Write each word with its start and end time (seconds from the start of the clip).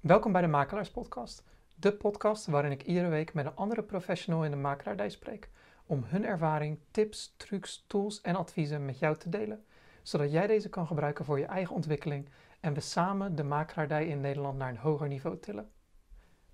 Welkom 0.00 0.32
bij 0.32 0.40
de 0.40 0.48
Makelaars 0.48 0.90
Podcast, 0.90 1.44
de 1.74 1.92
podcast 1.92 2.46
waarin 2.46 2.70
ik 2.70 2.82
iedere 2.82 3.08
week 3.08 3.34
met 3.34 3.46
een 3.46 3.56
andere 3.56 3.82
professional 3.82 4.44
in 4.44 4.50
de 4.50 4.56
makelaardij 4.56 5.10
spreek 5.10 5.50
om 5.86 6.04
hun 6.06 6.24
ervaring, 6.24 6.78
tips, 6.90 7.34
trucs, 7.36 7.84
tools 7.86 8.20
en 8.20 8.36
adviezen 8.36 8.84
met 8.84 8.98
jou 8.98 9.16
te 9.16 9.28
delen, 9.28 9.64
zodat 10.02 10.32
jij 10.32 10.46
deze 10.46 10.68
kan 10.68 10.86
gebruiken 10.86 11.24
voor 11.24 11.38
je 11.38 11.44
eigen 11.44 11.74
ontwikkeling 11.74 12.28
en 12.60 12.74
we 12.74 12.80
samen 12.80 13.34
de 13.34 13.42
makelaardij 13.42 14.06
in 14.06 14.20
Nederland 14.20 14.58
naar 14.58 14.68
een 14.68 14.76
hoger 14.76 15.08
niveau 15.08 15.38
tillen. 15.38 15.70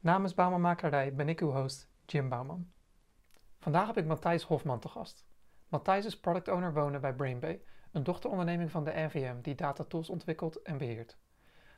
Namens 0.01 0.35
Bouwman 0.35 0.61
Makelaardij 0.61 1.15
ben 1.15 1.29
ik 1.29 1.41
uw 1.41 1.51
host, 1.51 1.89
Jim 2.07 2.29
Bouwman. 2.29 2.71
Vandaag 3.59 3.87
heb 3.87 3.97
ik 3.97 4.07
Matthijs 4.07 4.43
Hofman 4.43 4.81
te 4.81 4.89
gast. 4.89 5.27
Matthijs 5.69 6.05
is 6.05 6.21
product 6.21 6.49
owner 6.49 6.73
wonen 6.73 7.01
bij 7.01 7.15
Brainbay, 7.15 7.63
een 7.93 8.05
dochteronderneming 8.05 8.71
van 8.71 8.85
de 8.85 8.93
NVM 8.95 9.41
die 9.41 9.55
datatools 9.55 10.11
ontwikkelt 10.11 10.63
en 10.63 10.79
beheert. 10.79 11.17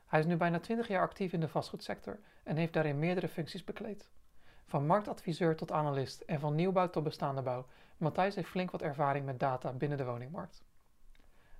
Hij 0.06 0.20
is 0.20 0.26
nu 0.26 0.36
bijna 0.36 0.58
20 0.58 0.88
jaar 0.88 1.02
actief 1.02 1.32
in 1.32 1.40
de 1.40 1.48
vastgoedsector 1.48 2.20
en 2.42 2.56
heeft 2.56 2.72
daarin 2.72 2.98
meerdere 2.98 3.28
functies 3.28 3.64
bekleed. 3.64 4.08
Van 4.66 4.86
marktadviseur 4.86 5.56
tot 5.56 5.72
analist 5.72 6.20
en 6.20 6.40
van 6.40 6.54
nieuwbouw 6.54 6.90
tot 6.90 7.04
bestaande 7.04 7.42
bouw, 7.42 7.66
Matthijs 7.96 8.34
heeft 8.34 8.48
flink 8.48 8.70
wat 8.70 8.82
ervaring 8.82 9.24
met 9.24 9.40
data 9.40 9.72
binnen 9.72 9.98
de 9.98 10.04
woningmarkt. 10.04 10.64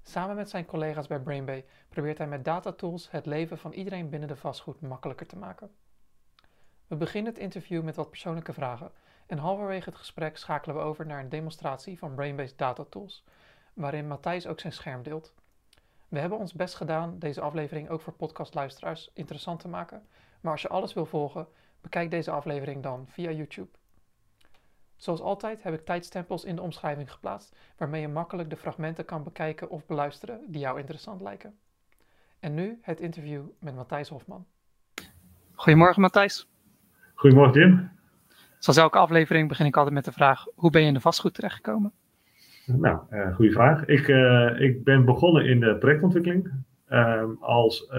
Samen 0.02 0.36
met 0.36 0.50
zijn 0.50 0.66
collega's 0.66 1.06
bij 1.06 1.20
Brainbay 1.20 1.64
probeert 1.88 2.18
hij 2.18 2.26
met 2.26 2.44
datatools 2.44 3.10
het 3.10 3.26
leven 3.26 3.58
van 3.58 3.72
iedereen 3.72 4.08
binnen 4.08 4.28
de 4.28 4.36
vastgoed 4.36 4.80
makkelijker 4.80 5.26
te 5.26 5.36
maken. 5.36 5.70
We 6.86 6.96
beginnen 6.96 7.32
het 7.32 7.42
interview 7.42 7.82
met 7.82 7.96
wat 7.96 8.10
persoonlijke 8.10 8.52
vragen 8.52 8.92
en 9.26 9.38
halverwege 9.38 9.88
het 9.88 9.98
gesprek 9.98 10.36
schakelen 10.36 10.76
we 10.76 10.82
over 10.82 11.06
naar 11.06 11.20
een 11.20 11.28
demonstratie 11.28 11.98
van 11.98 12.14
Brainbase 12.14 12.56
datatools, 12.56 13.24
waarin 13.74 14.06
Matthijs 14.06 14.46
ook 14.46 14.60
zijn 14.60 14.72
scherm 14.72 15.02
deelt. 15.02 15.34
We 16.08 16.18
hebben 16.18 16.38
ons 16.38 16.52
best 16.52 16.74
gedaan 16.74 17.18
deze 17.18 17.40
aflevering 17.40 17.88
ook 17.88 18.00
voor 18.00 18.12
podcastluisteraars 18.12 19.10
interessant 19.14 19.60
te 19.60 19.68
maken, 19.68 20.06
maar 20.40 20.52
als 20.52 20.62
je 20.62 20.68
alles 20.68 20.94
wil 20.94 21.06
volgen, 21.06 21.46
bekijk 21.80 22.10
deze 22.10 22.30
aflevering 22.30 22.82
dan 22.82 23.06
via 23.08 23.30
YouTube. 23.30 23.70
Zoals 24.96 25.20
altijd 25.20 25.62
heb 25.62 25.74
ik 25.74 25.84
tijdstempels 25.84 26.44
in 26.44 26.56
de 26.56 26.62
omschrijving 26.62 27.12
geplaatst, 27.12 27.56
waarmee 27.76 28.00
je 28.00 28.08
makkelijk 28.08 28.50
de 28.50 28.56
fragmenten 28.56 29.04
kan 29.04 29.22
bekijken 29.22 29.70
of 29.70 29.86
beluisteren 29.86 30.40
die 30.46 30.60
jou 30.60 30.78
interessant 30.78 31.20
lijken. 31.20 31.58
En 32.40 32.54
nu 32.54 32.78
het 32.82 33.00
interview 33.00 33.44
met 33.58 33.74
Matthijs 33.74 34.08
Hofman. 34.08 34.46
Goedemorgen 35.54 36.00
Matthijs. 36.00 36.48
Goedemorgen 37.14 37.60
Jim. 37.60 37.90
Zoals 38.58 38.78
elke 38.78 38.98
aflevering 38.98 39.48
begin 39.48 39.66
ik 39.66 39.76
altijd 39.76 39.94
met 39.94 40.04
de 40.04 40.12
vraag, 40.12 40.46
hoe 40.54 40.70
ben 40.70 40.80
je 40.80 40.86
in 40.86 40.94
de 40.94 41.00
vastgoed 41.00 41.34
terechtgekomen? 41.34 41.92
Nou, 42.66 42.98
uh, 43.10 43.34
goede 43.34 43.52
vraag. 43.52 43.84
Ik, 43.84 44.08
uh, 44.08 44.60
ik 44.60 44.84
ben 44.84 45.04
begonnen 45.04 45.46
in 45.46 45.60
de 45.60 45.76
projectontwikkeling 45.76 46.52
uh, 46.88 47.24
als 47.40 47.90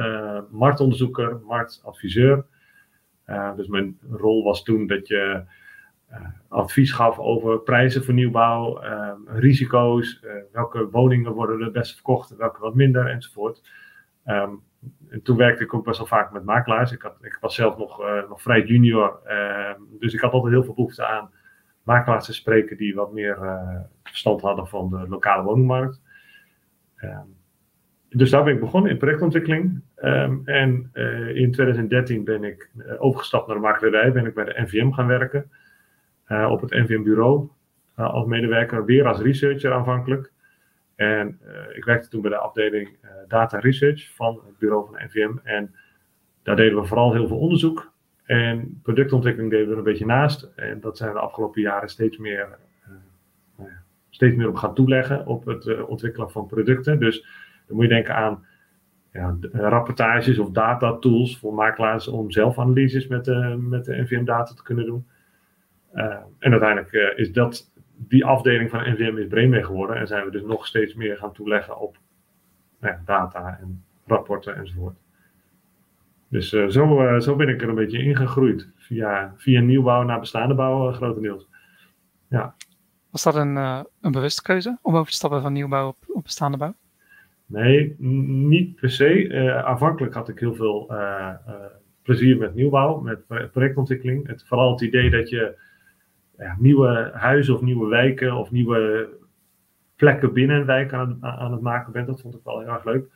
marktonderzoeker, 0.51 1.39
marktadviseur. 1.45 2.45
dus 3.55 3.67
mijn 3.67 3.97
rol 4.11 4.43
was 4.43 4.63
toen 4.63 4.87
dat 4.87 5.07
je 5.07 5.43
advies 6.47 6.91
gaf 6.91 7.19
over 7.19 7.59
prijzen 7.59 8.03
voor 8.03 8.13
nieuwbouw, 8.13 8.81
risico's, 9.25 10.23
welke 10.51 10.89
woningen 10.89 11.31
worden 11.31 11.61
het 11.61 11.73
best 11.73 11.93
verkocht 11.93 12.35
welke 12.35 12.59
wat 12.59 12.75
minder 12.75 13.07
enzovoort. 13.07 13.69
Um, 14.25 14.61
en 15.09 15.21
toen 15.21 15.37
werkte 15.37 15.63
ik 15.63 15.73
ook 15.73 15.85
best 15.85 15.97
wel 15.97 16.07
vaak 16.07 16.31
met 16.31 16.43
makelaars. 16.43 16.91
Ik, 16.91 17.01
had, 17.01 17.17
ik 17.21 17.37
was 17.41 17.55
zelf 17.55 17.77
nog, 17.77 18.01
nog 18.29 18.41
vrij 18.41 18.63
junior, 18.63 19.19
dus 19.99 20.13
ik 20.13 20.19
had 20.19 20.31
altijd 20.31 20.53
heel 20.53 20.63
veel 20.63 20.73
behoefte 20.73 21.05
aan 21.05 21.29
makelaars 21.83 22.25
te 22.25 22.33
spreken 22.33 22.77
die 22.77 22.95
wat 22.95 23.13
meer 23.13 23.37
verstand 24.09 24.41
hadden 24.41 24.67
van 24.67 24.89
de 24.89 25.07
lokale 25.07 25.43
woningmarkt. 25.43 26.01
Um, 27.03 27.35
dus 28.09 28.29
daar 28.29 28.43
ben 28.43 28.53
ik 28.53 28.59
begonnen 28.59 28.91
in 28.91 28.97
projectontwikkeling. 28.97 29.81
Um, 30.03 30.41
en 30.45 30.89
uh, 30.93 31.35
in 31.35 31.51
2013 31.51 32.23
ben 32.23 32.43
ik 32.43 32.69
uh, 32.75 32.93
overgestapt 32.97 33.47
naar 33.47 33.55
de 33.55 33.61
makelaarij, 33.61 34.11
ben 34.11 34.25
ik 34.25 34.33
bij 34.33 34.45
de 34.45 34.61
NVM 34.61 34.91
gaan 34.91 35.07
werken. 35.07 35.51
op 36.49 36.61
het 36.61 36.71
NVM-bureau 36.71 37.49
als 37.95 38.25
medewerker, 38.25 38.85
weer 38.85 39.07
als 39.07 39.19
researcher 39.19 39.73
aanvankelijk. 39.73 40.31
En 40.95 41.39
ik 41.73 41.85
werkte 41.85 42.09
toen 42.09 42.21
bij 42.21 42.31
de 42.31 42.37
afdeling 42.37 42.97
Data 43.27 43.59
Research 43.59 44.15
van 44.15 44.41
het 44.45 44.57
bureau 44.57 44.85
van 44.85 44.93
de 44.93 45.03
NVM. 45.05 45.37
En 45.43 45.75
daar 46.43 46.55
deden 46.55 46.81
we 46.81 46.87
vooral 46.87 47.13
heel 47.13 47.27
veel 47.27 47.39
onderzoek 47.39 47.91
en 48.27 48.79
productontwikkeling 48.83 49.51
deden 49.51 49.67
we 49.67 49.71
er 49.71 49.77
een 49.77 49.83
beetje 49.83 50.05
naast. 50.05 50.49
En 50.55 50.79
dat 50.79 50.97
zijn 50.97 51.13
de 51.13 51.19
afgelopen 51.19 51.61
jaren 51.61 51.89
steeds 51.89 52.17
meer, 52.17 52.57
steeds 54.17 54.35
meer 54.35 54.47
op 54.47 54.55
gaan 54.55 54.73
toeleggen 54.73 55.25
op 55.25 55.45
het 55.45 55.65
uh, 55.65 55.89
ontwikkelen 55.89 56.31
van 56.31 56.47
producten. 56.47 56.99
Dus 56.99 57.25
dan 57.67 57.75
moet 57.75 57.85
je 57.85 57.91
denken 57.91 58.15
aan 58.15 58.45
ja, 59.11 59.37
rapportages 59.51 60.39
of 60.39 60.49
data 60.49 60.97
tools 60.97 61.37
voor 61.37 61.53
makelaars 61.53 62.07
om 62.07 62.31
zelf 62.31 62.59
analyses 62.59 63.07
met 63.07 63.25
de, 63.25 63.57
met 63.59 63.85
de 63.85 64.01
NVM-data 64.01 64.53
te 64.53 64.63
kunnen 64.63 64.85
doen. 64.85 65.07
Uh, 65.95 66.03
en 66.39 66.51
uiteindelijk 66.51 66.91
is 67.15 67.31
dat, 67.31 67.71
die 67.97 68.25
afdeling 68.25 68.69
van 68.69 68.91
NVM 68.91 69.53
is 69.53 69.65
geworden. 69.65 69.95
En 69.95 70.07
zijn 70.07 70.25
we 70.25 70.31
dus 70.31 70.43
nog 70.43 70.67
steeds 70.67 70.93
meer 70.93 71.17
gaan 71.17 71.33
toeleggen 71.33 71.79
op 71.79 71.97
nou 72.79 72.95
data 73.05 73.57
en 73.61 73.83
rapporten 74.05 74.55
enzovoort. 74.55 74.95
Dus 76.27 76.49
zo, 76.49 77.19
zo 77.19 77.35
ben 77.35 77.49
ik 77.49 77.61
er 77.61 77.69
een 77.69 77.75
beetje 77.75 78.03
ingegroeid. 78.03 78.69
Via, 78.75 79.33
via 79.35 79.61
nieuwbouw 79.61 80.03
naar 80.03 80.19
bestaande 80.19 80.55
bouw, 80.55 80.91
grotendeels. 80.91 81.47
Ja. 82.29 82.55
Was 83.17 83.33
dat 83.33 83.35
een, 83.35 83.55
een 84.01 84.11
bewuste 84.11 84.41
keuze 84.41 84.77
om 84.81 84.95
over 84.95 85.11
te 85.11 85.17
stappen 85.17 85.41
van 85.41 85.53
nieuwbouw 85.53 85.95
op, 86.07 86.23
bestaande 86.23 86.57
bouw? 86.57 86.75
Nee, 87.45 87.95
niet 87.99 88.75
per 88.75 88.89
se. 88.89 89.61
aanvankelijk 89.65 90.13
had 90.13 90.29
ik 90.29 90.39
heel 90.39 90.55
veel 90.55 90.91
plezier 92.01 92.37
met 92.37 92.55
nieuwbouw, 92.55 92.99
met 92.99 93.51
projectontwikkeling. 93.51 94.27
Het, 94.27 94.43
vooral 94.47 94.71
het 94.71 94.81
idee 94.81 95.09
dat 95.09 95.29
je 95.29 95.57
ja, 96.37 96.55
nieuwe 96.59 97.11
huizen 97.13 97.55
of 97.55 97.61
nieuwe 97.61 97.87
wijken 97.87 98.35
of 98.35 98.51
nieuwe 98.51 99.09
plekken 99.95 100.33
binnen 100.33 100.55
een 100.55 100.65
wijk 100.65 100.93
aan, 100.93 101.17
aan 101.21 101.51
het 101.51 101.61
maken 101.61 101.91
bent. 101.91 102.07
Dat 102.07 102.21
vond 102.21 102.35
ik 102.35 102.41
wel 102.43 102.59
heel 102.59 102.69
erg 102.69 102.85
leuk 102.85 103.09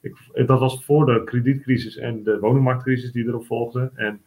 ik, 0.00 0.46
dat 0.46 0.60
was 0.60 0.84
voor 0.84 1.06
de 1.06 1.24
kredietcrisis 1.24 1.96
en 1.96 2.22
de 2.22 2.38
woningmarktcrisis 2.38 3.12
die 3.12 3.26
erop 3.26 3.46
volgde. 3.46 3.90
En 3.94 4.20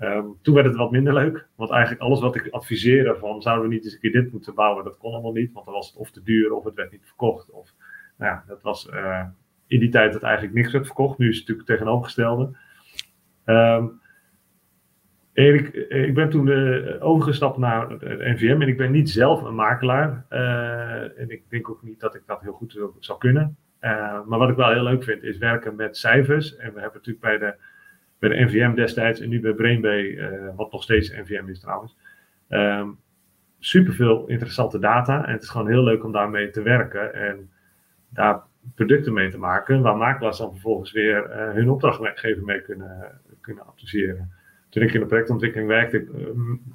um, 0.00 0.36
toen 0.42 0.54
werd 0.54 0.66
het 0.66 0.76
wat 0.76 0.90
minder 0.90 1.14
leuk. 1.14 1.46
Want 1.54 1.70
eigenlijk 1.70 2.02
alles 2.02 2.20
wat 2.20 2.36
ik 2.36 2.48
adviseerde 2.48 3.16
van 3.16 3.42
zouden 3.42 3.68
we 3.68 3.74
niet 3.74 3.84
eens 3.84 3.92
een 3.92 4.00
keer 4.00 4.12
dit 4.12 4.32
moeten 4.32 4.54
bouwen, 4.54 4.84
dat 4.84 4.98
kon 4.98 5.12
allemaal 5.12 5.32
niet. 5.32 5.52
Want 5.52 5.64
dan 5.64 5.74
was 5.74 5.86
het 5.86 5.96
of 5.96 6.10
te 6.10 6.22
duur 6.22 6.52
of 6.52 6.64
het 6.64 6.74
werd 6.74 6.92
niet 6.92 7.06
verkocht. 7.06 7.50
Of, 7.50 7.74
nou 8.16 8.32
ja, 8.32 8.44
dat 8.46 8.62
was 8.62 8.88
uh, 8.92 9.24
in 9.66 9.80
die 9.80 9.88
tijd 9.88 10.12
dat 10.12 10.22
eigenlijk 10.22 10.54
niks 10.54 10.72
werd 10.72 10.86
verkocht. 10.86 11.18
Nu 11.18 11.28
is 11.28 11.38
het 11.38 11.48
natuurlijk 11.48 11.68
tegenovergestelde. 11.68 12.56
Um, 13.44 14.00
ik, 15.32 15.68
ik, 15.88 16.14
ben 16.14 16.30
toen 16.30 16.46
uh, 16.46 17.04
overgestapt 17.04 17.58
naar 17.58 17.92
NVM 18.02 18.58
en 18.60 18.68
ik 18.68 18.76
ben 18.76 18.90
niet 18.90 19.10
zelf 19.10 19.42
een 19.42 19.54
makelaar. 19.54 20.24
En 21.16 21.30
ik 21.30 21.42
denk 21.48 21.70
ook 21.70 21.82
niet 21.82 22.00
dat 22.00 22.14
ik 22.14 22.22
dat 22.26 22.40
heel 22.40 22.52
goed 22.52 22.80
zou 22.98 23.18
kunnen. 23.18 23.56
Maar 23.80 24.38
wat 24.38 24.48
ik 24.48 24.56
wel 24.56 24.72
heel 24.72 24.82
leuk 24.82 25.04
vind, 25.04 25.22
is 25.22 25.38
werken 25.38 25.76
met 25.76 25.96
cijfers. 25.96 26.56
En 26.56 26.74
we 26.74 26.80
hebben 26.80 26.98
natuurlijk 26.98 27.20
bij 27.20 27.38
de, 27.38 27.54
bij 28.20 28.28
de 28.28 28.44
NVM 28.44 28.74
destijds 28.74 29.20
en 29.20 29.28
nu 29.28 29.40
bij 29.40 29.52
Brainbay, 29.52 30.02
uh, 30.02 30.28
wat 30.56 30.72
nog 30.72 30.82
steeds 30.82 31.10
NVM 31.10 31.48
is 31.48 31.60
trouwens, 31.60 31.96
um, 32.48 32.98
superveel 33.58 34.26
interessante 34.26 34.78
data. 34.78 35.26
En 35.26 35.32
het 35.32 35.42
is 35.42 35.48
gewoon 35.48 35.68
heel 35.68 35.82
leuk 35.82 36.04
om 36.04 36.12
daarmee 36.12 36.50
te 36.50 36.62
werken 36.62 37.14
en 37.14 37.50
daar 38.08 38.42
producten 38.74 39.12
mee 39.12 39.30
te 39.30 39.38
maken, 39.38 39.82
waar 39.82 39.96
makelaars 39.96 40.38
dan 40.38 40.50
vervolgens 40.50 40.92
weer 40.92 41.30
uh, 41.30 41.54
hun 41.54 41.70
opdrachtgever 41.70 42.44
mee 42.44 42.62
kunnen, 42.62 43.20
kunnen 43.40 43.66
adviseren. 43.66 44.32
Toen 44.68 44.82
ik 44.82 44.94
in 44.94 45.00
de 45.00 45.06
projectontwikkeling 45.06 45.68
werkte, 45.68 46.06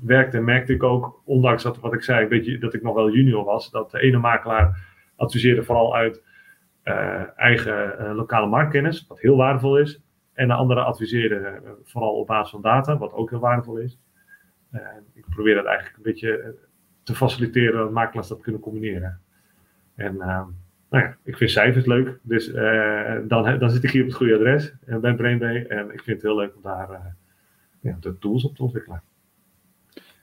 werkte, 0.01 0.39
merkte 0.39 0.73
ik 0.73 0.83
ook, 0.83 1.22
ondanks 1.25 1.63
wat 1.63 1.94
ik 1.94 2.03
zei, 2.03 2.23
een 2.23 2.29
beetje, 2.29 2.57
dat 2.57 2.73
ik 2.73 2.81
nog 2.81 2.95
wel 2.95 3.12
junior 3.12 3.44
was, 3.44 3.72
dat 3.72 3.91
de 3.91 4.00
ene 4.00 4.17
makelaar 4.17 4.85
adviseerde 5.16 5.63
vooral 5.63 5.95
uit 5.95 6.23
uh, 6.83 7.23
eigen 7.35 8.16
lokale 8.16 8.47
marktkennis, 8.47 9.06
wat 9.07 9.19
heel 9.19 9.38
waardevol 9.38 9.79
is. 9.79 10.05
En 10.35 10.47
de 10.47 10.53
andere 10.53 10.84
adviseren 10.84 11.63
uh, 11.63 11.69
vooral 11.84 12.16
op 12.16 12.27
basis 12.27 12.51
van 12.51 12.62
data, 12.62 12.98
wat 12.98 13.13
ook 13.13 13.30
heel 13.30 13.39
waardevol 13.39 13.77
is. 13.77 14.00
ik 15.13 15.25
probeer 15.30 15.56
dat 15.56 15.65
eigenlijk 15.65 15.98
een 15.98 16.04
beetje 16.04 16.56
te 17.04 17.15
faciliteren 17.15 17.80
dat 17.80 17.92
makelaars 17.92 18.27
dat 18.27 18.42
kunnen 18.42 18.62
combineren. 18.62 19.19
En 19.95 20.18
nou 20.18 20.54
ja, 20.89 21.18
ik 21.24 21.38
vind 21.38 21.51
cijfers 21.51 21.86
leuk, 21.86 22.19
dus 22.21 22.51
dan, 23.27 23.60
dan 23.60 23.69
zit 23.69 23.83
ik 23.83 23.89
hier 23.89 24.01
op 24.01 24.07
het 24.07 24.18
goede 24.18 24.36
adres 24.36 24.74
bij 25.01 25.15
Brainbay. 25.15 25.65
En 25.65 25.86
ik 25.94 26.01
vind 26.01 26.21
het 26.21 26.21
heel 26.21 26.36
leuk 26.36 26.56
om 26.56 26.62
daar 26.62 27.15
ja, 27.80 27.98
de 28.00 28.18
tools 28.18 28.44
op 28.44 28.56
te 28.56 28.63
ontwikkelen. 28.63 29.01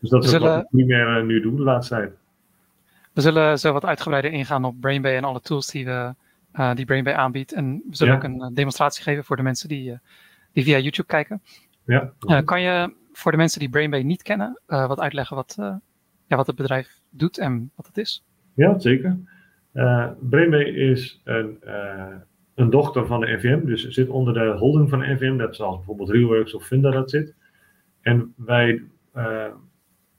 Dus 0.00 0.10
dat 0.10 0.24
is 0.24 0.30
zullen... 0.30 0.54
wat 0.54 0.68
ik 0.72 1.24
nu 1.24 1.40
doe 1.40 1.56
de 1.56 1.62
laatste 1.62 1.94
tijd. 1.94 2.12
We 3.12 3.20
zullen 3.20 3.58
zo 3.58 3.72
wat 3.72 3.84
uitgebreider 3.84 4.32
ingaan 4.32 4.64
op 4.64 4.80
Brainbay 4.80 5.16
en 5.16 5.24
alle 5.24 5.40
tools 5.40 5.70
die 5.70 5.84
we 5.84 6.14
uh, 6.54 6.74
die 6.74 6.84
Brainbay 6.84 7.14
aanbiedt. 7.14 7.52
En 7.52 7.82
we 7.88 7.96
zullen 7.96 8.14
ook 8.14 8.22
een 8.22 8.40
eh, 8.40 8.48
demonstratie 8.52 9.02
geven 9.02 9.24
voor 9.24 9.36
de 9.36 9.42
mensen 9.42 9.68
die, 9.68 9.90
uh, 9.90 9.96
die 10.52 10.64
via 10.64 10.78
YouTube 10.78 11.08
kijken. 11.08 11.42
Ja. 11.84 12.12
kan 12.44 12.60
je 12.60 12.94
voor 13.12 13.30
de 13.30 13.36
mensen 13.36 13.60
die 13.60 13.68
Brainbay 13.68 14.02
niet 14.02 14.22
kennen, 14.22 14.60
wat 14.66 15.00
uitleggen 15.00 15.36
wat, 15.36 15.54
ja, 16.26 16.36
wat 16.36 16.46
het 16.46 16.56
bedrijf 16.56 17.00
doet 17.10 17.38
en 17.38 17.70
wat 17.74 17.86
het 17.86 17.96
is? 17.96 18.24
Ja, 18.54 18.78
zeker. 18.78 19.18
Brainbay 20.20 20.62
is 20.62 21.20
een 21.24 21.58
een 22.54 22.70
dochter 22.70 23.06
van 23.06 23.20
de 23.20 23.26
NVM, 23.26 23.66
dus 23.66 23.88
zit 23.88 24.08
onder 24.08 24.34
de 24.34 24.56
holding 24.58 24.88
van 24.88 24.98
de 24.98 25.06
NVM, 25.06 25.36
net 25.36 25.56
zoals 25.56 25.76
bijvoorbeeld 25.76 26.10
Reworks 26.10 26.54
of 26.54 26.66
Funda 26.66 26.90
dat 26.90 27.10
zit. 27.10 27.34
En 28.00 28.34
wij, 28.36 28.72
uh, 29.16 29.46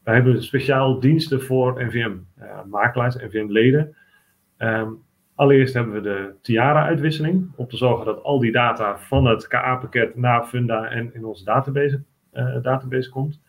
wij 0.04 0.14
hebben 0.14 0.44
speciaal 0.44 1.00
diensten 1.00 1.42
voor 1.42 1.84
NVM-makelaars, 1.86 3.16
uh, 3.16 3.24
NVM-leden. 3.24 3.96
Um, 4.58 5.03
allereerst 5.36 5.74
hebben 5.74 5.94
we 5.94 6.02
de 6.02 6.34
Tiara-uitwisseling, 6.42 7.52
om 7.56 7.68
te 7.68 7.78
zorgen 7.78 8.06
dat 8.06 8.24
al 8.24 8.40
die 8.40 8.52
data 8.52 8.98
van 8.98 9.26
het 9.26 9.48
KA-pakket 9.48 10.16
naar 10.16 10.46
Funda 10.46 10.90
en 10.90 11.14
in 11.14 11.26
onze 11.26 11.44
database, 11.44 12.04
uh, 12.34 12.62
database 12.62 13.10
komt. 13.10 13.42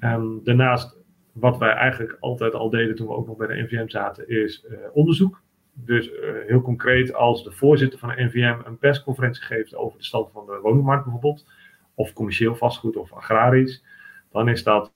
Um, 0.00 0.40
daarnaast, 0.44 0.96
wat 1.32 1.58
wij 1.58 1.72
eigenlijk 1.72 2.16
altijd 2.20 2.54
al 2.54 2.70
deden 2.70 2.96
toen 2.96 3.06
we 3.06 3.14
ook 3.14 3.26
nog 3.26 3.36
bij 3.36 3.46
de 3.46 3.62
NVM 3.62 3.88
zaten, 3.88 4.28
is 4.28 4.66
onderzoek. 4.92 5.42
Dus 5.72 6.10
uh, 6.10 6.16
heel 6.46 6.60
concreet, 6.60 7.14
als 7.14 7.44
de 7.44 7.52
voorzitter 7.52 7.98
van 7.98 8.08
de 8.08 8.24
NVM 8.24 8.58
een 8.64 8.78
persconferentie 8.78 9.42
geeft 9.42 9.74
over 9.74 9.98
de 9.98 10.04
stand 10.04 10.30
van 10.32 10.46
de 10.46 10.58
woningmarkt 10.62 11.02
bijvoorbeeld, 11.02 11.46
of 11.94 12.12
commercieel 12.12 12.54
vastgoed 12.54 12.96
of 12.96 13.12
agrarisch, 13.12 13.84
dan 14.30 14.48
is 14.48 14.62
dat 14.62 14.92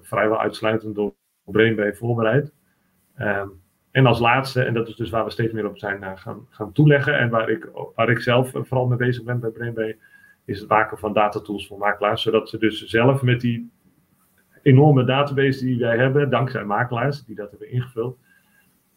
vrijwel 0.00 0.40
uitsluitend 0.40 0.94
door 0.94 1.14
BrainBay 1.44 1.94
voorbereid. 1.94 2.52
Um, 3.18 3.61
en 3.92 4.06
als 4.06 4.18
laatste, 4.18 4.62
en 4.62 4.74
dat 4.74 4.88
is 4.88 4.96
dus 4.96 5.10
waar 5.10 5.24
we 5.24 5.30
steeds 5.30 5.52
meer 5.52 5.68
op 5.68 5.78
zijn 5.78 6.02
uh, 6.02 6.10
gaan, 6.14 6.46
gaan 6.50 6.72
toeleggen 6.72 7.18
en 7.18 7.30
waar 7.30 7.48
ik, 7.48 7.68
waar 7.94 8.10
ik 8.10 8.20
zelf 8.20 8.50
vooral 8.52 8.86
mee 8.86 8.98
bezig 8.98 9.24
ben 9.24 9.40
bij 9.40 9.50
BrainBay, 9.50 9.98
is 10.44 10.60
het 10.60 10.68
maken 10.68 10.98
van 10.98 11.12
datatools 11.12 11.66
voor 11.66 11.78
makelaars, 11.78 12.22
zodat 12.22 12.48
ze 12.48 12.58
dus 12.58 12.84
zelf 12.84 13.22
met 13.22 13.40
die 13.40 13.70
enorme 14.62 15.04
database 15.04 15.64
die 15.64 15.78
wij 15.78 15.96
hebben, 15.96 16.30
dankzij 16.30 16.64
makelaars 16.64 17.24
die 17.24 17.36
dat 17.36 17.50
hebben 17.50 17.70
ingevuld, 17.70 18.18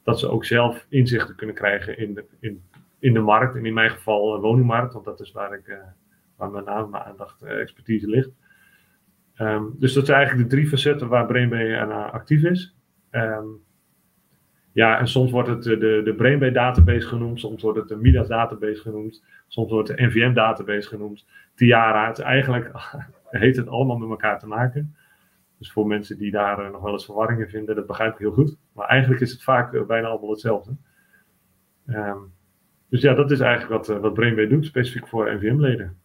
dat 0.03 0.19
ze 0.19 0.29
ook 0.29 0.45
zelf 0.45 0.85
inzichten 0.89 1.35
kunnen 1.35 1.55
krijgen 1.55 1.97
in 1.97 2.13
de, 2.13 2.25
in, 2.39 2.63
in 2.99 3.13
de 3.13 3.19
markt. 3.19 3.55
En 3.55 3.65
in 3.65 3.73
mijn 3.73 3.89
geval 3.89 4.31
de 4.31 4.39
woningmarkt, 4.39 4.93
want 4.93 5.05
dat 5.05 5.19
is 5.19 5.31
waar, 5.31 5.53
ik, 5.53 5.77
waar 6.35 6.51
mijn 6.51 6.65
naam, 6.65 6.89
mijn 6.89 7.03
aandacht, 7.03 7.43
expertise 7.43 8.09
ligt. 8.09 8.29
Um, 9.37 9.75
dus 9.79 9.93
dat 9.93 10.05
zijn 10.05 10.17
eigenlijk 10.17 10.49
de 10.49 10.55
drie 10.55 10.67
facetten 10.67 11.07
waar 11.07 11.25
BrainBay 11.25 11.75
aan 11.75 12.11
actief 12.11 12.43
is. 12.43 12.75
Um, 13.11 13.63
ja, 14.75 14.99
en 14.99 15.07
soms 15.07 15.31
wordt 15.31 15.49
het 15.49 15.63
de, 15.63 16.01
de 16.03 16.13
BrainBay 16.17 16.51
database 16.51 17.07
genoemd, 17.07 17.39
soms 17.39 17.61
wordt 17.61 17.79
het 17.79 17.87
de 17.87 17.95
Midas 17.95 18.27
database 18.27 18.81
genoemd, 18.81 19.23
soms 19.47 19.71
wordt 19.71 19.87
het 19.87 19.97
de 19.97 20.05
NVM 20.05 20.33
database 20.33 20.87
genoemd, 20.87 21.25
Tiara. 21.53 22.07
Het 22.07 22.19
eigenlijk 22.19 22.71
heeft 23.29 23.57
het 23.57 23.67
allemaal 23.67 23.97
met 23.97 24.09
elkaar 24.09 24.39
te 24.39 24.47
maken. 24.47 24.95
Dus 25.57 25.71
voor 25.71 25.87
mensen 25.87 26.17
die 26.17 26.31
daar 26.31 26.65
uh, 26.65 26.71
nog 26.71 26.81
wel 26.81 26.91
eens 26.91 27.05
verwarring 27.05 27.39
in 27.39 27.49
vinden, 27.49 27.75
dat 27.75 27.87
begrijp 27.87 28.13
ik 28.13 28.19
heel 28.19 28.31
goed. 28.31 28.57
Maar 28.73 28.87
eigenlijk 28.87 29.21
is 29.21 29.31
het 29.31 29.43
vaak 29.43 29.73
uh, 29.73 29.85
bijna 29.85 30.07
allemaal 30.07 30.29
hetzelfde. 30.29 30.75
Um, 31.87 32.33
dus 32.89 33.01
ja, 33.01 33.13
dat 33.13 33.31
is 33.31 33.39
eigenlijk 33.39 33.87
wat, 33.87 33.99
wat 34.01 34.13
BrainBay 34.13 34.47
doet, 34.47 34.65
specifiek 34.65 35.07
voor 35.07 35.35
NVM-leden. 35.35 35.97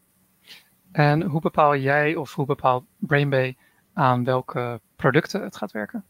En 0.92 1.22
hoe 1.22 1.40
bepaal 1.40 1.76
jij 1.76 2.16
of 2.16 2.34
hoe 2.34 2.46
bepaalt 2.46 2.84
BrainBay 2.98 3.56
aan 3.92 4.24
welke 4.24 4.80
producten 4.96 5.42
het 5.42 5.56
gaat 5.56 5.72
werken? 5.72 6.04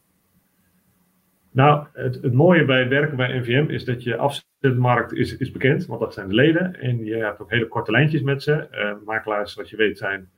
Nou, 1.51 1.85
het, 1.93 2.21
het 2.21 2.33
mooie 2.33 2.65
bij 2.65 2.87
werken 2.87 3.17
bij 3.17 3.39
NVM 3.39 3.65
is 3.69 3.85
dat 3.85 4.03
je 4.03 4.17
afzetmarkt 4.17 5.13
is, 5.13 5.37
is 5.37 5.51
bekend, 5.51 5.85
want 5.85 5.99
dat 5.99 6.13
zijn 6.13 6.27
de 6.27 6.33
leden. 6.33 6.79
En 6.79 7.05
je 7.05 7.15
hebt 7.15 7.39
ook 7.39 7.49
hele 7.49 7.67
korte 7.67 7.91
lijntjes 7.91 8.21
met 8.21 8.43
ze. 8.43 8.67
makelaars, 9.05 9.53
zoals 9.53 9.69
je 9.69 9.75
weet, 9.77 9.97
zijn 9.97 10.29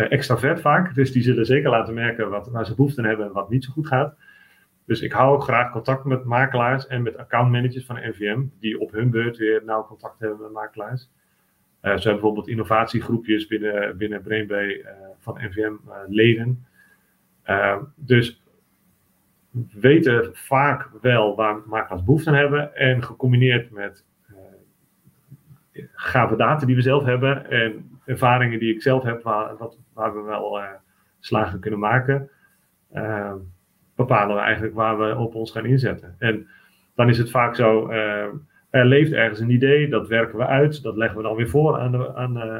uh, 0.00 0.12
extravert 0.12 0.60
vaak. 0.60 0.94
Dus 0.94 1.12
die 1.12 1.22
zullen 1.22 1.46
zeker 1.46 1.70
laten 1.70 1.94
merken 1.94 2.30
wat, 2.30 2.48
waar 2.48 2.66
ze 2.66 2.74
behoefte 2.74 3.00
aan 3.00 3.06
hebben 3.06 3.26
en 3.26 3.32
wat 3.32 3.50
niet 3.50 3.64
zo 3.64 3.72
goed 3.72 3.86
gaat. 3.86 4.16
Dus 4.86 5.00
ik 5.00 5.12
hou 5.12 5.34
ook 5.34 5.42
graag 5.42 5.72
contact 5.72 6.04
met 6.04 6.24
makelaars 6.24 6.86
en 6.86 7.02
met 7.02 7.16
accountmanagers 7.16 7.84
van 7.84 7.96
NVM, 7.96 8.44
die 8.60 8.80
op 8.80 8.92
hun 8.92 9.10
beurt 9.10 9.36
weer 9.36 9.62
nauw 9.64 9.86
contact 9.86 10.20
hebben 10.20 10.40
met 10.40 10.52
makelaars. 10.52 11.02
Uh, 11.02 11.08
zo 11.82 11.88
hebben 11.90 12.12
bijvoorbeeld 12.12 12.48
innovatiegroepjes 12.48 13.46
binnen, 13.46 13.96
binnen 13.96 14.22
BrainBay 14.22 14.84
van 15.18 15.38
NVM-leden. 15.40 16.66
Dus 17.96 18.39
weten 19.72 20.30
vaak 20.32 20.90
wel 21.00 21.36
waar 21.36 21.60
makelaars 21.66 22.04
behoefte 22.04 22.28
aan 22.28 22.36
hebben. 22.36 22.74
En 22.76 23.02
gecombineerd 23.02 23.70
met 23.70 24.04
gave 25.94 26.36
data 26.36 26.66
die 26.66 26.74
we 26.74 26.82
zelf 26.82 27.04
hebben 27.04 27.50
en 27.50 27.98
ervaringen 28.04 28.58
die 28.58 28.74
ik 28.74 28.82
zelf 28.82 29.02
heb, 29.02 29.22
waar, 29.22 29.56
waar 29.92 30.14
we 30.14 30.22
wel 30.22 30.58
uh, 30.58 30.64
slagen 31.20 31.60
kunnen 31.60 31.78
maken, 31.78 32.30
uh, 32.92 33.34
bepalen 33.96 34.36
we 34.36 34.42
eigenlijk 34.42 34.74
waar 34.74 34.98
we 34.98 35.16
op 35.16 35.34
ons 35.34 35.50
gaan 35.50 35.64
inzetten. 35.64 36.14
En 36.18 36.48
dan 36.94 37.08
is 37.08 37.18
het 37.18 37.30
vaak 37.30 37.54
zo, 37.56 37.88
er 38.70 38.86
leeft 38.86 39.12
ergens 39.12 39.40
een 39.40 39.50
idee, 39.50 39.88
dat 39.88 40.08
werken 40.08 40.38
we 40.38 40.46
uit, 40.46 40.82
dat 40.82 40.96
leggen 40.96 41.16
we 41.16 41.22
dan 41.22 41.36
weer 41.36 41.48
voor 41.48 41.78
aan 41.78 41.92
de, 41.92 42.14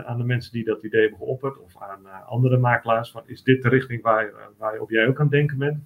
aan, 0.04 0.18
de 0.18 0.24
mensen 0.24 0.52
die 0.52 0.64
dat 0.64 0.82
idee 0.82 1.00
hebben 1.00 1.18
geopperd 1.18 1.58
of 1.58 1.82
aan 1.82 2.26
andere 2.26 2.56
makelaars. 2.56 3.10
Van, 3.10 3.22
is 3.26 3.42
dit 3.42 3.62
de 3.62 3.68
richting 3.68 4.02
waar, 4.02 4.32
waar 4.58 4.78
op 4.78 4.90
jij 4.90 5.06
ook 5.06 5.20
aan 5.20 5.28
denken 5.28 5.58
bent? 5.58 5.78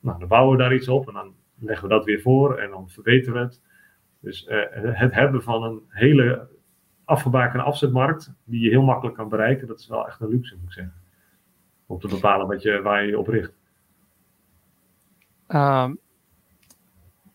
Nou, 0.00 0.18
dan 0.18 0.28
bouwen 0.28 0.56
we 0.56 0.62
daar 0.62 0.74
iets 0.74 0.88
op 0.88 1.08
en 1.08 1.14
dan 1.14 1.34
leggen 1.58 1.88
we 1.88 1.94
dat 1.94 2.04
weer 2.04 2.20
voor 2.20 2.58
en 2.58 2.70
dan 2.70 2.88
verbeteren 2.88 3.34
we 3.34 3.40
het. 3.40 3.60
Dus 4.20 4.46
het 4.48 5.14
hebben 5.14 5.42
van 5.42 5.62
een 5.62 5.82
hele 5.88 6.48
afgebakende 7.04 7.64
afzetmarkt 7.64 8.32
die 8.44 8.60
je 8.60 8.70
heel 8.70 8.82
makkelijk 8.82 9.16
kan 9.16 9.28
bereiken. 9.28 9.66
Dat 9.66 9.78
is 9.78 9.88
wel 9.88 10.06
echt 10.06 10.20
een 10.20 10.28
luxe, 10.28 10.56
moet 10.56 10.68
ik 10.68 10.72
zeggen. 10.72 10.94
Om 11.86 11.98
te 11.98 12.08
bepalen 12.08 12.46
wat 12.46 12.62
je, 12.62 12.82
waar 12.82 13.02
je 13.02 13.08
je 13.08 13.18
op 13.18 13.28
richt. 13.28 13.52
Um, 15.48 15.98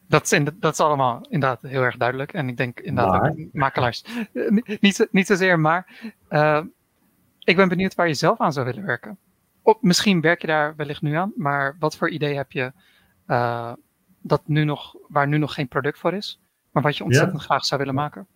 dat, 0.08 0.24
is 0.24 0.32
in, 0.32 0.48
dat 0.60 0.74
is 0.74 0.80
allemaal 0.80 1.26
inderdaad 1.30 1.62
heel 1.62 1.82
erg 1.82 1.98
duidelijk. 1.98 2.34
En 2.34 2.48
ik 2.48 2.58
denk 2.58 2.80
inderdaad 2.80 3.22
maar... 3.22 3.32
ook 3.32 3.54
makelaars. 3.54 4.06
niet, 4.80 5.08
niet 5.12 5.28
zozeer, 5.28 5.60
maar 5.60 6.14
uh, 6.30 6.62
ik 7.40 7.56
ben 7.56 7.68
benieuwd 7.68 7.96
waar 7.96 8.08
je 8.08 8.14
zelf 8.14 8.40
aan 8.40 8.54
zou 8.54 8.66
willen 8.66 8.86
werken. 8.86 9.18
Op, 9.66 9.82
misschien 9.82 10.22
werk 10.22 10.42
je 10.42 10.48
daar 10.48 10.76
wellicht 10.76 11.02
nu 11.02 11.14
aan, 11.14 11.34
maar 11.36 11.76
wat 11.80 11.98
voor 11.98 12.10
idee 12.10 12.36
heb 12.36 12.52
je 12.52 12.72
uh, 13.28 13.74
dat 14.22 14.42
nu 14.48 14.64
nog, 14.64 14.96
waar 15.08 15.28
nu 15.28 15.38
nog 15.38 15.54
geen 15.54 15.68
product 15.68 16.00
voor 16.00 16.14
is, 16.14 16.42
maar 16.72 16.84
wat 16.84 16.98
je 16.98 17.04
ontzettend 17.04 17.40
ja. 17.40 17.46
graag 17.46 17.66
zou 17.66 17.80
willen 17.80 17.96
maken? 17.96 18.28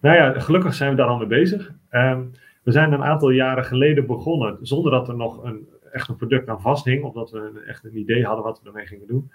Nou 0.00 0.16
ja, 0.16 0.40
gelukkig 0.40 0.74
zijn 0.74 0.90
we 0.90 0.96
daar 0.96 1.06
al 1.06 1.18
mee 1.18 1.26
bezig. 1.26 1.72
Um, 1.90 2.32
we 2.62 2.72
zijn 2.72 2.92
een 2.92 3.02
aantal 3.02 3.30
jaren 3.30 3.64
geleden 3.64 4.06
begonnen, 4.06 4.58
zonder 4.60 4.92
dat 4.92 5.08
er 5.08 5.16
nog 5.16 5.44
een, 5.44 5.68
echt 5.92 6.08
een 6.08 6.16
product 6.16 6.48
aan 6.48 6.60
vasthing, 6.60 7.04
of 7.04 7.14
dat 7.14 7.30
we 7.30 7.38
een, 7.38 7.62
echt 7.62 7.84
een 7.84 7.98
idee 7.98 8.24
hadden 8.24 8.44
wat 8.44 8.60
we 8.60 8.68
ermee 8.68 8.86
gingen 8.86 9.06
doen. 9.06 9.32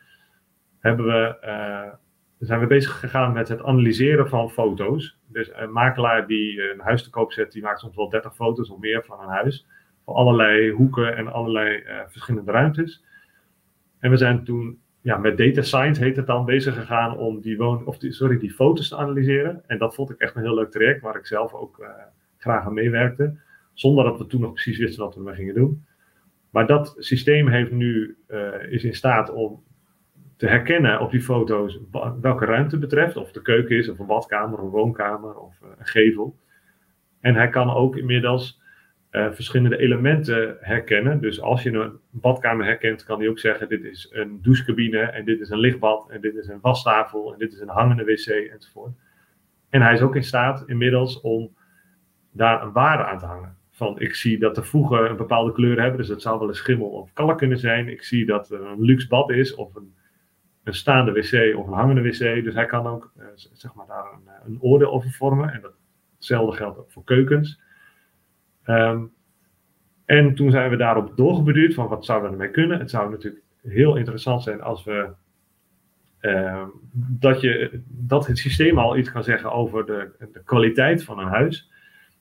Hebben 0.80 1.06
we, 1.06 1.38
uh, 1.46 1.94
zijn 2.40 2.60
we 2.60 2.68
bezig 2.68 3.00
gegaan 3.00 3.34
met 3.34 3.48
het 3.48 3.64
analyseren 3.64 4.30
van 4.30 4.50
foto's. 4.50 5.18
Dus 5.28 5.52
een 5.54 5.72
makelaar 5.72 6.28
die 6.28 6.72
een 6.72 6.80
huis 6.80 7.04
te 7.04 7.10
koop 7.10 7.32
zet, 7.32 7.52
die 7.52 7.62
maakt 7.62 7.80
soms 7.80 7.96
wel 7.96 8.10
30 8.10 8.36
foto's 8.36 8.70
of 8.70 8.80
meer 8.80 9.04
van 9.06 9.20
een 9.20 9.30
huis. 9.30 9.68
Allerlei 10.06 10.72
hoeken 10.72 11.16
en 11.16 11.28
allerlei 11.28 11.78
uh, 11.78 12.00
verschillende 12.08 12.52
ruimtes. 12.52 13.04
En 14.00 14.10
we 14.10 14.18
zijn 14.18 14.44
toen 14.44 14.82
ja, 15.02 15.18
met 15.18 15.38
data 15.38 15.62
science 15.62 16.04
heet 16.04 16.16
het 16.16 16.28
dan 16.28 16.46
bezig 16.46 16.76
gegaan 16.76 17.18
om 17.18 17.42
die, 17.42 17.58
woon, 17.58 17.86
of 17.86 17.98
sorry, 18.00 18.38
die 18.38 18.52
foto's 18.52 18.90
te 18.90 18.98
analyseren. 18.98 19.64
En 19.68 19.78
dat 19.78 19.96
vond 19.96 20.10
ik 20.10 20.18
echt 20.18 20.36
een 20.36 20.42
heel 20.42 20.56
leuk 20.56 20.72
traject 20.72 21.02
waar 21.02 21.16
ik 21.16 21.26
zelf 21.26 21.54
ook 21.54 21.78
uh, 21.80 21.88
graag 22.38 22.66
aan 22.66 22.74
meewerkte. 22.74 23.38
Zonder 23.74 24.04
dat 24.04 24.18
we 24.18 24.28
toen 24.28 24.42
nog 24.42 24.54
precies 24.54 24.78
wisten 24.78 25.04
wat 25.04 25.14
we 25.14 25.20
ermee 25.20 25.36
gingen 25.36 25.56
doen. 25.56 25.86
Maar 26.50 26.68
dat 26.68 26.96
systeem 26.98 27.48
heeft 27.48 27.72
nu, 27.72 28.18
uh, 28.28 28.72
is 28.72 28.84
in 28.84 28.96
staat 28.96 29.32
om 29.32 29.64
te 30.38 30.48
herkennen 30.48 31.00
op 31.00 31.12
die 31.12 31.22
foto's 31.22 31.80
welke 32.22 32.46
ruimte 32.46 32.78
betreft. 32.78 33.18
Of 33.18 33.32
de 33.32 33.42
keuken 33.42 33.78
is, 33.78 33.90
of 33.90 34.00
een 34.00 34.06
badkamer, 34.06 34.58
of 34.58 34.64
een 34.64 34.70
woonkamer, 34.70 35.36
of 35.36 35.62
een 35.62 35.86
gevel. 35.86 36.38
En 37.20 37.36
hij 37.36 37.50
kan 37.50 37.70
ook 37.70 37.98
inmiddels 37.98 38.62
uh, 39.14 39.32
verschillende 39.32 39.78
elementen 39.78 40.58
herkennen. 40.60 41.22
Dus 41.22 41.42
als 41.42 41.64
je 41.64 41.72
een 41.72 42.00
badkamer 42.10 42.66
herkent, 42.66 43.04
kan 43.04 43.20
hij 43.20 43.30
ook 43.30 43.40
zeggen: 43.40 43.70
dit 43.70 43.84
is 43.84 44.10
een 44.12 44.42
douchecabine, 44.42 45.00
en 45.00 45.26
dit 45.26 45.40
is 45.40 45.50
een 45.50 45.60
lichtbad, 45.60 46.10
en 46.10 46.22
dit 46.22 46.36
is 46.36 46.48
een 46.48 46.60
wastafel, 46.62 47.34
en 47.34 47.40
dit 47.40 47.54
is 47.54 47.60
een 47.60 47.70
hangende 47.70 48.04
wc, 48.04 48.28
enzovoort. 48.28 48.94
En 49.70 49.82
hij 49.82 49.94
is 49.94 50.02
ook 50.02 50.16
in 50.16 50.24
staat 50.24 50.64
inmiddels 50.68 51.22
om 51.22 51.56
daar 52.32 52.64
een 52.64 52.72
waarde 52.72 53.04
aan 53.06 53.18
te 53.18 53.26
hangen. 53.26 53.58
Van 53.72 54.00
ik 54.00 54.16
zie 54.16 54.40
dat 54.40 54.56
de 54.56 54.64
voegen 54.64 55.10
een 55.10 55.18
bepaalde 55.18 55.52
kleur 55.52 55.80
hebben, 55.82 55.98
dus 55.98 56.08
dat 56.08 56.22
zou 56.22 56.40
wel 56.40 56.48
een 56.48 56.56
schimmel 56.56 56.90
of 56.90 57.14
kalk 57.14 57.38
kunnen 57.38 57.60
zijn. 57.60 57.88
Ik 57.88 58.04
zie 58.04 58.26
dat 58.26 58.52
er 58.52 58.62
een 58.62 58.82
luxe 58.82 59.08
bad 59.08 59.30
is, 59.30 59.56
of 59.56 59.76
een, 59.76 59.94
staande 60.66 61.12
wc 61.12 61.58
of 61.58 61.68
een 61.68 61.74
hangende 61.74 62.02
wc. 62.02 62.44
Dus 62.44 62.54
hij 62.54 62.66
kan 62.66 62.88
ook 62.88 63.12
uh, 63.18 63.26
zeg 63.34 63.74
maar 63.74 63.88
daar 63.88 64.06
een, 64.14 64.52
een 64.54 64.62
oordeel 64.62 64.92
over 64.92 65.12
vormen. 65.12 65.54
En 65.54 65.62
dat, 65.62 65.74
hetzelfde 66.16 66.58
geldt 66.58 66.78
ook 66.78 66.92
voor 66.92 67.04
keukens. 67.04 67.62
Um, 68.66 69.12
en 70.06 70.36
toen 70.36 70.52
zijn 70.52 70.70
we 70.70 70.76
daarop 70.76 71.18
doorgebeduurd 71.18 71.74
van 71.74 71.88
wat 71.88 72.06
zouden 72.06 72.30
we 72.30 72.36
ermee 72.36 72.52
kunnen. 72.52 72.80
Het 72.80 72.90
zou 72.90 73.10
natuurlijk 73.10 73.44
heel 73.62 73.96
interessant 73.96 74.44
zijn 74.44 74.62
als 74.62 74.84
we 74.84 75.10
uh, 76.22 76.64
dat, 76.96 77.42
je, 77.42 77.82
dat 77.88 78.28
het 78.28 78.38
systeem 78.38 78.78
al 78.78 78.98
iets 78.98 79.12
kan 79.12 79.24
zeggen 79.24 79.52
over 79.52 79.86
de, 79.86 80.12
de 80.34 80.42
kwaliteit 80.44 81.04
van 81.04 81.20
een 81.20 81.28
huis. 81.28 81.72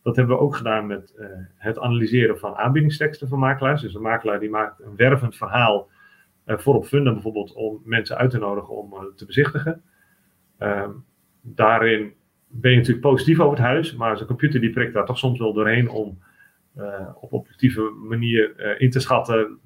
Dat 0.03 0.17
hebben 0.17 0.37
we 0.37 0.43
ook 0.43 0.57
gedaan 0.57 0.87
met 0.87 1.15
uh, 1.19 1.27
het 1.57 1.79
analyseren 1.79 2.39
van 2.39 2.55
aanbiedingsteksten 2.55 3.29
van 3.29 3.39
makelaars. 3.39 3.83
Dus 3.83 3.95
een 3.95 4.03
makelaar 4.03 4.41
die 4.41 4.51
maakt 4.51 4.81
een 4.81 4.97
wervend 4.97 5.37
verhaal 5.37 5.89
uh, 6.47 6.59
voor 6.59 6.75
op 6.75 6.87
Funda 6.87 7.13
bijvoorbeeld 7.13 7.53
om 7.53 7.81
mensen 7.85 8.17
uit 8.17 8.31
te 8.31 8.39
nodigen 8.39 8.77
om 8.77 9.13
te 9.17 9.27
bezichtigen. 9.27 9.83
Um, 10.59 11.05
daarin 11.41 12.13
ben 12.49 12.71
je 12.71 12.77
natuurlijk 12.77 13.07
positief 13.07 13.41
over 13.41 13.57
het 13.57 13.67
huis, 13.67 13.95
maar 13.95 14.17
zo'n 14.17 14.27
computer 14.27 14.61
die 14.61 14.71
prikt 14.71 14.95
daar 14.95 15.07
toch 15.07 15.19
soms 15.19 15.39
wel 15.39 15.53
doorheen 15.53 15.89
om 15.89 16.19
op 17.15 17.33
objectieve 17.33 17.81
manier 18.09 18.55
uh, 18.57 18.81
in 18.81 18.91
te 18.91 19.01
schatten 19.01 19.59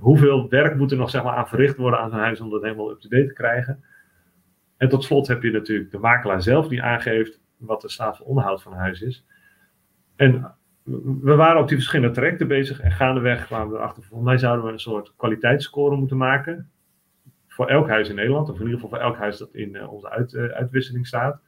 hoeveel 0.00 0.48
werk 0.48 0.76
moet 0.76 0.90
er 0.90 0.96
nog 0.96 1.10
zeg 1.10 1.22
maar, 1.22 1.36
aan 1.36 1.48
verricht 1.48 1.76
worden 1.76 2.00
aan 2.00 2.12
een 2.12 2.18
huis 2.18 2.40
om 2.40 2.50
dat 2.50 2.62
helemaal 2.62 2.90
up-to-date 2.90 3.26
te 3.26 3.32
krijgen. 3.32 3.84
En 4.76 4.88
tot 4.88 5.04
slot 5.04 5.28
heb 5.28 5.42
je 5.42 5.50
natuurlijk 5.50 5.90
de 5.90 5.98
makelaar 5.98 6.42
zelf 6.42 6.68
die 6.68 6.82
aangeeft 6.82 7.40
wat 7.56 7.80
de 7.80 7.88
staat 7.88 8.16
van 8.16 8.26
onderhoud 8.26 8.62
van 8.62 8.72
huis 8.72 9.00
is. 9.00 9.24
En 10.16 10.54
we 11.22 11.34
waren 11.34 11.60
op 11.60 11.68
die 11.68 11.76
verschillende 11.76 12.14
trajecten 12.14 12.48
bezig 12.48 12.80
en 12.80 12.90
gaandeweg 12.90 13.46
kwamen 13.46 13.72
we 13.72 13.78
erachter 13.78 14.02
van 14.02 14.22
mij 14.22 14.38
zouden 14.38 14.64
we 14.64 14.72
een 14.72 14.80
soort 14.80 15.12
kwaliteitsscore 15.16 15.96
moeten 15.96 16.16
maken. 16.16 16.70
Voor 17.46 17.68
elk 17.68 17.88
huis 17.88 18.08
in 18.08 18.14
Nederland, 18.14 18.48
of 18.48 18.54
in 18.54 18.60
ieder 18.60 18.80
geval 18.80 18.98
voor 18.98 19.06
elk 19.06 19.16
huis 19.16 19.38
dat 19.38 19.54
in 19.54 19.74
uh, 19.74 19.92
onze 19.92 20.10
uit, 20.10 20.36
uitwisseling 20.36 21.06
staat. 21.06 21.40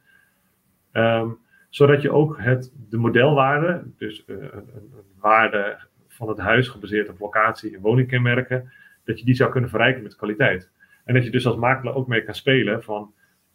Um, 0.91 1.37
zodat 1.73 2.01
je 2.01 2.11
ook 2.11 2.37
het, 2.39 2.73
de 2.89 2.97
modelwaarde, 2.97 3.83
dus 3.97 4.23
uh, 4.27 4.37
een, 4.37 4.51
een, 4.75 4.91
waarde 5.19 5.79
van 6.07 6.27
het 6.27 6.37
huis 6.37 6.67
gebaseerd 6.67 7.09
op 7.09 7.19
locatie 7.19 7.75
en 7.75 7.81
woningkenmerken, 7.81 8.71
dat 9.03 9.19
je 9.19 9.25
die 9.25 9.35
zou 9.35 9.51
kunnen 9.51 9.69
verrijken 9.69 10.03
met 10.03 10.15
kwaliteit. 10.15 10.71
En 11.05 11.13
dat 11.13 11.23
je 11.23 11.29
dus 11.29 11.47
als 11.47 11.55
makelaar 11.55 11.95
ook 11.95 12.07
mee 12.07 12.23
kan 12.23 12.33
spelen 12.35 12.83
van 12.83 13.13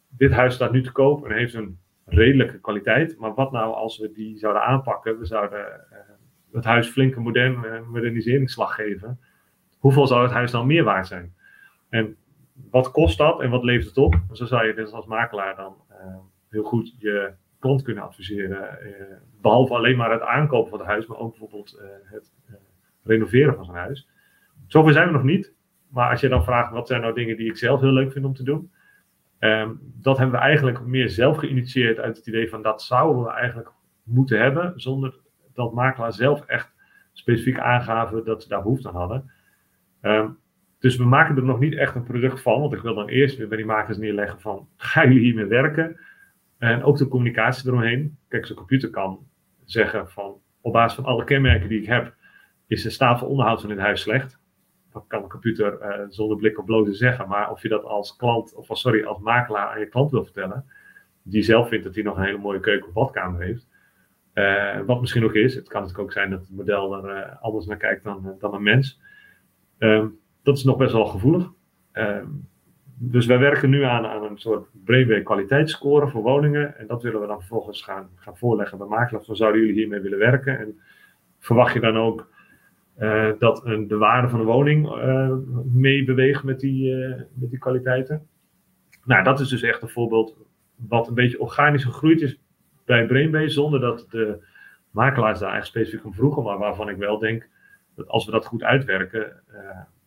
dit 0.09 0.31
huis 0.31 0.53
staat 0.53 0.71
nu 0.71 0.83
te 0.83 0.91
koop 0.91 1.25
en 1.25 1.35
heeft 1.35 1.53
een 1.53 1.79
redelijke 2.05 2.59
kwaliteit. 2.59 3.17
Maar 3.17 3.33
wat 3.33 3.51
nou 3.51 3.73
als 3.73 3.97
we 3.97 4.11
die 4.11 4.37
zouden 4.37 4.63
aanpakken? 4.63 5.19
We 5.19 5.25
zouden 5.25 5.59
uh, 5.91 5.97
het 6.51 6.65
huis 6.65 6.87
flinke 6.87 7.19
modern, 7.19 7.63
uh, 7.65 7.87
moderniseringsslag 7.87 8.75
geven. 8.75 9.19
Hoeveel 9.77 10.07
zou 10.07 10.23
het 10.23 10.31
huis 10.31 10.51
dan 10.51 10.67
meer 10.67 10.83
waard 10.83 11.07
zijn? 11.07 11.33
En 11.89 12.15
wat 12.69 12.91
kost 12.91 13.17
dat 13.17 13.41
en 13.41 13.49
wat 13.49 13.63
levert 13.63 13.87
het 13.87 13.97
op? 13.97 14.15
Zo 14.31 14.45
zou 14.45 14.67
je 14.67 14.73
dus 14.73 14.91
als 14.91 15.05
makelaar 15.05 15.55
dan 15.55 15.75
heel 16.49 16.63
goed 16.63 16.95
je 16.97 17.33
klant 17.59 17.81
kunnen 17.81 18.03
adviseren. 18.03 18.77
behalve 19.41 19.73
alleen 19.73 19.97
maar 19.97 20.11
het 20.11 20.21
aankopen 20.21 20.69
van 20.69 20.79
het 20.79 20.87
huis, 20.87 21.05
maar 21.05 21.17
ook 21.17 21.29
bijvoorbeeld 21.29 21.81
het 22.03 22.31
renoveren 23.03 23.55
van 23.55 23.65
zijn 23.65 23.77
huis. 23.77 24.07
Zover 24.67 24.93
zijn 24.93 25.07
we 25.07 25.13
nog 25.13 25.23
niet. 25.23 25.53
Maar 25.87 26.09
als 26.09 26.21
je 26.21 26.29
dan 26.29 26.43
vraagt 26.43 26.71
wat 26.71 26.87
zijn 26.87 27.01
nou 27.01 27.13
dingen 27.13 27.37
die 27.37 27.49
ik 27.49 27.57
zelf 27.57 27.81
heel 27.81 27.91
leuk 27.91 28.11
vind 28.11 28.25
om 28.25 28.33
te 28.33 28.43
doen, 28.43 28.71
Um, 29.39 29.79
dat 30.01 30.17
hebben 30.17 30.39
we 30.39 30.45
eigenlijk 30.45 30.85
meer 30.85 31.09
zelf 31.09 31.37
geïnitieerd 31.37 31.99
uit 31.99 32.17
het 32.17 32.27
idee 32.27 32.49
van 32.49 32.61
dat 32.61 32.81
zouden 32.81 33.23
we 33.23 33.29
eigenlijk 33.31 33.71
moeten 34.03 34.39
hebben, 34.39 34.73
zonder 34.75 35.19
dat 35.53 35.73
makelaar 35.73 36.13
zelf 36.13 36.45
echt 36.45 36.73
specifiek 37.13 37.59
aangaven 37.59 38.25
dat 38.25 38.43
ze 38.43 38.49
daar 38.49 38.61
behoefte 38.61 38.87
aan 38.87 38.95
hadden. 38.95 39.31
Um, 40.01 40.37
dus 40.79 40.97
we 40.97 41.03
maken 41.03 41.35
er 41.35 41.43
nog 41.43 41.59
niet 41.59 41.75
echt 41.75 41.95
een 41.95 42.03
product 42.03 42.41
van, 42.41 42.59
want 42.59 42.73
ik 42.73 42.81
wil 42.81 42.95
dan 42.95 43.07
eerst 43.07 43.37
weer 43.37 43.47
bij 43.47 43.57
die 43.57 43.65
makers 43.65 43.97
neerleggen 43.97 44.39
van, 44.41 44.67
gaan 44.77 45.07
jullie 45.07 45.23
hiermee 45.23 45.45
werken? 45.45 45.99
En 46.59 46.83
ook 46.83 46.97
de 46.97 47.07
communicatie 47.07 47.67
eromheen. 47.67 48.17
Kijk, 48.27 48.45
zo'n 48.45 48.55
computer 48.55 48.89
kan 48.89 49.27
zeggen 49.65 50.09
van, 50.09 50.41
op 50.61 50.73
basis 50.73 50.95
van 50.95 51.05
alle 51.05 51.23
kenmerken 51.23 51.69
die 51.69 51.81
ik 51.81 51.87
heb, 51.87 52.13
is 52.67 52.83
de 52.83 52.89
staat 52.89 53.19
van 53.19 53.27
onderhoud 53.27 53.59
van 53.59 53.69
dit 53.69 53.79
huis 53.79 54.01
slecht 54.01 54.39
dat 54.91 55.05
kan 55.07 55.23
een 55.23 55.29
computer 55.29 55.79
uh, 55.81 56.05
zonder 56.09 56.37
blik 56.37 56.59
op 56.59 56.65
blozen 56.65 56.95
zeggen. 56.95 57.27
Maar 57.27 57.51
of 57.51 57.61
je 57.61 57.69
dat 57.69 57.83
als 57.83 58.15
klant, 58.15 58.55
of 58.55 58.67
sorry, 58.71 59.03
als 59.03 59.19
makelaar 59.19 59.67
aan 59.67 59.79
je 59.79 59.85
klant 59.85 60.11
wil 60.11 60.23
vertellen, 60.23 60.65
die 61.23 61.41
zelf 61.41 61.67
vindt 61.67 61.83
dat 61.83 61.95
hij 61.95 62.03
nog 62.03 62.17
een 62.17 62.23
hele 62.23 62.37
mooie 62.37 62.59
keuken 62.59 62.87
of 62.87 62.93
badkamer 62.93 63.41
heeft. 63.41 63.67
Uh, 64.33 64.79
wat 64.85 65.01
misschien 65.01 65.23
ook 65.23 65.33
is. 65.33 65.55
Het 65.55 65.67
kan 65.67 65.81
natuurlijk 65.81 66.07
ook 66.07 66.13
zijn 66.13 66.29
dat 66.29 66.39
het 66.39 66.49
model 66.49 67.05
er 67.05 67.27
uh, 67.27 67.41
anders 67.41 67.65
naar 67.65 67.77
kijkt 67.77 68.03
dan, 68.03 68.35
dan 68.39 68.53
een 68.53 68.63
mens. 68.63 69.01
Um, 69.77 70.19
dat 70.43 70.57
is 70.57 70.63
nog 70.63 70.77
best 70.77 70.93
wel 70.93 71.05
gevoelig. 71.05 71.51
Um, 71.93 72.47
dus 73.01 73.25
wij 73.25 73.39
werken 73.39 73.69
nu 73.69 73.83
aan, 73.83 74.05
aan 74.05 74.23
een 74.23 74.37
soort 74.37 74.67
brainwave 74.83 75.23
kwaliteitsscore 75.23 76.07
voor 76.07 76.21
woningen. 76.21 76.77
En 76.77 76.87
dat 76.87 77.03
willen 77.03 77.21
we 77.21 77.27
dan 77.27 77.39
vervolgens 77.39 77.81
gaan, 77.81 78.09
gaan 78.15 78.37
voorleggen 78.37 78.77
bij 78.77 78.87
makelaars. 78.87 79.25
Van 79.25 79.35
zouden 79.35 79.61
jullie 79.61 79.75
hiermee 79.75 79.99
willen 79.99 80.17
werken? 80.17 80.59
En 80.59 80.79
verwacht 81.39 81.73
je 81.73 81.79
dan 81.79 81.97
ook 81.97 82.27
uh, 82.99 83.31
dat 83.39 83.63
de 83.87 83.97
waarde 83.97 84.29
van 84.29 84.39
de 84.39 84.45
woning 84.45 84.87
uh, 84.87 85.33
meebeweegt 85.65 86.43
met, 86.43 86.59
die, 86.59 86.95
uh, 86.95 87.15
met 87.33 87.49
die 87.49 87.59
kwaliteiten. 87.59 88.27
Nou, 89.03 89.23
dat 89.23 89.39
is 89.39 89.47
dus 89.47 89.61
echt 89.61 89.81
een 89.81 89.89
voorbeeld 89.89 90.37
wat 90.75 91.07
een 91.07 91.13
beetje 91.13 91.39
organisch 91.39 91.83
gegroeid 91.83 92.21
is 92.21 92.39
bij 92.85 93.05
Brainbase, 93.05 93.49
zonder 93.49 93.79
dat 93.79 94.05
de 94.09 94.47
makelaars 94.91 95.39
daar 95.39 95.55
echt 95.55 95.67
specifiek 95.67 96.05
om 96.05 96.13
vroegen, 96.13 96.43
maar 96.43 96.57
waarvan 96.57 96.89
ik 96.89 96.97
wel 96.97 97.19
denk 97.19 97.47
dat 97.95 98.07
als 98.07 98.25
we 98.25 98.31
dat 98.31 98.45
goed 98.45 98.63
uitwerken, 98.63 99.43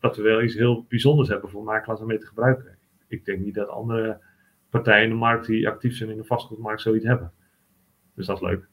dat 0.01 0.17
we 0.17 0.23
wel 0.23 0.43
iets 0.43 0.55
heel 0.55 0.87
bijzonders 0.89 1.29
hebben 1.29 1.51
voor 1.51 1.63
makelaars 1.63 2.01
om 2.01 2.07
mee 2.07 2.19
te 2.19 2.27
gebruiken. 2.27 2.79
Ik 3.13 3.25
denk 3.25 3.41
niet 3.41 3.55
dat 3.55 3.69
andere 3.69 4.21
partijen 4.71 5.03
in 5.03 5.09
de 5.09 5.15
markt 5.15 5.47
die 5.47 5.69
actief 5.69 5.97
zijn 5.97 6.11
in 6.11 6.17
de 6.17 6.25
vastgoedmarkt 6.25 6.81
zoiets 6.81 7.05
hebben. 7.05 7.33
Dus 8.15 8.27
dat 8.27 8.37
is 8.37 8.43
leuk. 8.43 8.69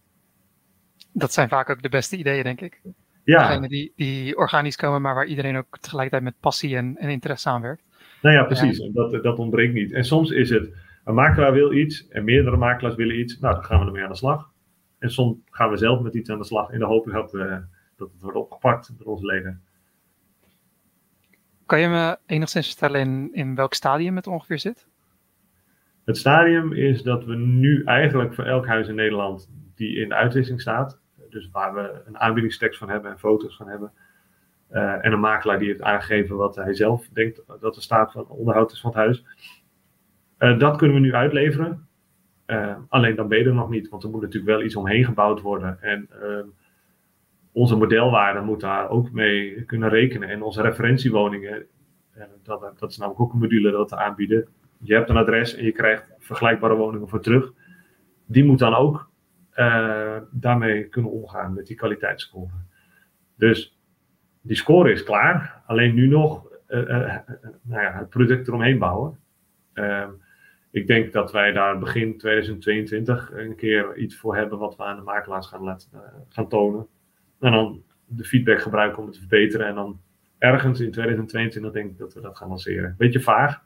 Dat 1.13 1.34
zijn 1.34 1.50
vaak 1.50 1.69
ook 1.69 1.81
de 1.81 1.89
beste 1.89 2.17
ideeën, 2.17 2.43
denk 2.43 2.62
ik. 2.62 2.81
Ja. 3.24 3.48
Degene 3.48 3.67
die, 3.67 3.93
die 3.96 4.38
organisch 4.38 4.75
komen, 4.75 5.01
maar 5.01 5.15
waar 5.15 5.25
iedereen 5.25 5.58
ook 5.58 5.77
tegelijkertijd 5.79 6.24
met 6.24 6.39
passie 6.39 6.75
en, 6.75 6.98
en 6.98 7.10
interesse 7.10 7.50
aan 7.50 7.62
werkt. 7.62 7.84
Nou 8.22 8.36
ja, 8.36 8.43
precies. 8.43 8.89
Dat, 8.93 9.24
dat 9.24 9.39
ontbreekt 9.39 9.74
niet. 9.74 9.91
En 9.91 10.03
soms 10.03 10.31
is 10.31 10.50
het, 10.50 10.74
een 11.03 11.13
makelaar 11.13 11.53
wil 11.53 11.74
iets 11.74 12.08
en 12.08 12.24
meerdere 12.24 12.58
makelaars 12.58 12.96
willen 12.96 13.19
iets. 13.19 13.39
Nou, 13.39 13.53
dan 13.53 13.63
gaan 13.63 13.79
we 13.79 13.86
ermee 13.86 14.03
aan 14.03 14.10
de 14.10 14.15
slag. 14.15 14.51
En 15.00 15.12
soms 15.12 15.38
gaan 15.50 15.69
we 15.69 15.77
zelf 15.77 16.01
met 16.01 16.13
iets 16.13 16.29
aan 16.29 16.38
de 16.38 16.43
slag 16.43 16.72
in 16.72 16.79
de 16.79 16.86
hoop 16.86 17.12
dat, 17.12 17.34
uh, 17.34 17.58
dat 17.96 18.12
het 18.12 18.22
wordt 18.22 18.38
opgepakt 18.38 18.98
door 18.98 19.08
onze 19.08 19.25
leden. 19.25 19.62
Kan 21.69 21.79
je 21.79 21.88
me 21.88 22.17
enigszins 22.25 22.67
vertellen 22.67 22.99
in, 22.99 23.29
in 23.33 23.55
welk 23.55 23.73
stadium 23.73 24.15
het 24.15 24.27
ongeveer 24.27 24.59
zit? 24.59 24.88
Het 26.05 26.17
stadium 26.17 26.73
is 26.73 27.03
dat 27.03 27.25
we 27.25 27.35
nu 27.35 27.83
eigenlijk 27.83 28.33
voor 28.33 28.43
elk 28.43 28.67
huis 28.67 28.88
in 28.88 28.95
Nederland 28.95 29.49
die 29.75 29.95
in 29.95 30.09
de 30.09 30.15
uitwisseling 30.15 30.61
staat, 30.61 30.99
dus 31.29 31.49
waar 31.51 31.73
we 31.73 32.01
een 32.05 32.17
aanbiedingstekst 32.17 32.79
van 32.79 32.89
hebben 32.89 33.11
en 33.11 33.19
foto's 33.19 33.55
van 33.55 33.67
hebben. 33.67 33.91
Uh, 34.71 35.05
en 35.05 35.11
een 35.11 35.19
makelaar 35.19 35.59
die 35.59 35.67
heeft 35.67 35.81
aangegeven 35.81 36.35
wat 36.35 36.55
hij 36.55 36.73
zelf 36.73 37.07
denkt 37.13 37.41
dat 37.59 37.75
de 37.75 37.81
staat 37.81 38.11
van 38.11 38.27
onderhoud 38.27 38.71
is 38.71 38.81
van 38.81 38.89
het 38.89 38.99
huis. 38.99 39.25
Uh, 40.39 40.59
dat 40.59 40.77
kunnen 40.77 40.95
we 40.95 41.01
nu 41.01 41.13
uitleveren. 41.13 41.88
Uh, 42.47 42.75
alleen 42.88 43.15
dan 43.15 43.27
ben 43.27 43.38
je 43.38 43.51
nog 43.51 43.69
niet, 43.69 43.89
want 43.89 44.03
er 44.03 44.09
moet 44.09 44.21
natuurlijk 44.21 44.51
wel 44.51 44.63
iets 44.63 44.75
omheen 44.75 45.05
gebouwd 45.05 45.41
worden. 45.41 45.81
En 45.81 46.09
onze 47.51 47.75
modelwaarde 47.75 48.41
moet 48.41 48.59
daar 48.59 48.89
ook 48.89 49.11
mee 49.11 49.63
kunnen 49.63 49.89
rekenen. 49.89 50.29
En 50.29 50.41
onze 50.41 50.61
referentiewoningen, 50.61 51.65
dat, 52.43 52.73
dat 52.79 52.89
is 52.89 52.97
namelijk 52.97 53.21
ook 53.21 53.33
een 53.33 53.39
module 53.39 53.71
dat 53.71 53.89
we 53.89 53.95
aanbieden. 53.95 54.47
Je 54.81 54.93
hebt 54.93 55.09
een 55.09 55.17
adres 55.17 55.55
en 55.55 55.65
je 55.65 55.71
krijgt 55.71 56.13
vergelijkbare 56.17 56.75
woningen 56.75 57.09
voor 57.09 57.21
terug. 57.21 57.53
Die 58.25 58.43
moet 58.43 58.59
dan 58.59 58.75
ook 58.75 59.09
uh, 59.55 60.17
daarmee 60.31 60.83
kunnen 60.83 61.11
omgaan 61.11 61.53
met 61.53 61.67
die 61.67 61.75
kwaliteitsscore. 61.75 62.51
Dus 63.35 63.79
die 64.41 64.55
score 64.55 64.91
is 64.91 65.03
klaar, 65.03 65.63
alleen 65.65 65.93
nu 65.93 66.07
nog 66.07 66.47
uh, 66.67 67.15
nou 67.61 67.81
ja, 67.81 67.93
het 67.93 68.09
product 68.09 68.47
eromheen 68.47 68.77
bouwen. 68.77 69.19
Ehm, 69.73 70.09
ik 70.71 70.87
denk 70.87 71.13
dat 71.13 71.31
wij 71.31 71.51
daar 71.51 71.79
begin 71.79 72.17
2022 72.17 73.31
een 73.33 73.55
keer 73.55 73.97
iets 73.97 74.15
voor 74.15 74.35
hebben 74.35 74.59
wat 74.59 74.75
we 74.75 74.83
aan 74.83 74.95
de 74.95 75.03
makelaars 75.03 75.47
gaan, 75.47 75.63
laten, 75.63 75.89
gaan 76.29 76.47
tonen. 76.47 76.87
En 77.39 77.51
dan 77.51 77.84
de 78.05 78.24
feedback 78.24 78.62
gebruiken 78.62 79.00
om 79.00 79.05
het 79.05 79.13
te 79.13 79.19
verbeteren. 79.19 79.67
En 79.67 79.75
dan 79.75 80.00
ergens 80.38 80.79
in 80.79 80.91
2022 80.91 81.72
denk 81.72 81.91
ik 81.91 81.98
dat 81.98 82.13
we 82.13 82.22
dat 82.22 82.38
gaan 82.38 82.48
lanceren. 82.48 82.96
Beetje 82.98 83.22
vaag. 83.22 83.62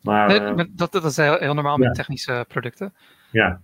Maar, 0.00 0.54
nee, 0.54 0.70
dat, 0.70 0.92
dat 0.92 1.04
is 1.04 1.16
heel, 1.16 1.38
heel 1.38 1.54
normaal 1.54 1.76
met 1.76 1.94
technische 1.94 2.44
producten. 2.48 2.94
Ja, 3.30 3.60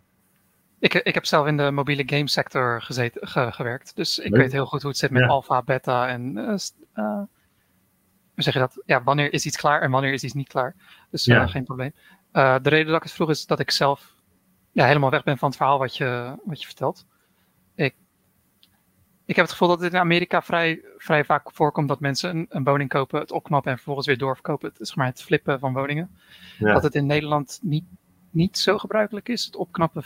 ik, 0.80 0.94
ik 0.94 1.14
heb 1.14 1.24
zelf 1.24 1.46
in 1.46 1.56
de 1.56 1.70
mobiele 1.70 2.02
game 2.06 2.28
sector 2.28 2.82
gezeten, 2.82 3.28
gewerkt. 3.52 3.96
Dus 3.96 4.18
ik 4.18 4.34
weet 4.34 4.52
heel 4.52 4.66
goed 4.66 4.80
hoe 4.80 4.90
het 4.90 4.98
zit 4.98 5.10
met 5.10 5.28
alpha, 5.28 5.62
beta 5.62 6.08
en 6.08 6.36
uh, 6.36 6.54
uh, 6.94 7.22
hoe 8.34 8.42
zeg 8.42 8.52
je 8.52 8.58
dat? 8.58 8.82
Ja, 8.86 9.02
wanneer 9.02 9.32
is 9.32 9.46
iets 9.46 9.56
klaar 9.56 9.80
en 9.82 9.90
wanneer 9.90 10.12
is 10.12 10.24
iets 10.24 10.32
niet 10.32 10.48
klaar. 10.48 10.74
Dus 11.10 11.26
uh, 11.26 11.48
geen 11.48 11.64
probleem. 11.64 11.92
de 12.32 12.60
reden 12.62 12.86
dat 12.86 12.96
ik 12.96 13.02
het 13.02 13.12
vroeg 13.12 13.30
is 13.30 13.46
dat 13.46 13.60
ik 13.60 13.70
zelf 13.70 14.14
ja, 14.72 14.86
helemaal 14.86 15.10
weg 15.10 15.22
ben 15.22 15.38
van 15.38 15.48
het 15.48 15.56
verhaal 15.56 15.78
wat 15.78 15.96
je, 15.96 16.38
wat 16.44 16.60
je 16.60 16.66
vertelt. 16.66 17.06
Ik, 19.30 19.36
heb 19.36 19.44
het 19.44 19.54
gevoel 19.54 19.68
dat 19.68 19.80
het 19.80 19.92
in 19.92 19.98
Amerika 19.98 20.42
vrij, 20.42 20.80
vrij 20.96 21.24
vaak 21.24 21.50
voorkomt 21.52 21.88
dat 21.88 22.00
mensen 22.00 22.30
een, 22.30 22.46
een 22.48 22.64
woning 22.64 22.88
kopen, 22.88 23.20
het 23.20 23.32
opknappen 23.32 23.70
en 23.70 23.76
vervolgens 23.76 24.06
weer 24.06 24.18
doorverkopen. 24.18 24.68
Het 24.68 24.80
is 24.80 24.94
maar 24.94 25.06
het 25.06 25.22
flippen 25.22 25.58
van 25.58 25.72
woningen. 25.72 26.10
Ja. 26.58 26.72
Dat 26.72 26.82
het 26.82 26.94
in 26.94 27.06
Nederland 27.06 27.58
niet, 27.62 27.84
niet 28.30 28.58
zo 28.58 28.78
gebruikelijk 28.78 29.28
is, 29.28 29.44
het 29.44 29.56
opknappen 29.56 30.02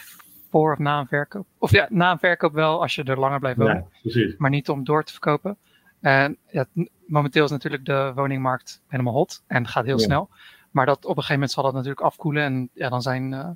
voor 0.50 0.73
of 0.73 0.78
na 0.78 1.00
een 1.00 1.07
verkoop. 1.07 1.47
Of 1.59 1.71
ja, 1.71 1.87
na 1.90 2.11
een 2.11 2.19
verkoop 2.19 2.52
wel 2.52 2.83
als 2.83 2.95
je 2.95 3.04
er 3.04 3.19
langer 3.19 3.38
blijft 3.38 3.59
wonen. 3.59 3.88
Ja, 4.02 4.35
maar 4.38 4.50
niet 4.50 4.69
om 4.69 4.85
door 4.85 5.04
te 5.04 5.12
verkopen. 5.12 5.57
En 6.00 6.37
ja, 6.50 6.66
momenteel 7.07 7.45
is 7.45 7.50
natuurlijk 7.50 7.85
de 7.85 8.12
woningmarkt 8.14 8.83
helemaal 8.87 9.12
hot 9.14 9.43
en 9.47 9.69
gaat 9.69 9.85
heel 9.85 9.99
snel. 9.99 10.28
Maar 10.71 10.87
dat 10.87 10.97
op 10.97 11.04
een 11.04 11.14
gegeven 11.14 11.35
moment 11.35 11.50
zal 11.50 11.62
dat 11.62 11.73
natuurlijk 11.73 12.00
afkoelen. 12.00 12.43
En 12.43 12.71
ja, 12.73 12.88
dan 12.88 13.02
zijn, 13.02 13.33
uh, 13.33 13.50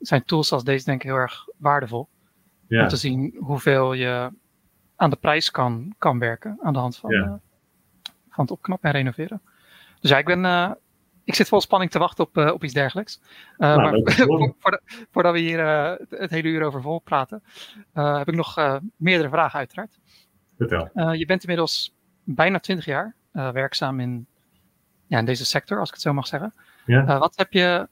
zijn 0.00 0.24
tools 0.24 0.52
als 0.52 0.64
deze 0.64 0.84
denk 0.84 1.02
ik 1.02 1.08
heel 1.08 1.18
erg 1.18 1.48
waardevol. 1.56 2.08
Om 2.68 2.88
te 2.88 2.96
zien 2.96 3.36
hoeveel 3.38 3.92
je 3.92 4.30
aan 5.02 5.10
de 5.10 5.16
prijs 5.16 5.50
kan, 5.50 5.94
kan 5.98 6.18
werken 6.18 6.58
aan 6.62 6.72
de 6.72 6.78
hand 6.78 6.96
van, 6.96 7.12
uh, 7.12 7.32
van 8.28 8.44
het 8.44 8.50
opknappen 8.50 8.90
en 8.90 8.96
renoveren. 8.96 9.42
Dus 10.00 10.10
ja, 10.10 10.18
ik 10.18 10.24
ben, 10.24 10.44
uh, 10.44 10.70
ik 11.24 11.34
zit 11.34 11.48
vol 11.48 11.60
spanning 11.60 11.90
te 11.90 11.98
wachten 11.98 12.24
op, 12.24 12.36
op 12.36 12.64
iets 12.64 12.72
dergelijks. 12.72 13.20
Nou, 13.56 13.80
maar 13.80 14.14
voordat, 14.60 14.80
voordat 15.10 15.32
we 15.32 15.38
hier 15.38 15.60
het 16.08 16.30
hele 16.30 16.48
uur 16.48 16.62
over 16.62 16.82
vol 16.82 16.98
praten, 16.98 17.42
heb 17.92 18.28
ik 18.28 18.34
nog 18.34 18.80
meerdere 18.96 19.28
vragen 19.28 19.58
uiteraard. 19.58 19.98
Vertel. 20.56 21.12
je 21.12 21.26
bent 21.26 21.42
inmiddels 21.42 21.94
bijna 22.24 22.58
20 22.58 22.84
jaar 22.84 23.14
werkzaam 23.32 24.00
in, 24.00 24.26
ja, 25.06 25.18
in 25.18 25.24
deze 25.24 25.44
sector, 25.44 25.78
als 25.78 25.88
ik 25.88 25.94
het 25.94 26.02
zo 26.02 26.12
mag 26.12 26.26
zeggen. 26.26 26.54
Ja. 26.86 27.18
wat 27.18 27.36
heb 27.36 27.52
je, 27.52 27.88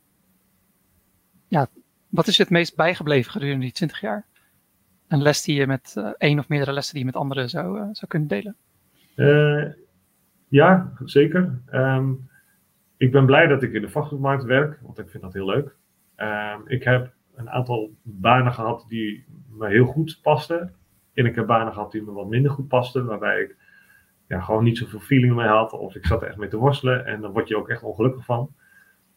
ja, 1.49 1.69
wat 2.09 2.26
is 2.26 2.37
je 2.37 2.43
het 2.43 2.52
meest 2.52 2.76
bijgebleven 2.76 3.33
gedurende 3.33 3.64
die 3.64 3.73
20 3.73 4.00
jaar? 4.00 4.26
Een 5.11 5.23
les 5.23 5.43
die 5.43 5.57
je 5.57 5.67
met 5.67 5.95
uh, 5.99 6.11
één 6.19 6.38
of 6.38 6.49
meerdere 6.49 6.73
lessen 6.73 6.95
die 6.95 7.05
je 7.05 7.11
met 7.11 7.21
anderen 7.21 7.49
zou, 7.49 7.79
uh, 7.79 7.88
zou 7.93 8.07
kunnen 8.09 8.29
delen? 8.29 8.57
Uh, 9.17 9.73
ja, 10.49 10.93
zeker. 11.05 11.61
Um, 11.73 12.29
ik 12.97 13.12
ben 13.12 13.26
blij 13.26 13.47
dat 13.47 13.62
ik 13.62 13.73
in 13.73 13.83
de 13.83 13.88
vastgoedmarkt 13.88 14.45
werk, 14.45 14.79
want 14.83 14.99
ik 14.99 15.11
vind 15.11 15.23
dat 15.23 15.33
heel 15.33 15.47
leuk. 15.47 15.76
Um, 16.17 16.62
ik 16.69 16.85
heb 16.85 17.12
een 17.35 17.50
aantal 17.50 17.90
banen 18.02 18.52
gehad 18.52 18.85
die 18.88 19.25
me 19.49 19.69
heel 19.69 19.85
goed 19.85 20.19
pasten. 20.23 20.75
En 21.14 21.26
ik 21.26 21.35
heb 21.35 21.47
banen 21.47 21.73
gehad 21.73 21.93
die 21.93 22.02
me 22.02 22.12
wat 22.12 22.29
minder 22.29 22.50
goed 22.50 22.69
pasten, 22.69 23.07
waarbij 23.07 23.40
ik 23.40 23.57
ja, 24.29 24.40
gewoon 24.40 24.64
niet 24.64 24.79
zoveel 24.79 25.00
feeling 25.00 25.35
mee 25.35 25.47
had. 25.47 25.73
Of 25.73 25.95
ik 25.95 26.07
zat 26.07 26.23
er 26.23 26.29
echt 26.29 26.37
mee 26.37 26.49
te 26.49 26.57
worstelen 26.57 27.07
en 27.07 27.21
dan 27.21 27.33
word 27.33 27.49
je 27.49 27.57
ook 27.57 27.69
echt 27.69 27.83
ongelukkig 27.83 28.25
van. 28.25 28.55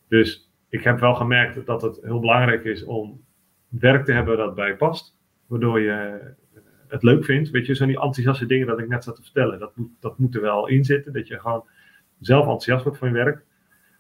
Dus 0.08 0.52
ik 0.70 0.84
heb 0.84 1.00
wel 1.00 1.16
gemerkt 1.16 1.66
dat 1.66 1.82
het 1.82 2.00
heel 2.02 2.20
belangrijk 2.20 2.64
is 2.64 2.84
om 2.84 3.24
werk 3.68 4.06
te 4.06 4.12
hebben 4.12 4.38
dat 4.38 4.56
bij 4.56 4.76
past. 4.76 5.22
Waardoor 5.48 5.80
je 5.80 6.20
het 6.88 7.04
leuk 7.04 7.26
vindt. 7.26 7.50
Weet 7.50 7.66
je, 7.66 7.76
zo'n 7.76 7.88
die 7.88 8.02
enthousiaste 8.02 8.46
dingen 8.46 8.68
dat 8.68 8.80
ik 8.80 8.88
net 8.88 9.04
zat 9.04 9.16
te 9.16 9.22
vertellen. 9.22 9.60
Dat 9.60 9.76
moet, 9.76 9.90
dat 10.00 10.18
moet 10.18 10.36
er 10.36 10.42
wel 10.42 10.68
in 10.68 10.84
zitten. 10.84 11.14
Dat 11.14 11.28
je 11.28 11.40
gewoon 11.40 11.66
zelf 12.20 12.42
enthousiast 12.42 12.84
wordt 12.84 12.98
van 13.00 13.08
je 13.08 13.14
werk. 13.14 13.46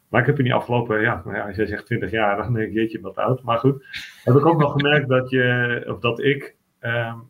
Maar 0.09 0.21
ik 0.21 0.27
heb 0.27 0.37
in 0.37 0.43
die 0.43 0.53
afgelopen, 0.53 1.01
ja, 1.01 1.21
nou 1.25 1.37
ja 1.37 1.47
als 1.47 1.55
jij 1.55 1.65
zegt 1.65 1.85
20 1.85 2.11
jaar, 2.11 2.37
dan 2.37 2.53
denk 2.53 2.67
ik, 2.67 2.73
jeetje, 2.73 3.01
wat 3.01 3.17
oud. 3.17 3.43
Maar 3.43 3.57
goed, 3.57 3.85
heb 4.23 4.35
ik 4.35 4.45
ook 4.45 4.59
wel 4.59 4.69
gemerkt 4.69 5.07
dat 5.07 5.29
je, 5.29 5.83
of 5.87 5.99
dat 5.99 6.19
ik 6.19 6.55
um, 6.81 7.21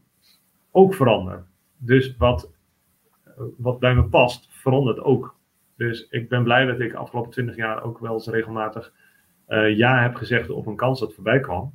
ook 0.72 0.93
verander. 0.93 1.46
Dus 1.77 2.17
wat, 2.17 2.51
wat 3.58 3.79
bij 3.79 3.96
me 3.96 4.03
past, 4.03 4.48
verandert 4.51 5.00
ook. 5.00 5.36
Dus 5.77 6.08
ik 6.10 6.29
ben 6.29 6.43
blij 6.43 6.65
dat 6.65 6.79
ik 6.79 6.91
de 6.91 6.98
afgelopen 6.98 7.32
20 7.32 7.55
jaar 7.55 7.84
ook 7.84 8.00
wel 8.00 8.13
eens 8.13 8.27
regelmatig 8.27 8.93
uh, 9.48 9.77
ja 9.77 10.01
heb 10.01 10.15
gezegd 10.15 10.50
op 10.50 10.65
een 10.65 10.75
kans 10.75 11.00
dat 11.00 11.13
voorbij 11.13 11.39
kwam. 11.39 11.74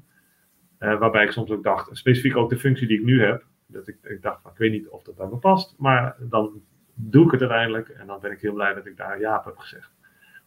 Uh, 0.80 0.99
waarbij 0.99 1.25
ik 1.25 1.30
soms 1.30 1.50
ook 1.50 1.62
dacht, 1.62 1.97
specifiek 1.97 2.37
ook 2.37 2.50
de 2.50 2.58
functie 2.58 2.87
die 2.87 2.99
ik 2.99 3.04
nu 3.04 3.23
heb, 3.23 3.44
dat 3.66 3.88
ik, 3.88 3.97
ik 4.02 4.23
dacht, 4.23 4.47
ik 4.47 4.58
weet 4.58 4.70
niet 4.70 4.88
of 4.88 5.02
dat 5.02 5.16
bij 5.16 5.26
me 5.26 5.37
past, 5.37 5.75
maar 5.78 6.16
dan 6.18 6.62
doe 6.94 7.25
ik 7.25 7.30
het 7.30 7.40
uiteindelijk 7.40 7.88
en 7.88 8.06
dan 8.06 8.20
ben 8.20 8.32
ik 8.32 8.40
heel 8.40 8.52
blij 8.52 8.75
dat 8.75 8.87
ik 8.87 8.97
daar 8.97 9.20
ja 9.20 9.37
op 9.37 9.44
heb 9.44 9.56
gezegd. 9.56 9.90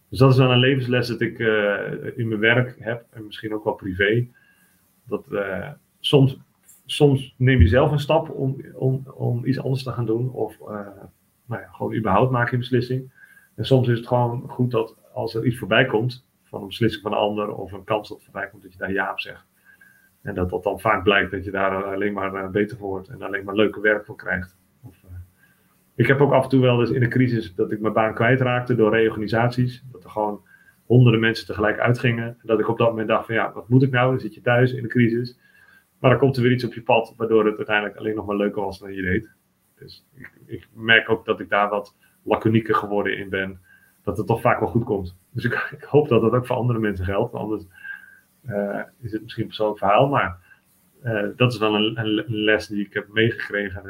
Dus 0.09 0.19
dat 0.19 0.31
is 0.31 0.35
dan 0.35 0.51
een 0.51 0.59
levensles 0.59 1.07
dat 1.07 1.21
ik 1.21 1.39
uh, 1.39 2.17
in 2.17 2.27
mijn 2.27 2.39
werk 2.39 2.75
heb 2.79 3.05
en 3.09 3.25
misschien 3.25 3.53
ook 3.53 3.63
wel 3.63 3.73
privé. 3.73 4.27
Dat 5.03 5.25
soms, 5.99 6.37
soms 6.85 7.35
neem 7.37 7.59
je 7.59 7.67
zelf 7.67 7.91
een 7.91 7.99
stap 7.99 8.29
om, 8.29 8.65
om, 8.73 9.03
om 9.13 9.45
iets 9.45 9.59
anders 9.59 9.83
te 9.83 9.91
gaan 9.91 10.05
doen 10.05 10.31
of 10.31 10.59
nou 11.45 11.61
ja, 11.61 11.67
gewoon 11.67 11.95
überhaupt 11.95 12.31
maak 12.31 12.47
je 12.47 12.53
een 12.53 12.59
beslissing. 12.59 13.11
En 13.55 13.65
soms 13.65 13.87
is 13.87 13.97
het 13.97 14.07
gewoon 14.07 14.49
goed 14.49 14.71
dat 14.71 14.95
als 15.13 15.35
er 15.35 15.45
iets 15.45 15.57
voorbij 15.57 15.85
komt, 15.85 16.27
van 16.43 16.61
een 16.61 16.67
beslissing 16.67 17.03
van 17.03 17.11
een 17.11 17.17
ander 17.17 17.55
of 17.55 17.71
een 17.71 17.83
kans 17.83 18.09
dat 18.09 18.23
voorbij 18.23 18.49
komt, 18.49 18.63
dat 18.63 18.71
je 18.71 18.77
daar 18.77 18.91
ja 18.91 19.11
op 19.11 19.19
zegt. 19.19 19.45
En 20.21 20.35
dat 20.35 20.49
dat 20.49 20.63
dan 20.63 20.79
vaak 20.79 21.03
blijkt 21.03 21.31
dat 21.31 21.45
je 21.45 21.51
daar 21.51 21.83
alleen 21.83 22.13
maar 22.13 22.33
eh, 22.33 22.49
beter 22.49 22.77
voor 22.77 22.87
wordt 22.87 23.07
en 23.07 23.21
alleen 23.21 23.43
maar 23.43 23.55
leuke 23.55 23.79
werk 23.79 24.05
voor 24.05 24.15
krijgt. 24.15 24.57
Of, 24.83 24.95
uh, 25.05 25.11
ik 25.95 26.07
heb 26.07 26.21
ook 26.21 26.31
af 26.31 26.43
en 26.43 26.49
toe 26.49 26.61
wel 26.61 26.79
eens 26.79 26.89
in 26.89 27.03
een 27.03 27.09
crisis 27.09 27.55
dat 27.55 27.71
ik 27.71 27.79
mijn 27.79 27.93
baan 27.93 28.13
kwijtraakte 28.13 28.75
door 28.75 28.91
reorganisaties. 28.91 29.83
Dat 29.91 30.03
er 30.03 30.09
gewoon 30.09 30.41
honderden 30.85 31.21
mensen 31.21 31.45
tegelijk 31.45 31.79
uitgingen. 31.79 32.25
En 32.25 32.47
dat 32.47 32.59
ik 32.59 32.69
op 32.69 32.77
dat 32.77 32.89
moment 32.89 33.07
dacht 33.07 33.25
van 33.25 33.35
ja, 33.35 33.51
wat 33.53 33.69
moet 33.69 33.83
ik 33.83 33.91
nou? 33.91 34.09
Dan 34.09 34.19
zit 34.19 34.33
je 34.33 34.41
thuis 34.41 34.73
in 34.73 34.83
de 34.83 34.89
crisis. 34.89 35.39
Maar 35.99 36.09
dan 36.09 36.19
komt 36.19 36.35
er 36.35 36.43
weer 36.43 36.51
iets 36.51 36.65
op 36.65 36.73
je 36.73 36.81
pad, 36.81 37.13
waardoor 37.17 37.45
het 37.45 37.57
uiteindelijk 37.57 37.97
alleen 37.97 38.15
nog 38.15 38.25
maar 38.25 38.35
leuker 38.35 38.61
was 38.61 38.79
dan 38.79 38.93
je 38.93 39.01
deed. 39.01 39.31
Dus 39.75 40.05
ik, 40.15 40.31
ik 40.45 40.67
merk 40.73 41.09
ook 41.09 41.25
dat 41.25 41.39
ik 41.39 41.49
daar 41.49 41.69
wat 41.69 41.95
laconieker 42.23 42.75
geworden 42.75 43.17
in 43.17 43.29
ben 43.29 43.59
dat 44.03 44.17
het 44.17 44.27
toch 44.27 44.41
vaak 44.41 44.59
wel 44.59 44.69
goed 44.69 44.83
komt. 44.83 45.17
Dus 45.31 45.43
ik, 45.45 45.53
hoop 45.89 46.07
dat 46.07 46.21
dat 46.21 46.31
ook 46.31 46.45
voor 46.45 46.55
andere 46.55 46.79
mensen 46.79 47.05
geldt. 47.05 47.33
Anders 47.33 47.65
is 49.01 49.11
het 49.11 49.21
misschien 49.21 49.43
een 49.43 49.47
persoonlijk 49.47 49.79
verhaal. 49.79 50.07
Maar 50.07 50.37
uh, 51.03 51.27
dat 51.35 51.51
is 51.53 51.57
wel 51.57 51.75
een, 51.75 51.99
een, 51.99 52.23
les 52.27 52.67
die 52.67 52.85
ik 52.85 52.93
heb 52.93 53.07
meegekregen 53.07 53.83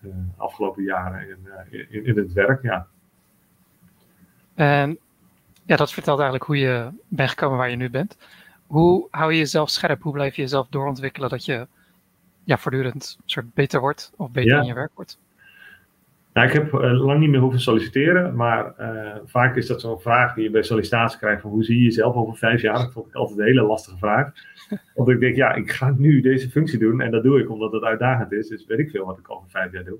de 0.00 0.10
afgelopen 0.36 0.82
jaren 0.82 1.28
in, 1.28 1.48
in, 1.90 2.04
in, 2.04 2.16
het 2.16 2.32
werk. 2.32 2.62
Ja. 2.62 2.86
En 4.54 4.98
ja, 5.66 5.76
dat 5.76 5.92
vertelt 5.92 6.18
eigenlijk 6.18 6.48
hoe 6.48 6.58
je 6.58 6.88
bent 7.08 7.30
gekomen 7.30 7.58
waar 7.58 7.70
je 7.70 7.76
nu 7.76 7.90
bent. 7.90 8.16
Hoe 8.66 9.06
hou 9.10 9.32
je 9.32 9.38
jezelf 9.38 9.70
scherp? 9.70 10.02
Hoe 10.02 10.12
blijf 10.12 10.36
je 10.36 10.42
jezelf 10.42 10.66
doorontwikkelen 10.68 11.28
dat 11.28 11.44
je 11.44 11.66
ja, 12.44 12.58
voortdurend 12.58 13.18
soort 13.24 13.54
beter 13.54 13.80
wordt 13.80 14.12
of 14.16 14.30
beter 14.30 14.52
ja. 14.52 14.60
in 14.60 14.66
je 14.66 14.74
werk 14.74 14.90
wordt? 14.94 15.18
Nou, 16.34 16.46
ik 16.46 16.52
heb 16.52 16.72
uh, 16.72 17.04
lang 17.04 17.20
niet 17.20 17.30
meer 17.30 17.40
hoeven 17.40 17.60
solliciteren, 17.60 18.36
maar 18.36 18.74
uh, 18.80 19.16
vaak 19.24 19.56
is 19.56 19.66
dat 19.66 19.80
zo'n 19.80 20.00
vraag 20.00 20.34
die 20.34 20.44
je 20.44 20.50
bij 20.50 20.62
sollicitatie 20.62 21.18
krijgt 21.18 21.42
van 21.42 21.50
hoe 21.50 21.64
zie 21.64 21.76
je 21.76 21.82
jezelf 21.82 22.14
over 22.14 22.36
vijf 22.36 22.62
jaar? 22.62 22.78
Dat 22.78 22.92
vond 22.92 23.06
ik 23.06 23.14
altijd 23.14 23.38
een 23.38 23.44
hele 23.44 23.62
lastige 23.62 23.98
vraag. 23.98 24.32
Want 24.94 25.08
ik 25.08 25.20
denk, 25.20 25.36
ja, 25.36 25.54
ik 25.54 25.70
ga 25.70 25.94
nu 25.96 26.20
deze 26.20 26.50
functie 26.50 26.78
doen 26.78 27.00
en 27.00 27.10
dat 27.10 27.22
doe 27.22 27.40
ik 27.40 27.50
omdat 27.50 27.72
het 27.72 27.82
uitdagend 27.82 28.32
is. 28.32 28.48
Dus 28.48 28.66
weet 28.66 28.78
ik 28.78 28.90
veel 28.90 29.06
wat 29.06 29.18
ik 29.18 29.30
over 29.30 29.50
vijf 29.50 29.72
jaar 29.72 29.84
doe. 29.84 29.98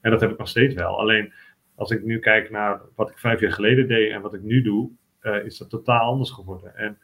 En 0.00 0.10
dat 0.10 0.20
heb 0.20 0.30
ik 0.30 0.38
nog 0.38 0.48
steeds 0.48 0.74
wel. 0.74 0.98
Alleen 0.98 1.32
als 1.74 1.90
ik 1.90 2.04
nu 2.04 2.18
kijk 2.18 2.50
naar 2.50 2.80
wat 2.94 3.10
ik 3.10 3.18
vijf 3.18 3.40
jaar 3.40 3.52
geleden 3.52 3.88
deed 3.88 4.10
en 4.10 4.20
wat 4.20 4.34
ik 4.34 4.42
nu 4.42 4.62
doe, 4.62 4.90
uh, 5.22 5.44
is 5.44 5.58
dat 5.58 5.70
totaal 5.70 6.10
anders 6.10 6.30
geworden. 6.30 6.76
En 6.76 6.98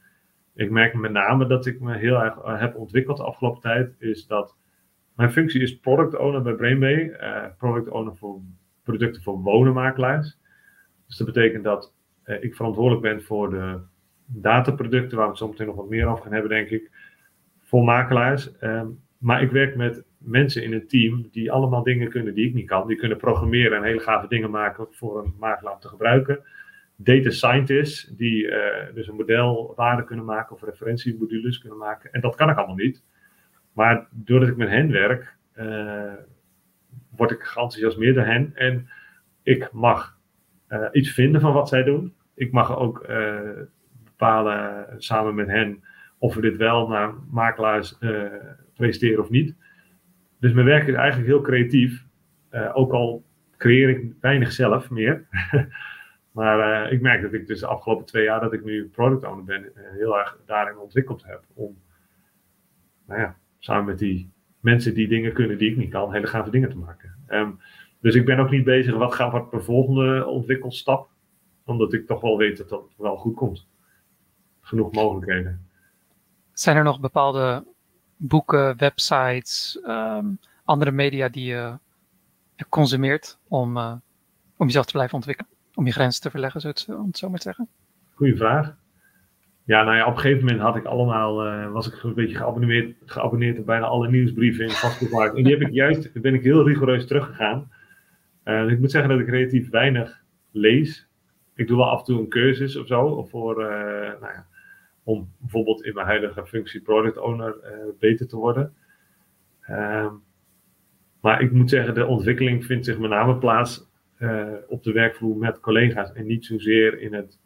ik 0.54 0.70
merk 0.70 0.94
met 0.94 1.12
name 1.12 1.46
dat 1.46 1.66
ik 1.66 1.80
me 1.80 1.96
heel 1.96 2.22
erg 2.22 2.36
heb 2.42 2.76
ontwikkeld 2.76 3.16
de 3.16 3.24
afgelopen 3.24 3.60
tijd, 3.60 3.94
is 3.98 4.26
dat 4.26 4.56
mijn 5.16 5.32
functie 5.32 5.62
is 5.62 5.78
product 5.78 6.16
owner 6.16 6.42
bij 6.42 6.54
Brainbay. 6.54 7.16
product 7.58 7.88
owner 7.88 8.16
voor 8.16 8.40
producten 8.84 9.22
voor 9.22 9.42
wonenmakelaars. 9.42 10.38
Dus 11.06 11.16
dat 11.16 11.26
betekent 11.26 11.64
dat 11.64 11.94
eh, 12.22 12.42
ik 12.42 12.54
verantwoordelijk 12.54 13.02
ben 13.02 13.22
voor 13.22 13.50
de 13.50 13.80
dataproducten, 14.26 15.16
waar 15.16 15.26
we 15.26 15.32
het 15.32 15.40
zo 15.40 15.48
meteen 15.48 15.66
nog 15.66 15.76
wat 15.76 15.88
meer 15.88 16.06
over 16.06 16.22
gaan 16.22 16.32
hebben, 16.32 16.50
denk 16.50 16.68
ik, 16.68 16.90
voor 17.62 17.84
makelaars. 17.84 18.50
Um, 18.60 19.02
maar 19.18 19.42
ik 19.42 19.50
werk 19.50 19.76
met 19.76 20.04
mensen 20.18 20.62
in 20.62 20.72
een 20.72 20.86
team 20.86 21.28
die 21.30 21.52
allemaal 21.52 21.82
dingen 21.82 22.10
kunnen 22.10 22.34
die 22.34 22.48
ik 22.48 22.54
niet 22.54 22.66
kan. 22.66 22.86
Die 22.86 22.96
kunnen 22.96 23.18
programmeren 23.18 23.76
en 23.76 23.84
hele 23.84 24.00
gave 24.00 24.28
dingen 24.28 24.50
maken 24.50 24.86
voor 24.90 25.24
een 25.24 25.34
makelaar 25.38 25.78
te 25.78 25.88
gebruiken. 25.88 26.40
Data 26.96 27.30
scientists 27.30 28.04
die 28.16 28.44
uh, 28.44 28.56
dus 28.94 29.08
een 29.08 29.16
modelwaarde 29.16 30.04
kunnen 30.04 30.24
maken 30.24 30.54
of 30.54 30.62
referentiemodules 30.62 31.58
kunnen 31.58 31.78
maken. 31.78 32.12
En 32.12 32.20
dat 32.20 32.34
kan 32.34 32.50
ik 32.50 32.56
allemaal 32.56 32.76
niet. 32.76 33.02
Maar 33.72 34.06
doordat 34.10 34.48
ik 34.48 34.56
met 34.56 34.68
hen 34.68 34.90
werk, 34.90 35.36
uh, 35.58 36.12
word 37.16 37.30
ik 37.30 37.42
geenthousiasmeerd 37.42 38.14
door 38.14 38.24
hen. 38.24 38.52
En 38.54 38.88
ik 39.42 39.72
mag 39.72 40.18
uh, 40.68 40.86
iets 40.92 41.10
vinden 41.10 41.40
van 41.40 41.52
wat 41.52 41.68
zij 41.68 41.82
doen. 41.82 42.14
Ik 42.34 42.52
mag 42.52 42.76
ook 42.76 43.06
uh, 43.08 43.40
bepalen 44.04 44.86
samen 44.98 45.34
met 45.34 45.46
hen 45.46 45.82
of 46.18 46.34
we 46.34 46.40
dit 46.40 46.56
wel 46.56 46.88
naar 46.88 47.14
makelaars 47.30 47.96
uh, 48.00 48.22
presenteren 48.74 49.22
of 49.22 49.30
niet. 49.30 49.54
Dus 50.40 50.52
mijn 50.52 50.66
werk 50.66 50.86
is 50.86 50.94
eigenlijk 50.94 51.28
heel 51.28 51.40
creatief. 51.40 52.04
ook 52.72 52.92
al 52.92 53.24
creëer 53.56 53.88
ik 53.88 54.12
weinig 54.20 54.52
zelf 54.52 54.90
meer. 54.90 55.26
maar 56.32 56.90
ik 56.92 57.00
merk 57.00 57.22
dat 57.22 57.32
ik 57.32 57.46
dus 57.46 57.60
de 57.60 57.66
afgelopen 57.66 58.06
twee 58.06 58.24
jaar 58.24 58.40
dat 58.40 58.52
ik 58.52 58.64
nu 58.64 58.88
product 58.88 59.24
owner 59.24 59.44
ben, 59.44 59.72
heel 59.74 60.18
erg 60.18 60.38
daarin 60.46 60.78
ontwikkeld 60.78 61.24
heb. 61.26 61.44
Om 61.54 61.76
nou 63.06 63.20
ja, 63.20 63.36
samen 63.58 63.84
met 63.84 63.98
die 63.98 64.33
mensen 64.64 64.94
die 64.94 65.08
dingen 65.08 65.32
kunnen 65.32 65.58
die 65.58 65.70
ik 65.70 65.76
niet 65.76 65.90
kan, 65.90 66.12
hele 66.12 66.26
gave 66.26 66.50
dingen 66.50 66.70
te 66.70 66.76
maken. 66.76 67.14
Um, 67.28 67.60
dus 68.00 68.14
ik 68.14 68.24
ben 68.24 68.38
ook 68.38 68.50
niet 68.50 68.64
bezig 68.64 68.94
wat 68.94 69.14
gaat 69.14 69.32
wat 69.32 69.50
de 69.50 69.60
volgende 69.60 70.26
ontwikkelstap, 70.26 71.08
omdat 71.64 71.92
ik 71.92 72.06
toch 72.06 72.20
wel 72.20 72.36
weet 72.36 72.56
dat 72.56 72.68
dat 72.68 72.82
wel 72.96 73.16
goed 73.16 73.34
komt. 73.34 73.66
Genoeg 74.60 74.92
mogelijkheden. 74.92 75.68
Zijn 76.52 76.76
er 76.76 76.84
nog 76.84 77.00
bepaalde 77.00 77.64
boeken, 78.16 78.76
websites, 78.76 79.80
um, 79.86 80.38
andere 80.64 80.90
media 80.90 81.28
die 81.28 81.46
je 81.46 81.78
consumeert 82.68 83.38
om, 83.48 83.76
uh, 83.76 83.94
om 84.56 84.66
jezelf 84.66 84.86
te 84.86 84.92
blijven 84.92 85.14
ontwikkelen? 85.14 85.50
Om 85.74 85.86
je 85.86 85.92
grenzen 85.92 86.22
te 86.22 86.30
verleggen, 86.30 86.60
zo 86.60 86.68
om 86.92 87.06
het 87.06 87.18
zo 87.18 87.28
maar 87.28 87.38
te 87.38 87.44
zeggen? 87.44 87.68
Goeie 88.14 88.36
vraag. 88.36 88.76
Ja, 89.66 89.84
nou 89.84 89.96
ja, 89.96 90.06
op 90.06 90.14
een 90.14 90.20
gegeven 90.20 90.44
moment 90.44 90.60
had 90.60 90.76
ik 90.76 90.84
allemaal, 90.84 91.46
uh, 91.46 91.72
was 91.72 91.86
ik 91.86 92.02
een 92.02 92.14
beetje 92.14 92.36
geabonneerd, 92.36 92.96
geabonneerd 93.04 93.58
op 93.58 93.66
bijna 93.66 93.86
alle 93.86 94.10
nieuwsbrieven 94.10 94.64
in. 94.64 94.70
En 95.10 95.42
die 95.42 95.52
heb 95.52 95.60
ik 95.60 95.72
juist, 95.72 96.20
ben 96.20 96.34
ik 96.34 96.42
heel 96.42 96.66
rigoureus 96.66 97.06
teruggegaan. 97.06 97.70
Uh, 98.44 98.68
ik 98.68 98.80
moet 98.80 98.90
zeggen 98.90 99.10
dat 99.10 99.20
ik 99.20 99.28
relatief 99.28 99.70
weinig 99.70 100.22
lees. 100.50 101.08
Ik 101.54 101.66
doe 101.66 101.76
wel 101.76 101.90
af 101.90 101.98
en 101.98 102.04
toe 102.04 102.20
een 102.20 102.28
cursus 102.28 102.76
of 102.76 102.86
zo, 102.86 103.24
voor, 103.24 103.60
uh, 103.60 103.68
nou 104.20 104.32
ja, 104.32 104.46
om 105.02 105.32
bijvoorbeeld 105.38 105.84
in 105.84 105.94
mijn 105.94 106.06
huidige 106.06 106.46
functie 106.46 106.80
product 106.80 107.18
owner 107.18 107.54
beter 107.98 108.28
te 108.28 108.36
worden. 108.36 108.74
Ehm, 109.60 110.12
maar 111.20 111.40
ik 111.40 111.52
moet 111.52 111.70
zeggen, 111.70 111.94
de 111.94 112.06
ontwikkeling 112.06 112.64
vindt 112.64 112.84
zich 112.84 112.98
met 112.98 113.10
name 113.10 113.36
plaats 113.36 113.92
op 114.68 114.82
de 114.82 114.92
werkvloer 114.92 115.36
met 115.36 115.60
collega's 115.60 116.12
en 116.12 116.26
niet 116.26 116.44
zozeer 116.44 117.00
in 117.00 117.14
het 117.14 117.38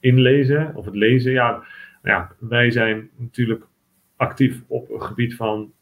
inlezen 0.00 0.74
of 0.74 0.84
het 0.84 0.94
lezen. 0.94 1.32
Ja, 1.32 1.62
ja, 2.02 2.32
wij 2.38 2.70
zijn 2.70 3.10
natuurlijk 3.16 3.66
actief 4.16 4.62
op 4.66 4.88
het 4.88 5.02
gebied 5.02 5.34
van 5.34 5.72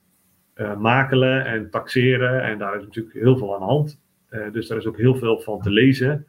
uh, 0.55 0.77
makelen 0.77 1.45
en 1.45 1.71
taxeren. 1.71 2.43
En 2.43 2.59
daar 2.59 2.77
is 2.77 2.83
natuurlijk 2.83 3.17
heel 3.17 3.37
veel 3.37 3.55
aan 3.55 3.61
de 3.61 3.67
hand. 3.67 4.01
Uh, 4.31 4.53
dus 4.53 4.67
daar 4.67 4.79
is 4.79 4.87
ook 4.87 4.97
heel 4.97 5.15
veel 5.15 5.41
van 5.41 5.61
te 5.61 5.71
lezen. 5.71 6.27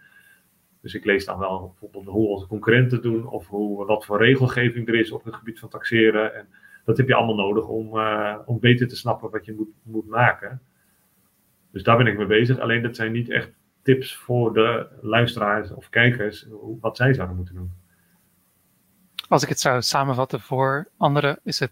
Dus 0.82 0.94
ik 0.94 1.06
lees 1.06 1.26
dan 1.26 1.40
wel 1.40 1.68
bijvoorbeeld 1.68 2.06
hoe 2.06 2.28
onze 2.28 2.48
concurrenten 2.48 3.02
doen, 3.02 3.28
of 3.28 3.48
hoe, 3.48 3.86
wat 3.86 4.06
voor 4.06 4.18
regelgeving 4.18 4.88
er 4.88 4.96
is 4.96 5.12
op 5.12 5.24
het 5.24 5.36
gebied 5.36 5.60
van 5.60 5.70
taxeren. 5.70 6.36
En 6.36 6.48
dat 6.86 6.98
heb 6.98 7.08
je 7.08 7.16
allemaal 7.16 7.36
nodig 7.36 7.68
om, 7.68 7.98
uh, 7.98 8.38
om 8.46 8.60
beter 8.60 8.88
te 8.88 8.96
snappen 8.96 9.30
wat 9.30 9.46
je 9.46 9.54
moet, 9.54 9.70
moet 9.84 10.08
maken. 10.08 10.62
Dus 11.72 11.84
daar 11.84 11.98
ben 11.98 12.08
ik 12.08 12.18
mee 12.18 12.26
bezig. 12.26 12.60
Alleen 12.60 12.82
dat 12.82 12.96
zijn 12.96 13.12
niet 13.12 13.30
echt 13.30 13.52
tips 13.88 14.16
voor 14.16 14.54
de 14.54 14.88
luisteraars 15.02 15.72
of 15.72 15.90
kijkers 15.90 16.48
wat 16.80 16.98
zij 16.98 17.14
zouden 17.14 17.36
moeten 17.36 17.56
doen. 17.56 17.72
Als 19.28 19.44
ik 19.44 19.50
het 19.50 19.60
zou 19.60 19.82
samenvatten 19.82 20.40
voor 20.40 20.88
anderen, 20.98 21.40
is 21.44 21.60
het 21.60 21.72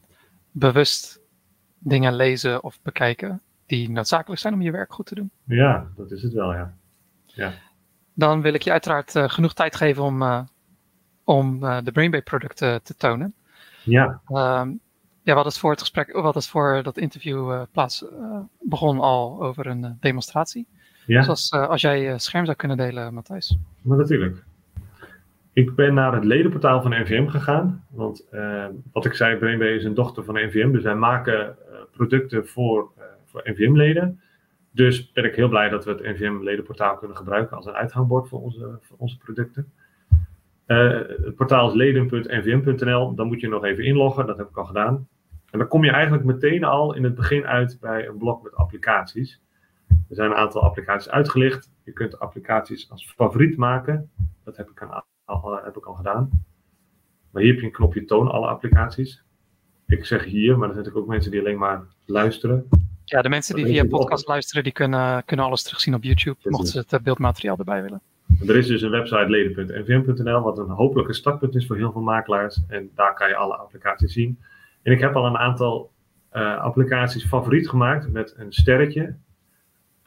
bewust 0.51 1.19
dingen 1.77 2.15
lezen 2.15 2.63
of 2.63 2.81
bekijken 2.81 3.41
die 3.65 3.89
noodzakelijk 3.89 4.41
zijn 4.41 4.53
om 4.53 4.61
je 4.61 4.71
werk 4.71 4.93
goed 4.93 5.05
te 5.05 5.15
doen. 5.15 5.31
Ja, 5.43 5.87
dat 5.95 6.11
is 6.11 6.21
het 6.21 6.33
wel, 6.33 6.53
ja. 6.53 6.73
ja. 7.25 7.53
Dan 8.13 8.41
wil 8.41 8.53
ik 8.53 8.61
je 8.61 8.71
uiteraard 8.71 9.15
uh, 9.15 9.29
genoeg 9.29 9.53
tijd 9.53 9.75
geven 9.75 10.03
om, 10.03 10.21
uh, 10.21 10.41
om 11.23 11.63
uh, 11.63 11.77
de 11.83 11.91
Brainbay 11.91 12.21
producten 12.21 12.83
te 12.83 12.95
tonen. 12.95 13.33
Ja. 13.83 14.21
Um, 14.29 14.79
ja, 15.23 15.33
wat 15.33 15.45
is 15.45 15.59
voor 15.59 15.71
het 15.71 15.79
gesprek, 15.79 16.11
wat 16.11 16.35
is 16.35 16.49
voor 16.49 16.83
dat 16.83 16.97
interview 16.97 17.65
plaats 17.71 18.05
begon 18.61 18.99
al 18.99 19.43
over 19.43 19.67
een 19.67 19.97
demonstratie. 19.99 20.67
Ja. 21.05 21.19
Dus 21.19 21.29
als, 21.29 21.51
als 21.51 21.81
jij 21.81 22.01
je 22.01 22.19
scherm 22.19 22.45
zou 22.45 22.57
kunnen 22.57 22.77
delen, 22.77 23.13
Matthijs. 23.13 23.57
Maar 23.81 23.97
natuurlijk. 23.97 24.43
Ik 25.53 25.75
ben 25.75 25.93
naar 25.93 26.13
het 26.13 26.23
ledenportaal 26.23 26.81
van 26.81 26.91
NVM 26.91 27.27
gegaan. 27.27 27.85
Want 27.89 28.27
wat 28.91 29.05
ik 29.05 29.13
zei, 29.13 29.35
Brainbay 29.35 29.67
is 29.67 29.83
een 29.83 29.93
dochter 29.93 30.23
van 30.23 30.35
NVM. 30.35 30.71
Dus 30.71 30.83
wij 30.83 30.95
maken 30.95 31.57
producten 31.91 32.47
voor, 32.47 32.91
voor 33.25 33.41
NVM-leden. 33.43 34.21
Dus 34.71 35.11
ben 35.11 35.23
ik 35.23 35.35
heel 35.35 35.49
blij 35.49 35.69
dat 35.69 35.85
we 35.85 35.91
het 35.91 36.03
NVM-ledenportaal 36.03 36.97
kunnen 36.97 37.17
gebruiken 37.17 37.57
als 37.57 37.65
een 37.65 37.73
uithangbord 37.73 38.29
voor 38.29 38.41
onze, 38.41 38.79
voor 38.81 38.97
onze 38.97 39.17
producten. 39.17 39.71
Het 40.65 41.35
portaal 41.35 41.67
is 41.67 41.73
leden.nvm.nl. 41.73 43.15
Dan 43.15 43.27
moet 43.27 43.41
je 43.41 43.47
nog 43.47 43.63
even 43.63 43.83
inloggen, 43.83 44.27
dat 44.27 44.37
heb 44.37 44.49
ik 44.49 44.57
al 44.57 44.65
gedaan. 44.65 45.07
En 45.51 45.59
dan 45.59 45.67
kom 45.67 45.83
je 45.83 45.91
eigenlijk 45.91 46.23
meteen 46.23 46.63
al 46.63 46.95
in 46.95 47.03
het 47.03 47.15
begin 47.15 47.45
uit 47.45 47.77
bij 47.81 48.07
een 48.07 48.17
blok 48.17 48.43
met 48.43 48.55
applicaties. 48.55 49.41
Er 50.09 50.15
zijn 50.15 50.31
een 50.31 50.37
aantal 50.37 50.61
applicaties 50.61 51.09
uitgelicht. 51.09 51.71
Je 51.83 51.91
kunt 51.91 52.19
applicaties 52.19 52.91
als 52.91 53.13
favoriet 53.15 53.57
maken. 53.57 54.09
Dat 54.43 54.57
heb 54.57 54.69
ik 54.69 54.87
al, 55.25 55.59
heb 55.63 55.77
ik 55.77 55.85
al 55.85 55.93
gedaan. 55.93 56.29
Maar 57.31 57.41
hier 57.41 57.51
heb 57.51 57.61
je 57.61 57.67
een 57.67 57.73
knopje 57.73 58.05
toon 58.05 58.31
alle 58.31 58.47
applicaties. 58.47 59.23
Ik 59.87 60.05
zeg 60.05 60.23
hier, 60.23 60.57
maar 60.57 60.67
er 60.67 60.73
zijn 60.73 60.85
natuurlijk 60.85 60.97
ook 60.97 61.07
mensen 61.07 61.31
die 61.31 61.39
alleen 61.39 61.57
maar 61.57 61.83
luisteren. 62.05 62.67
Ja, 63.03 63.21
de 63.21 63.29
mensen 63.29 63.55
die 63.55 63.65
via 63.65 63.85
podcast 63.85 64.27
luisteren, 64.27 64.63
die 64.63 64.73
kunnen, 64.73 65.25
kunnen 65.25 65.45
alles 65.45 65.63
terugzien 65.63 65.93
op 65.93 66.03
YouTube, 66.03 66.37
mochten 66.43 66.71
ze 66.71 66.77
het 66.77 66.93
eh, 66.93 66.99
beeldmateriaal 66.99 67.57
erbij 67.57 67.81
willen. 67.81 68.01
Er 68.47 68.55
is 68.55 68.67
dus 68.67 68.81
een 68.81 68.89
website 68.89 69.29
leden.nvm.nl, 69.29 70.41
wat 70.41 70.57
een 70.57 70.69
hopelijk 70.69 71.07
een 71.07 71.13
startpunt 71.13 71.55
is 71.55 71.67
voor 71.67 71.75
heel 71.75 71.91
veel 71.91 72.01
makelaars. 72.01 72.61
En 72.67 72.89
daar 72.95 73.13
kan 73.13 73.27
je 73.27 73.35
alle 73.35 73.55
applicaties 73.55 74.13
zien. 74.13 74.39
En 74.81 74.91
ik 74.91 74.99
heb 74.99 75.15
al 75.15 75.25
een 75.25 75.37
aantal 75.37 75.91
uh, 76.33 76.57
applicaties 76.57 77.25
favoriet 77.25 77.69
gemaakt 77.69 78.11
met 78.11 78.33
een 78.37 78.53
sterretje. 78.53 79.15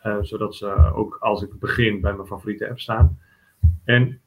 Uh, 0.06 0.16
zodat 0.20 0.54
ze 0.54 0.92
ook 0.94 1.16
als 1.20 1.42
ik 1.42 1.58
begin 1.58 2.00
bij 2.00 2.12
mijn 2.14 2.26
favoriete 2.26 2.68
app 2.68 2.80
staan. 2.80 3.18
En 3.84 4.20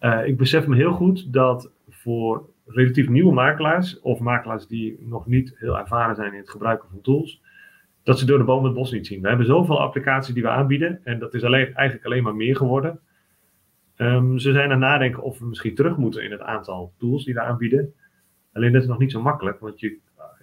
uh, 0.00 0.26
ik 0.26 0.36
besef 0.36 0.66
me 0.66 0.76
heel 0.76 0.92
goed 0.92 1.32
dat 1.32 1.72
voor 1.88 2.48
relatief 2.66 3.08
nieuwe 3.08 3.32
makelaars, 3.32 4.00
of 4.00 4.20
makelaars 4.20 4.66
die 4.66 4.96
nog 5.00 5.26
niet 5.26 5.54
heel 5.58 5.78
ervaren 5.78 6.14
zijn 6.14 6.32
in 6.32 6.38
het 6.38 6.50
gebruiken 6.50 6.88
van 6.88 7.00
tools, 7.00 7.42
dat 8.02 8.18
ze 8.18 8.26
door 8.26 8.38
de 8.38 8.44
boom 8.44 8.64
het 8.64 8.74
bos 8.74 8.92
niet 8.92 9.06
zien. 9.06 9.22
We 9.22 9.28
hebben 9.28 9.46
zoveel 9.46 9.80
applicaties 9.80 10.34
die 10.34 10.42
we 10.42 10.48
aanbieden 10.48 11.00
en 11.04 11.18
dat 11.18 11.34
is 11.34 11.44
alleen, 11.44 11.74
eigenlijk 11.74 12.06
alleen 12.06 12.22
maar 12.22 12.34
meer 12.34 12.56
geworden. 12.56 13.00
Um, 13.96 14.38
ze 14.38 14.52
zijn 14.52 14.72
aan 14.72 14.78
nadenken 14.78 15.22
of 15.22 15.38
we 15.38 15.46
misschien 15.46 15.74
terug 15.74 15.96
moeten 15.96 16.24
in 16.24 16.30
het 16.30 16.40
aantal 16.40 16.92
tools 16.98 17.24
die 17.24 17.34
we 17.34 17.40
aanbieden. 17.40 17.94
Alleen 18.52 18.72
dat 18.72 18.82
is 18.82 18.88
nog 18.88 18.98
niet 18.98 19.10
zo 19.10 19.22
makkelijk, 19.22 19.60
want 19.60 19.80
je 19.80 19.98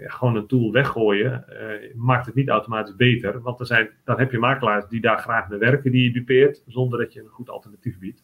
gewoon 0.09 0.35
een 0.35 0.47
tool 0.47 0.71
weggooien 0.71 1.45
uh, 1.49 1.95
maakt 1.95 2.25
het 2.25 2.35
niet 2.35 2.49
automatisch 2.49 2.95
beter. 2.95 3.41
Want 3.41 3.59
er 3.59 3.65
zijn, 3.65 3.89
dan 4.03 4.19
heb 4.19 4.31
je 4.31 4.37
makelaars 4.37 4.87
die 4.87 5.01
daar 5.01 5.19
graag 5.19 5.49
mee 5.49 5.59
werken, 5.59 5.91
die 5.91 6.03
je 6.03 6.11
dupeert, 6.11 6.63
zonder 6.67 6.99
dat 6.99 7.13
je 7.13 7.19
een 7.19 7.27
goed 7.27 7.49
alternatief 7.49 7.99
biedt. 7.99 8.23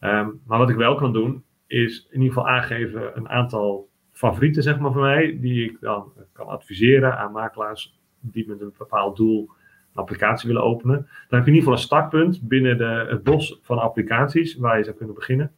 Um, 0.00 0.40
maar 0.46 0.58
wat 0.58 0.70
ik 0.70 0.76
wel 0.76 0.94
kan 0.94 1.12
doen, 1.12 1.44
is 1.66 2.06
in 2.10 2.20
ieder 2.20 2.34
geval 2.34 2.48
aangeven 2.48 3.16
een 3.16 3.28
aantal 3.28 3.88
favorieten, 4.12 4.62
zeg 4.62 4.78
maar, 4.78 4.92
van 4.92 5.02
mij, 5.02 5.38
die 5.40 5.64
ik 5.64 5.76
dan 5.80 6.12
kan 6.32 6.46
adviseren 6.46 7.18
aan 7.18 7.32
makelaars 7.32 7.98
die 8.20 8.48
met 8.48 8.60
een 8.60 8.74
bepaald 8.78 9.16
doel 9.16 9.50
een 9.92 10.00
applicatie 10.00 10.48
willen 10.48 10.64
openen. 10.64 10.96
Dan 10.96 11.38
heb 11.38 11.44
je 11.44 11.50
in 11.50 11.58
ieder 11.58 11.58
geval 11.58 11.72
een 11.72 11.78
startpunt 11.78 12.48
binnen 12.48 12.78
de, 12.78 13.06
het 13.08 13.22
bos 13.22 13.58
van 13.62 13.78
applicaties 13.78 14.56
waar 14.56 14.78
je 14.78 14.84
zou 14.84 14.96
kunnen 14.96 15.14
beginnen. 15.14 15.52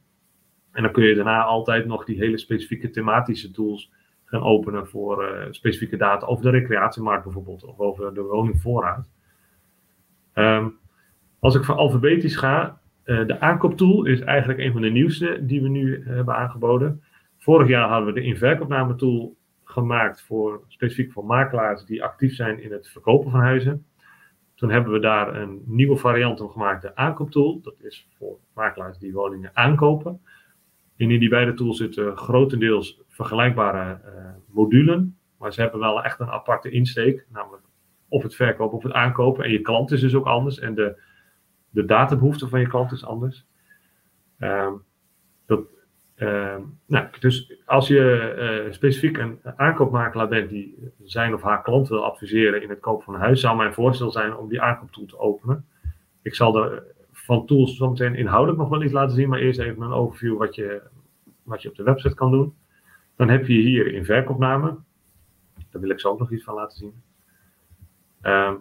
En 0.72 0.82
dan 0.82 0.92
kun 0.92 1.04
je 1.04 1.14
daarna 1.14 1.42
altijd 1.42 1.86
nog 1.86 2.04
die 2.04 2.18
hele 2.18 2.38
specifieke 2.38 2.90
thematische 2.90 3.50
tools 3.50 3.92
gaan 4.32 4.42
openen 4.42 4.88
voor 4.88 5.24
uh, 5.24 5.46
specifieke 5.50 5.96
data 5.96 6.26
over 6.26 6.44
de 6.44 6.50
recreatiemarkt 6.50 7.24
bijvoorbeeld, 7.24 7.64
of 7.64 7.78
over 7.78 8.14
de 8.14 8.22
woningvoorraad. 8.22 9.10
Um, 10.34 10.78
als 11.38 11.54
ik 11.54 11.64
van 11.64 11.76
alfabetisch 11.76 12.36
ga, 12.36 12.80
uh, 13.04 13.26
de 13.26 13.40
aankooptool 13.40 14.04
is 14.04 14.20
eigenlijk 14.20 14.58
een 14.58 14.72
van 14.72 14.80
de 14.80 14.90
nieuwste 14.90 15.46
die 15.46 15.62
we 15.62 15.68
nu 15.68 16.02
hebben 16.06 16.34
aangeboden. 16.34 17.02
Vorig 17.38 17.68
jaar 17.68 17.88
hadden 17.88 18.14
we 18.14 18.20
de 18.20 18.26
inverkoopname 18.26 18.94
tool 18.94 19.36
gemaakt 19.64 20.22
voor, 20.22 20.64
specifiek 20.68 21.12
voor 21.12 21.24
makelaars 21.24 21.84
die 21.84 22.02
actief 22.02 22.34
zijn 22.34 22.62
in 22.62 22.72
het 22.72 22.88
verkopen 22.88 23.30
van 23.30 23.40
huizen. 23.40 23.86
Toen 24.54 24.70
hebben 24.70 24.92
we 24.92 24.98
daar 24.98 25.36
een 25.36 25.62
nieuwe 25.66 25.96
variant 25.96 26.38
van 26.38 26.50
gemaakt, 26.50 26.82
de 26.82 26.96
aankooptool. 26.96 27.60
Dat 27.62 27.74
is 27.80 28.08
voor 28.18 28.38
makelaars 28.54 28.98
die 28.98 29.12
woningen 29.12 29.50
aankopen. 29.54 30.20
In 31.10 31.18
die 31.18 31.28
beide 31.28 31.54
tools 31.54 31.76
zitten 31.76 32.16
grotendeels 32.16 33.00
vergelijkbare 33.08 34.00
uh, 34.04 34.28
modulen. 34.46 35.16
Maar 35.38 35.52
ze 35.52 35.60
hebben 35.60 35.80
wel 35.80 36.04
echt 36.04 36.20
een 36.20 36.30
aparte 36.30 36.70
insteek, 36.70 37.26
namelijk 37.32 37.62
op 38.08 38.22
het 38.22 38.34
verkopen 38.34 38.76
of 38.76 38.82
het 38.82 38.92
aankopen. 38.92 39.44
En 39.44 39.50
je 39.50 39.60
klant 39.60 39.90
is 39.90 40.00
dus 40.00 40.14
ook 40.14 40.26
anders 40.26 40.58
en 40.58 40.74
de, 40.74 41.00
de 41.70 41.84
databehoefte 41.84 42.48
van 42.48 42.60
je 42.60 42.66
klant 42.66 42.92
is 42.92 43.04
anders. 43.04 43.46
Uh, 44.38 44.72
dat, 45.46 45.60
uh, 46.16 46.56
nou, 46.86 47.06
dus 47.20 47.60
als 47.64 47.88
je 47.88 48.64
uh, 48.66 48.72
specifiek 48.72 49.18
een 49.18 49.40
aankoopmakelaar 49.56 50.28
bent 50.28 50.50
die 50.50 50.92
zijn 51.02 51.34
of 51.34 51.42
haar 51.42 51.62
klant 51.62 51.88
wil 51.88 52.04
adviseren 52.04 52.62
in 52.62 52.68
het 52.68 52.80
kopen 52.80 53.04
van 53.04 53.14
een 53.14 53.20
huis, 53.20 53.40
zou 53.40 53.56
mijn 53.56 53.74
voorstel 53.74 54.10
zijn 54.10 54.36
om 54.36 54.48
die 54.48 54.60
aankooptool 54.60 55.06
te 55.06 55.18
openen. 55.18 55.66
Ik 56.22 56.34
zal 56.34 56.64
er 56.64 56.82
van 57.12 57.46
tools 57.46 57.76
zometeen 57.76 58.14
inhoudelijk 58.14 58.58
nog 58.58 58.68
wel 58.68 58.82
iets 58.82 58.92
laten 58.92 59.16
zien, 59.16 59.28
maar 59.28 59.38
eerst 59.38 59.60
even 59.60 59.82
een 59.82 59.92
overview 59.92 60.38
wat 60.38 60.54
je, 60.54 60.82
wat 61.52 61.62
je 61.62 61.68
op 61.68 61.76
de 61.76 61.82
website 61.82 62.14
kan 62.14 62.30
doen. 62.30 62.54
Dan 63.16 63.28
heb 63.28 63.46
je 63.46 63.52
hier 63.52 63.92
in 63.92 64.04
verkoopname, 64.04 64.76
daar 65.70 65.80
wil 65.80 65.90
ik 65.90 66.00
zo 66.00 66.08
ook 66.08 66.18
nog 66.18 66.32
iets 66.32 66.44
van 66.44 66.54
laten 66.54 66.78
zien. 66.78 67.02
Uh, 68.22 68.52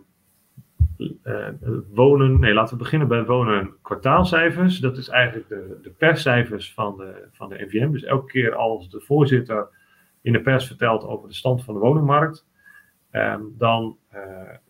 uh, 1.24 1.48
wonen, 1.90 2.40
nee, 2.40 2.54
laten 2.54 2.78
we 2.78 2.84
beginnen 2.84 3.08
bij 3.08 3.26
wonen 3.26 3.74
kwartaalcijfers. 3.82 4.80
Dat 4.80 4.98
is 4.98 5.10
eigenlijk 5.10 5.50
de, 5.50 5.80
de 5.82 5.90
perscijfers 5.90 6.74
van 6.74 6.98
de, 6.98 7.28
van 7.32 7.50
de 7.50 7.66
NVM. 7.66 7.92
Dus 7.92 8.04
elke 8.04 8.32
keer 8.32 8.56
als 8.56 8.90
de 8.90 9.02
voorzitter 9.02 9.68
in 10.22 10.34
de 10.34 10.42
pers 10.42 10.68
vertelt 10.68 11.04
over 11.04 11.28
de 11.28 11.36
stand 11.36 11.64
van 11.64 11.74
de 11.74 11.80
woningmarkt, 11.80 12.46
um, 13.12 13.54
dan, 13.58 13.98
uh, 14.14 14.20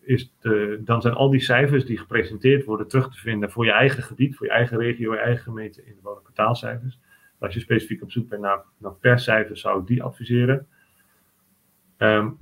is 0.00 0.32
de, 0.40 0.80
dan 0.84 1.02
zijn 1.02 1.14
al 1.14 1.30
die 1.30 1.40
cijfers 1.40 1.84
die 1.84 1.98
gepresenteerd 1.98 2.64
worden 2.64 2.88
terug 2.88 3.10
te 3.10 3.18
vinden 3.18 3.50
voor 3.50 3.64
je 3.64 3.72
eigen 3.72 4.02
gebied, 4.02 4.36
voor 4.36 4.46
je 4.46 4.52
eigen 4.52 4.78
regio, 4.78 5.12
je 5.12 5.20
eigen 5.20 5.42
gemeente 5.42 5.84
in 5.84 5.94
de 5.94 6.02
wonen 6.02 6.22
kwartaalcijfers. 6.22 6.98
Als 7.42 7.54
je 7.54 7.60
specifiek 7.60 8.02
op 8.02 8.10
zoek 8.10 8.28
bent 8.28 8.42
naar, 8.42 8.62
naar 8.78 8.92
perscijfers, 8.92 9.60
zou 9.60 9.80
ik 9.80 9.86
die 9.86 10.02
adviseren. 10.02 10.66
Um, 11.98 12.38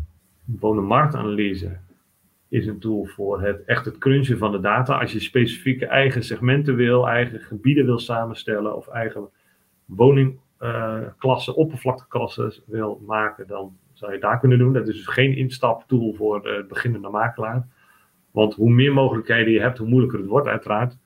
is 2.49 2.67
een 2.67 2.79
tool 2.79 3.05
voor 3.05 3.43
het 3.43 3.65
echt 3.65 3.85
het 3.85 3.99
crunchen 3.99 4.39
van 4.39 4.53
de 4.53 4.61
data. 4.61 5.01
Als 5.01 5.13
je 5.13 5.21
specifieke 5.21 5.87
eigen 5.87 6.25
segmenten 6.25 6.75
wil, 6.75 7.09
eigen 7.09 7.41
gebieden 7.41 7.85
wil 7.85 7.99
samenstellen 7.99 8.77
of 8.77 8.89
eigen 8.89 9.29
woningklassen, 9.85 11.53
uh, 11.53 11.59
oppervlakteklassen 11.59 12.53
wil 12.67 13.03
maken, 13.07 13.47
dan 13.47 13.77
zou 13.93 14.13
je 14.13 14.19
daar 14.19 14.41
kunnen 14.41 14.59
doen. 14.59 14.73
Dat 14.73 14.89
is 14.89 14.97
dus 14.97 15.07
geen 15.07 15.37
instaptool 15.37 16.15
voor 16.15 16.43
de 16.43 16.65
beginnende 16.69 17.09
makelaar. 17.09 17.67
Want 18.31 18.55
hoe 18.55 18.71
meer 18.71 18.93
mogelijkheden 18.93 19.53
je 19.53 19.61
hebt, 19.61 19.79
hoe 19.79 19.89
moeilijker 19.89 20.19
het 20.19 20.29
wordt, 20.29 20.49
uiteraard. 20.49 20.97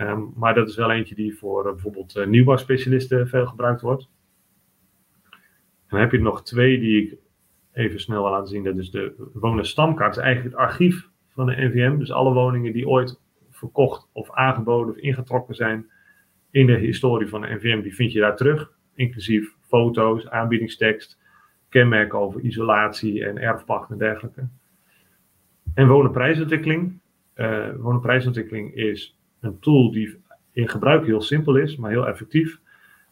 Um, 0.00 0.32
maar 0.36 0.54
dat 0.54 0.68
is 0.68 0.76
wel 0.76 0.90
eentje 0.90 1.14
die 1.14 1.38
voor 1.38 1.66
uh, 1.66 1.72
bijvoorbeeld 1.72 2.16
uh, 2.16 2.26
nieuwbouwspecialisten 2.26 3.28
veel 3.28 3.46
gebruikt 3.46 3.80
wordt. 3.80 4.08
dan 5.88 6.00
heb 6.00 6.12
je 6.12 6.20
nog 6.20 6.42
twee 6.42 6.80
die 6.80 7.02
ik 7.02 7.18
even 7.72 8.00
snel 8.00 8.22
laten 8.22 8.48
zien. 8.48 8.64
Dat 8.64 8.76
is 8.76 8.90
de 8.90 9.30
wonenstamkaart. 9.32 10.16
Eigenlijk 10.16 10.54
het 10.54 10.64
archief 10.64 11.08
van 11.28 11.46
de 11.46 11.56
NVM. 11.56 11.98
Dus 11.98 12.12
alle 12.12 12.32
woningen 12.32 12.72
die 12.72 12.88
ooit 12.88 13.20
verkocht 13.50 14.08
of 14.12 14.30
aangeboden 14.30 14.94
of 14.94 15.00
ingetrokken 15.00 15.54
zijn, 15.54 15.90
in 16.50 16.66
de 16.66 16.76
historie 16.76 17.28
van 17.28 17.40
de 17.40 17.54
NVM, 17.54 17.82
die 17.82 17.94
vind 17.94 18.12
je 18.12 18.20
daar 18.20 18.36
terug. 18.36 18.72
Inclusief 18.94 19.54
foto's, 19.60 20.28
aanbiedingstekst, 20.28 21.18
kenmerken 21.68 22.18
over 22.18 22.40
isolatie 22.40 23.24
en 23.24 23.38
erfpacht 23.38 23.90
en 23.90 23.98
dergelijke. 23.98 24.48
En 25.74 25.88
wonenprijsontwikkeling. 25.88 27.00
Uh, 27.36 27.68
wonenprijsontwikkeling 27.76 28.74
is 28.74 29.18
een 29.42 29.58
tool 29.58 29.92
die 29.92 30.20
in 30.52 30.68
gebruik 30.68 31.06
heel 31.06 31.20
simpel 31.20 31.56
is, 31.56 31.76
maar 31.76 31.90
heel 31.90 32.08
effectief. 32.08 32.60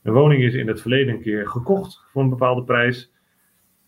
Een 0.03 0.12
woning 0.12 0.43
is 0.43 0.55
in 0.55 0.69
het 0.69 0.81
verleden 0.81 1.14
een 1.14 1.23
keer 1.23 1.49
gekocht 1.49 2.05
voor 2.11 2.23
een 2.23 2.29
bepaalde 2.29 2.64
prijs. 2.64 3.12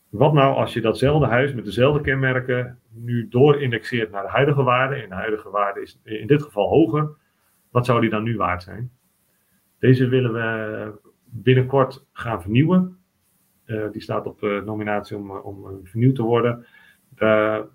Wat 0.09 0.33
nou 0.33 0.55
als 0.55 0.73
je 0.73 0.81
datzelfde 0.81 1.27
huis 1.27 1.55
met 1.55 1.65
dezelfde 1.65 2.01
kenmerken 2.01 2.79
nu 2.91 3.29
doorindexeert 3.29 4.11
naar 4.11 4.23
de 4.23 4.29
huidige 4.29 4.63
waarde? 4.63 4.95
En 4.95 5.09
de 5.09 5.15
huidige 5.15 5.51
waarde 5.51 5.81
is 5.81 6.01
in 6.05 6.27
dit 6.27 6.43
geval 6.43 6.69
hoger. 6.69 7.11
Wat 7.71 7.87
zou 7.87 8.01
die 8.01 8.11
dan 8.11 8.23
nu 8.23 8.37
waard 8.37 8.63
zijn? 8.63 8.91
Deze 9.79 10.09
willen 10.09 10.33
we 10.33 10.93
binnenkort 11.25 12.07
gaan 12.13 12.43
vernieuwen. 12.43 12.97
Uh, 13.67 13.91
die 13.91 14.03
staat 14.03 14.27
op 14.27 14.43
uh, 14.43 14.63
nominatie 14.63 15.17
om, 15.17 15.31
om 15.31 15.81
vernieuwd 15.83 16.15
te 16.15 16.23
worden. 16.23 16.67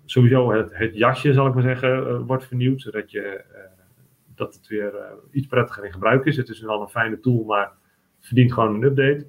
Sowieso 0.04 0.52
het, 0.52 0.76
het, 0.76 0.94
jasje, 0.94 1.32
zal 1.32 1.46
ik 1.46 1.54
maar 1.54 1.62
zeggen, 1.62 2.24
wordt 2.26 2.46
vernieuwd. 2.46 2.80
Zodat 2.80 3.10
je, 3.10 3.44
dat 4.38 4.54
het 4.54 4.66
weer 4.66 4.92
iets 5.30 5.46
prettiger 5.46 5.84
in 5.84 5.92
gebruik 5.92 6.24
is. 6.24 6.36
Het 6.36 6.48
is 6.48 6.60
wel 6.60 6.80
een 6.80 6.88
fijne 6.88 7.20
tool, 7.20 7.44
maar 7.44 7.72
het 8.16 8.26
verdient 8.26 8.52
gewoon 8.52 8.74
een 8.74 8.82
update. 8.82 9.26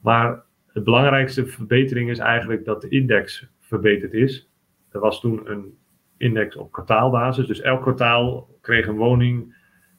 Maar 0.00 0.42
de 0.72 0.82
belangrijkste 0.82 1.46
verbetering 1.46 2.10
is 2.10 2.18
eigenlijk 2.18 2.64
dat 2.64 2.80
de 2.80 2.88
index 2.88 3.48
verbeterd 3.58 4.12
is. 4.12 4.50
Er 4.90 5.00
was 5.00 5.20
toen 5.20 5.50
een 5.50 5.78
index 6.16 6.56
op 6.56 6.72
kwartaalbasis. 6.72 7.46
Dus 7.46 7.60
elk 7.60 7.82
kwartaal 7.82 8.48
kreeg 8.60 8.86
een 8.86 8.96
woning 8.96 9.54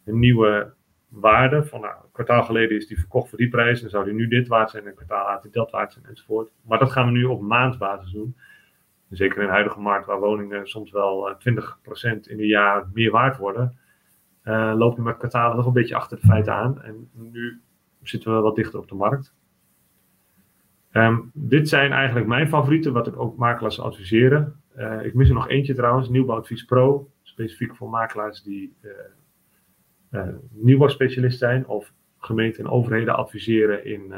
een 0.05 0.19
nieuwe 0.19 0.73
waarde. 1.07 1.63
Van 1.63 1.81
nou, 1.81 1.93
een 2.03 2.11
kwartaal 2.11 2.43
geleden 2.43 2.77
is 2.77 2.87
die 2.87 2.99
verkocht 2.99 3.29
voor 3.29 3.37
die 3.37 3.49
prijs. 3.49 3.81
Dan 3.81 3.89
zou 3.89 4.05
die 4.05 4.13
nu 4.13 4.27
dit 4.27 4.47
waard 4.47 4.69
zijn. 4.69 4.83
En 4.83 4.89
een 4.89 4.95
kwartaal 4.95 5.25
later 5.25 5.51
dat 5.51 5.71
waard 5.71 5.93
zijn 5.93 6.05
enzovoort. 6.05 6.51
Maar 6.61 6.79
dat 6.79 6.91
gaan 6.91 7.05
we 7.05 7.11
nu 7.11 7.23
op 7.23 7.41
maandbasis 7.41 8.11
doen. 8.11 8.35
Zeker 9.09 9.39
in 9.39 9.45
de 9.45 9.51
huidige 9.51 9.79
markt 9.79 10.05
waar 10.05 10.19
woningen 10.19 10.67
soms 10.67 10.91
wel 10.91 11.35
20% 11.35 11.37
eh, 11.39 12.11
in 12.11 12.39
een 12.39 12.45
jaar 12.45 12.89
meer 12.93 13.11
waard 13.11 13.37
worden. 13.37 13.77
Uh, 14.43 14.73
lopen 14.75 14.97
we 14.97 15.03
met 15.03 15.17
kwartalen 15.17 15.57
nog 15.57 15.65
een 15.65 15.73
beetje 15.73 15.95
achter 15.95 16.19
de 16.19 16.25
feiten 16.25 16.53
aan. 16.53 16.81
En 16.81 17.09
nu 17.11 17.61
zitten 18.01 18.35
we 18.35 18.41
wat 18.41 18.55
dichter 18.55 18.79
op 18.79 18.87
de 18.87 18.95
markt. 18.95 19.33
Um, 20.91 21.31
dit 21.33 21.69
zijn 21.69 21.91
eigenlijk 21.91 22.27
mijn 22.27 22.47
favorieten, 22.47 22.93
wat 22.93 23.07
ik 23.07 23.19
ook 23.19 23.37
makelaars 23.37 23.79
adviseren. 23.79 24.55
Uh, 24.77 25.05
ik 25.05 25.13
mis 25.13 25.27
er 25.27 25.33
nog 25.33 25.49
eentje 25.49 25.73
trouwens, 25.73 26.09
Nieuwbouwadvies 26.09 26.63
Pro. 26.63 27.09
Specifiek 27.21 27.75
voor 27.75 27.89
makelaars 27.89 28.43
die 28.43 28.75
uh, 30.11 30.27
nieuwbouwspecialist 30.51 31.39
zijn 31.39 31.67
of 31.67 31.93
gemeenten 32.17 32.63
en 32.63 32.69
overheden 32.69 33.15
adviseren 33.15 33.85
in, 33.85 34.13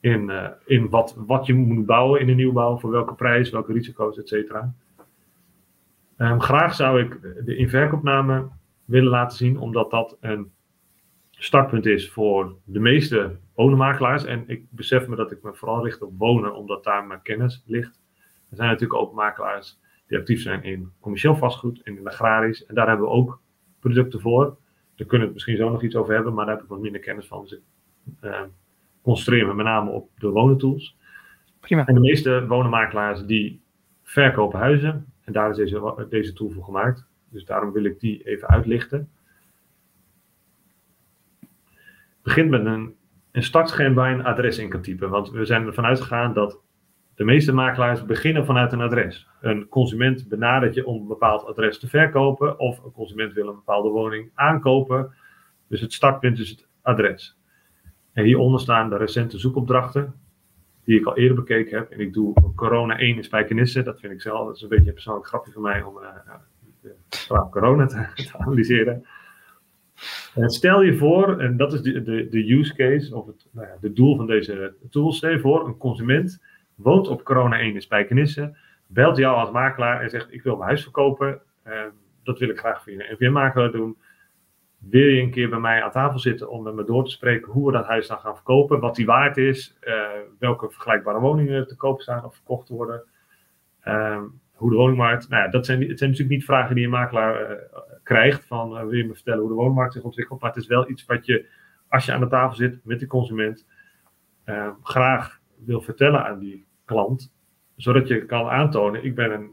in, 0.00 0.32
in 0.64 0.88
wat, 0.88 1.14
wat 1.26 1.46
je 1.46 1.54
moet 1.54 1.86
bouwen 1.86 2.20
in 2.20 2.26
de 2.26 2.32
nieuwbouw, 2.32 2.78
voor 2.78 2.90
welke 2.90 3.14
prijs, 3.14 3.50
welke 3.50 3.72
risico's, 3.72 4.18
et. 4.18 4.54
Um, 6.16 6.40
graag 6.40 6.74
zou 6.74 7.00
ik 7.02 7.20
de 7.44 7.56
inverkoopname 7.56 8.48
willen 8.90 9.10
laten 9.10 9.36
zien, 9.36 9.58
omdat 9.58 9.90
dat 9.90 10.16
een 10.20 10.52
startpunt 11.30 11.86
is 11.86 12.10
voor 12.10 12.56
de 12.64 12.80
meeste 12.80 13.38
wonenmakelaars. 13.54 14.24
En 14.24 14.44
ik 14.46 14.64
besef 14.70 15.06
me 15.06 15.16
dat 15.16 15.32
ik 15.32 15.42
me 15.42 15.54
vooral 15.54 15.84
richt 15.84 16.02
op 16.02 16.12
wonen, 16.18 16.54
omdat 16.54 16.84
daar 16.84 17.06
mijn 17.06 17.22
kennis 17.22 17.62
ligt. 17.66 18.00
Er 18.50 18.56
zijn 18.56 18.68
natuurlijk 18.68 19.00
ook 19.00 19.14
makelaars 19.14 19.78
die 20.06 20.18
actief 20.18 20.42
zijn 20.42 20.62
in 20.62 20.92
commercieel 21.00 21.36
vastgoed 21.36 21.82
en 21.82 21.96
in 21.96 22.06
agrarisch. 22.06 22.66
En 22.66 22.74
daar 22.74 22.88
hebben 22.88 23.06
we 23.06 23.12
ook 23.12 23.40
producten 23.80 24.20
voor. 24.20 24.44
Daar 24.96 25.06
kunnen 25.06 25.18
we 25.18 25.24
het 25.24 25.32
misschien 25.32 25.56
zo 25.56 25.70
nog 25.70 25.82
iets 25.82 25.96
over 25.96 26.14
hebben, 26.14 26.34
maar 26.34 26.46
daar 26.46 26.54
heb 26.54 26.64
ik 26.64 26.70
wat 26.70 26.80
minder 26.80 27.00
kennis 27.00 27.26
van. 27.26 27.42
Dus 27.42 27.52
ik 27.52 27.62
uh, 28.20 28.40
concentreer 29.02 29.46
me 29.46 29.54
met 29.54 29.64
name 29.64 29.90
op 29.90 30.10
de 30.18 30.28
wonentools. 30.28 30.96
Prima. 31.60 31.86
En 31.86 31.94
de 31.94 32.00
meeste 32.00 32.46
wonenmakelaars 32.46 33.24
die 33.24 33.62
verkopen 34.02 34.58
huizen. 34.58 35.12
En 35.24 35.32
daar 35.32 35.50
is 35.50 35.56
deze, 35.56 36.06
deze 36.08 36.32
tool 36.32 36.50
voor 36.50 36.64
gemaakt. 36.64 37.09
Dus 37.30 37.44
daarom 37.44 37.72
wil 37.72 37.84
ik 37.84 38.00
die 38.00 38.22
even 38.22 38.48
uitlichten 38.48 39.10
begint 42.22 42.50
met 42.50 42.66
een, 42.66 42.94
een 43.32 43.42
startscherm 43.42 43.94
waar 43.94 44.10
je 44.10 44.14
een 44.14 44.24
adres 44.24 44.58
in 44.58 44.68
kan 44.68 44.80
typen. 44.80 45.10
Want 45.10 45.30
we 45.30 45.44
zijn 45.44 45.66
ervan 45.66 45.84
uitgegaan 45.84 46.32
dat 46.32 46.60
de 47.14 47.24
meeste 47.24 47.52
makelaars 47.52 48.04
beginnen 48.04 48.46
vanuit 48.46 48.72
een 48.72 48.80
adres. 48.80 49.28
Een 49.40 49.68
consument 49.68 50.28
benadert 50.28 50.74
je 50.74 50.86
om 50.86 51.00
een 51.00 51.08
bepaald 51.08 51.44
adres 51.44 51.78
te 51.78 51.88
verkopen, 51.88 52.58
of 52.58 52.84
een 52.84 52.92
consument 52.92 53.32
wil 53.32 53.48
een 53.48 53.54
bepaalde 53.54 53.88
woning 53.88 54.30
aankopen. 54.34 55.14
Dus 55.68 55.80
het 55.80 55.92
startpunt 55.92 56.38
is 56.38 56.50
het 56.50 56.68
adres. 56.82 57.38
En 58.12 58.24
hieronder 58.24 58.60
staan 58.60 58.90
de 58.90 58.96
recente 58.96 59.38
zoekopdrachten, 59.38 60.14
die 60.84 60.98
ik 60.98 61.06
al 61.06 61.16
eerder 61.16 61.36
bekeken 61.36 61.78
heb. 61.78 61.90
En 61.90 62.00
ik 62.00 62.12
doe 62.12 62.52
corona 62.54 62.98
1 62.98 63.16
in 63.16 63.24
Spijkenisse. 63.24 63.82
Dat 63.82 64.00
vind 64.00 64.12
ik 64.12 64.20
zelf, 64.20 64.46
dat 64.46 64.56
is 64.56 64.62
een 64.62 64.68
beetje 64.68 64.88
een 64.88 64.94
persoonlijk 64.94 65.26
grapje 65.26 65.52
voor 65.52 65.62
mij 65.62 65.82
om 65.82 65.96
uh, 65.96 66.08
corona 67.50 67.86
te, 67.86 68.06
analyseren. 68.38 69.06
En 70.34 70.50
stel 70.50 70.82
je 70.82 70.96
voor, 70.96 71.40
en 71.40 71.56
dat 71.56 71.72
is 71.72 71.82
de, 71.82 72.02
de, 72.02 72.28
de 72.28 72.52
use 72.52 72.74
case, 72.74 73.16
of 73.16 73.26
het 73.26 73.46
nou 73.50 73.66
ja, 73.66 73.76
de 73.80 73.92
doel 73.92 74.16
van 74.16 74.26
deze 74.26 74.74
tool. 74.90 75.12
Stel 75.12 75.30
je 75.30 75.40
voor, 75.40 75.66
een 75.66 75.76
consument 75.76 76.42
woont 76.74 77.08
op 77.08 77.24
corona 77.24 77.58
1 77.58 77.74
in 77.74 77.82
Spijkenisse, 77.82 78.56
belt 78.86 79.16
jou 79.16 79.36
als 79.36 79.50
makelaar 79.50 80.00
en 80.00 80.10
zegt: 80.10 80.32
Ik 80.32 80.42
wil 80.42 80.54
mijn 80.56 80.68
huis 80.68 80.82
verkopen. 80.82 81.40
Uh, 81.66 81.84
dat 82.22 82.38
wil 82.38 82.48
ik 82.48 82.58
graag 82.58 82.82
voor 82.82 82.92
je 82.92 83.16
NVM-makelaar 83.18 83.70
doen. 83.70 83.96
Wil 84.78 85.06
je 85.06 85.22
een 85.22 85.30
keer 85.30 85.48
bij 85.48 85.58
mij 85.58 85.82
aan 85.82 85.90
tafel 85.90 86.18
zitten 86.18 86.50
om 86.50 86.62
met 86.62 86.74
me 86.74 86.84
door 86.84 87.04
te 87.04 87.10
spreken 87.10 87.52
hoe 87.52 87.66
we 87.66 87.72
dat 87.72 87.86
huis 87.86 88.06
dan 88.08 88.18
gaan 88.18 88.34
verkopen, 88.34 88.80
wat 88.80 88.94
die 88.94 89.06
waard 89.06 89.36
is, 89.36 89.76
uh, 89.80 90.08
welke 90.38 90.70
vergelijkbare 90.70 91.20
woningen 91.20 91.66
te 91.66 91.76
koop 91.76 92.00
staan 92.00 92.24
of 92.24 92.34
verkocht 92.34 92.68
worden, 92.68 93.02
uh, 93.84 94.22
hoe 94.60 94.70
de 94.70 94.76
woningmarkt. 94.76 95.28
Nou 95.28 95.42
ja, 95.42 95.48
dat 95.48 95.66
zijn, 95.66 95.88
het 95.88 95.98
zijn 95.98 96.10
natuurlijk 96.10 96.38
niet 96.38 96.46
vragen 96.46 96.74
die 96.74 96.84
een 96.84 96.90
makelaar 96.90 97.50
eh, 97.50 97.80
krijgt 98.02 98.44
van 98.44 98.76
uh, 98.76 98.80
wil 98.80 98.92
je 98.92 99.06
me 99.06 99.14
vertellen 99.14 99.40
hoe 99.40 99.48
de 99.48 99.54
woonmarkt 99.54 99.92
zich 99.92 100.02
ontwikkelt. 100.02 100.40
Maar 100.40 100.50
het 100.50 100.62
is 100.62 100.68
wel 100.68 100.90
iets 100.90 101.06
wat 101.06 101.26
je, 101.26 101.46
als 101.88 102.04
je 102.04 102.12
aan 102.12 102.20
de 102.20 102.28
tafel 102.28 102.56
zit 102.56 102.80
met 102.84 103.00
de 103.00 103.06
consument, 103.06 103.66
uh, 104.46 104.68
graag 104.82 105.40
wil 105.64 105.80
vertellen 105.80 106.24
aan 106.24 106.38
die 106.38 106.66
klant. 106.84 107.32
Zodat 107.76 108.08
je 108.08 108.26
kan 108.26 108.48
aantonen, 108.48 109.04
ik 109.04 109.14
ben 109.14 109.32
een, 109.32 109.50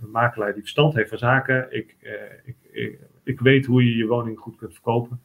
een 0.00 0.10
makelaar 0.10 0.52
die 0.52 0.62
verstand 0.62 0.94
heeft 0.94 1.08
van 1.08 1.18
zaken. 1.18 1.66
Ik, 1.70 1.96
ik, 2.44 2.56
ik, 2.72 3.00
ik, 3.24 3.40
weet 3.40 3.66
hoe 3.66 3.84
je 3.84 3.96
je 3.96 4.06
woning 4.06 4.38
goed 4.38 4.56
kunt 4.56 4.72
verkopen. 4.72 5.20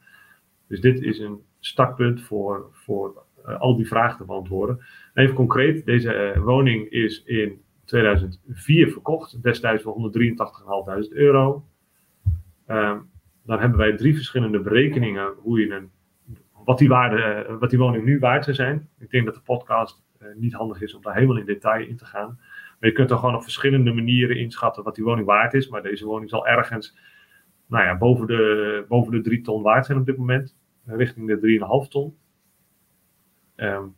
Dus 0.67 0.81
dit 0.81 1.01
is 1.01 1.19
een 1.19 1.41
startpunt 1.59 2.21
voor, 2.21 2.69
voor 2.71 3.23
al 3.57 3.75
die 3.75 3.87
vragen 3.87 4.17
te 4.17 4.25
beantwoorden. 4.25 4.79
Even 5.13 5.35
concreet, 5.35 5.85
deze 5.85 6.41
woning 6.43 6.89
is 6.89 7.23
in 7.23 7.61
2004 7.91 8.91
verkocht, 8.91 9.43
destijds 9.43 9.83
voor 9.83 9.93
183.500 9.93 11.11
euro. 11.11 11.65
Ehm, 12.65 12.99
dan 13.45 13.59
hebben 13.59 13.77
wij 13.77 13.95
drie 13.95 14.15
verschillende 14.15 14.59
berekeningen 14.59 15.33
hoe 15.37 15.59
je 15.59 15.73
een, 15.73 15.91
wat, 16.65 16.77
die 16.77 16.89
waarde, 16.89 17.21
eh, 17.21 17.57
wat 17.59 17.69
die 17.69 17.79
woning 17.79 18.05
nu 18.05 18.19
waard 18.19 18.43
zou 18.43 18.55
zijn. 18.55 18.89
Ik 18.99 19.09
denk 19.09 19.25
dat 19.25 19.35
de 19.35 19.41
podcast 19.41 20.03
uh, 20.21 20.27
niet 20.35 20.53
handig 20.53 20.81
is 20.81 20.93
om 20.93 21.01
daar 21.01 21.13
helemaal 21.13 21.37
in 21.37 21.45
detail 21.45 21.87
in 21.87 21.97
te 21.97 22.05
gaan. 22.05 22.39
Maar 22.79 22.89
je 22.89 22.95
kunt 22.95 23.11
er 23.11 23.17
gewoon 23.17 23.35
op 23.35 23.43
verschillende 23.43 23.93
manieren 23.93 24.37
inschatten 24.37 24.83
wat 24.83 24.95
die 24.95 25.03
woning 25.03 25.27
waard 25.27 25.53
is. 25.53 25.69
Maar 25.69 25.83
deze 25.83 26.05
woning 26.05 26.29
zal 26.29 26.47
ergens 26.47 26.97
nou 27.67 27.83
ja, 27.83 27.97
boven, 27.97 28.27
de, 28.27 28.85
boven 28.87 29.11
de 29.11 29.21
3 29.21 29.41
ton 29.41 29.61
waard 29.61 29.85
zijn 29.85 29.97
op 29.97 30.05
dit 30.05 30.17
moment. 30.17 30.55
Richting 30.85 31.27
de 31.27 31.85
3,5 31.85 31.89
ton. 31.89 32.17
Um, 33.55 33.95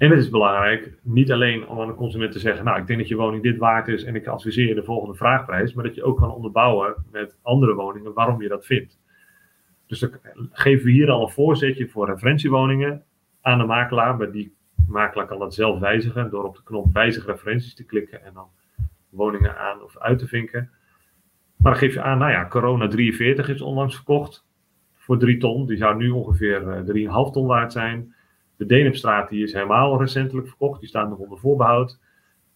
en 0.00 0.10
het 0.10 0.18
is 0.18 0.30
belangrijk, 0.30 0.92
niet 1.02 1.32
alleen 1.32 1.68
om 1.68 1.80
aan 1.80 1.86
de 1.86 1.94
consument 1.94 2.32
te 2.32 2.38
zeggen, 2.38 2.64
nou 2.64 2.80
ik 2.80 2.86
denk 2.86 2.98
dat 2.98 3.08
je 3.08 3.16
woning 3.16 3.42
dit 3.42 3.58
waard 3.58 3.88
is 3.88 4.04
en 4.04 4.14
ik 4.14 4.26
adviseer 4.26 4.68
je 4.68 4.74
de 4.74 4.84
volgende 4.84 5.14
vraagprijs, 5.14 5.74
maar 5.74 5.84
dat 5.84 5.94
je 5.94 6.02
ook 6.02 6.18
kan 6.18 6.34
onderbouwen 6.34 6.94
met 7.10 7.36
andere 7.42 7.74
woningen 7.74 8.12
waarom 8.12 8.42
je 8.42 8.48
dat 8.48 8.66
vindt. 8.66 8.98
Dus 9.86 9.98
dan 9.98 10.10
geven 10.52 10.84
we 10.84 10.90
hier 10.90 11.10
al 11.10 11.22
een 11.22 11.32
voorzetje 11.32 11.88
voor 11.88 12.06
referentiewoningen 12.06 13.02
aan 13.40 13.58
de 13.58 13.64
makelaar, 13.64 14.16
maar 14.16 14.30
die 14.30 14.54
makelaar 14.88 15.26
kan 15.26 15.38
dat 15.38 15.54
zelf 15.54 15.78
wijzigen 15.78 16.30
door 16.30 16.44
op 16.44 16.56
de 16.56 16.62
knop 16.62 16.92
wijzig 16.92 17.26
referenties 17.26 17.74
te 17.74 17.84
klikken 17.84 18.24
en 18.24 18.32
dan 18.34 18.48
woningen 19.08 19.58
aan 19.58 19.82
of 19.82 19.98
uit 19.98 20.18
te 20.18 20.26
vinken. 20.26 20.70
Maar 21.56 21.72
dan 21.72 21.80
geef 21.80 21.94
je 21.94 22.02
aan, 22.02 22.18
nou 22.18 22.30
ja, 22.30 22.46
Corona 22.48 22.88
43 22.88 23.48
is 23.48 23.62
onlangs 23.62 23.94
verkocht 23.94 24.46
voor 24.94 25.18
3 25.18 25.36
ton, 25.36 25.66
die 25.66 25.76
zou 25.76 25.96
nu 25.96 26.10
ongeveer 26.10 26.84
3,5 26.86 26.94
eh, 26.94 27.30
ton 27.30 27.46
waard 27.46 27.72
zijn. 27.72 28.14
De 28.60 28.66
Denipstraat 28.66 29.28
die 29.28 29.42
is 29.42 29.52
helemaal 29.52 30.00
recentelijk 30.00 30.48
verkocht. 30.48 30.80
Die 30.80 30.88
staat 30.88 31.08
nog 31.08 31.18
onder 31.18 31.38
voorbehoud. 31.38 31.98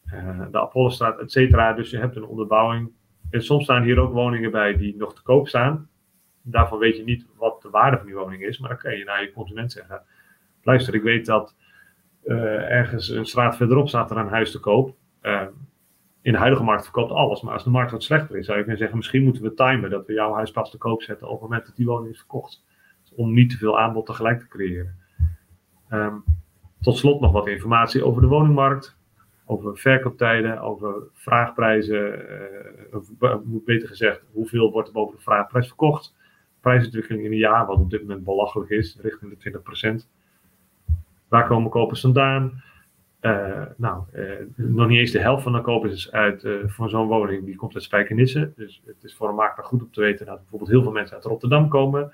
Uh, 0.07 0.47
de 0.51 0.61
Apollostraat, 0.61 1.19
et 1.19 1.33
cetera. 1.33 1.73
Dus 1.73 1.91
je 1.91 1.99
hebt 1.99 2.17
een 2.17 2.25
onderbouwing. 2.25 2.93
En 3.31 3.43
soms 3.43 3.65
staan 3.65 3.83
hier 3.83 3.99
ook 3.99 4.13
woningen 4.13 4.51
bij 4.51 4.77
die 4.77 4.97
nog 4.97 5.15
te 5.15 5.23
koop 5.23 5.49
staan. 5.49 5.89
Daarvan 6.43 6.79
weet 6.79 6.97
je 6.97 7.05
niet 7.05 7.27
wat 7.37 7.63
de 7.63 7.71
waarde 7.71 7.97
van 7.97 8.07
die 8.07 8.15
woning 8.15 8.43
is. 8.43 8.59
Maar 8.59 8.69
dan 8.69 8.79
kan 8.79 8.97
je 8.97 9.05
naar 9.05 9.23
je 9.23 9.33
consument 9.33 9.73
zeggen. 9.73 10.03
Luister, 10.63 10.95
ik 10.95 11.03
weet 11.03 11.27
dat 11.27 11.55
uh, 12.25 12.71
ergens 12.71 13.09
een 13.09 13.27
straat 13.27 13.57
verderop 13.57 13.89
staat 13.89 14.11
er 14.11 14.17
een 14.17 14.29
huis 14.29 14.51
te 14.51 14.61
koop. 14.61 14.97
Uh, 15.23 15.43
in 16.23 16.33
de 16.33 16.39
huidige 16.39 16.65
markt 16.65 16.83
verkoopt 16.83 17.13
alles. 17.13 17.43
Maar 17.43 17.53
als 17.53 17.65
de 17.65 17.71
markt 17.71 17.91
wat 17.91 18.03
slechter 18.03 18.37
is, 18.37 18.45
zou 18.45 18.57
je 18.57 18.63
kunnen 18.63 18.81
zeggen: 18.81 18.97
misschien 18.99 19.25
moeten 19.25 19.43
we 19.43 19.55
timen 19.55 19.91
dat 19.91 20.07
we 20.07 20.13
jouw 20.13 20.33
huis 20.33 20.51
pas 20.51 20.71
te 20.71 20.79
koop 20.79 21.03
zetten 21.03 21.27
op 21.27 21.33
het 21.33 21.43
moment 21.43 21.67
dat 21.67 21.77
die 21.77 21.87
woning 21.87 22.13
is 22.13 22.19
verkocht. 22.19 22.65
om 23.17 23.35
niet 23.35 23.51
te 23.51 23.57
veel 23.57 23.79
aanbod 23.79 24.07
tegelijk 24.07 24.41
te 24.41 24.49
creëren. 24.49 25.03
Ehm, 25.95 26.17
tot 26.81 26.97
slot 26.97 27.21
nog 27.21 27.33
wat 27.33 27.47
informatie 27.47 28.05
over 28.05 28.23
de 28.23 28.29
woningmarkt, 28.29 28.97
over 29.45 29.79
verkooptijden, 29.79 30.61
over 30.61 30.95
vraagprijzen, 31.13 32.25
uh, 33.21 33.37
beter 33.45 33.89
gezegd, 33.89 34.23
hoeveel 34.33 34.71
wordt 34.71 34.89
er 34.89 34.95
boven 34.95 35.17
de 35.17 35.23
vraagprijs 35.23 35.67
verkocht. 35.67 36.15
Prijsontwikkeling 36.61 37.25
in 37.25 37.33
een 37.33 37.39
jaar, 37.39 37.67
wat 37.67 37.79
op 37.79 37.91
dit 37.91 38.01
moment 38.01 38.25
belachelijk 38.25 38.71
is, 38.71 38.99
richting 39.01 39.31
de 39.31 39.37
20%. 39.37 40.09
Waar 41.29 41.47
komen 41.47 41.71
kopers 41.71 42.01
vandaan? 42.01 42.63
Uh, 43.21 43.63
nou, 43.77 44.03
nog 44.57 44.89
niet 44.89 44.99
eens 44.99 45.11
de 45.11 45.21
helft 45.21 45.43
van 45.43 45.53
de 45.53 45.61
kopers 45.61 46.13
uit, 46.13 46.45
uh, 46.45 46.59
van 46.67 46.89
zo'n 46.89 47.07
woning, 47.07 47.45
die 47.45 47.57
komt 47.57 47.75
uit 47.75 47.83
Spijkenisse. 47.83 48.53
Dus 48.57 48.83
het 48.87 49.05
is 49.05 49.15
voor 49.15 49.29
een 49.29 49.35
makelaar 49.35 49.67
goed 49.67 49.83
om 49.83 49.93
te 49.93 50.01
weten 50.01 50.27
dat 50.27 50.39
bijvoorbeeld 50.39 50.71
heel 50.71 50.83
veel 50.83 50.93
mensen 50.93 51.17
uit 51.17 51.25
Rotterdam 51.25 51.69
komen. 51.69 52.13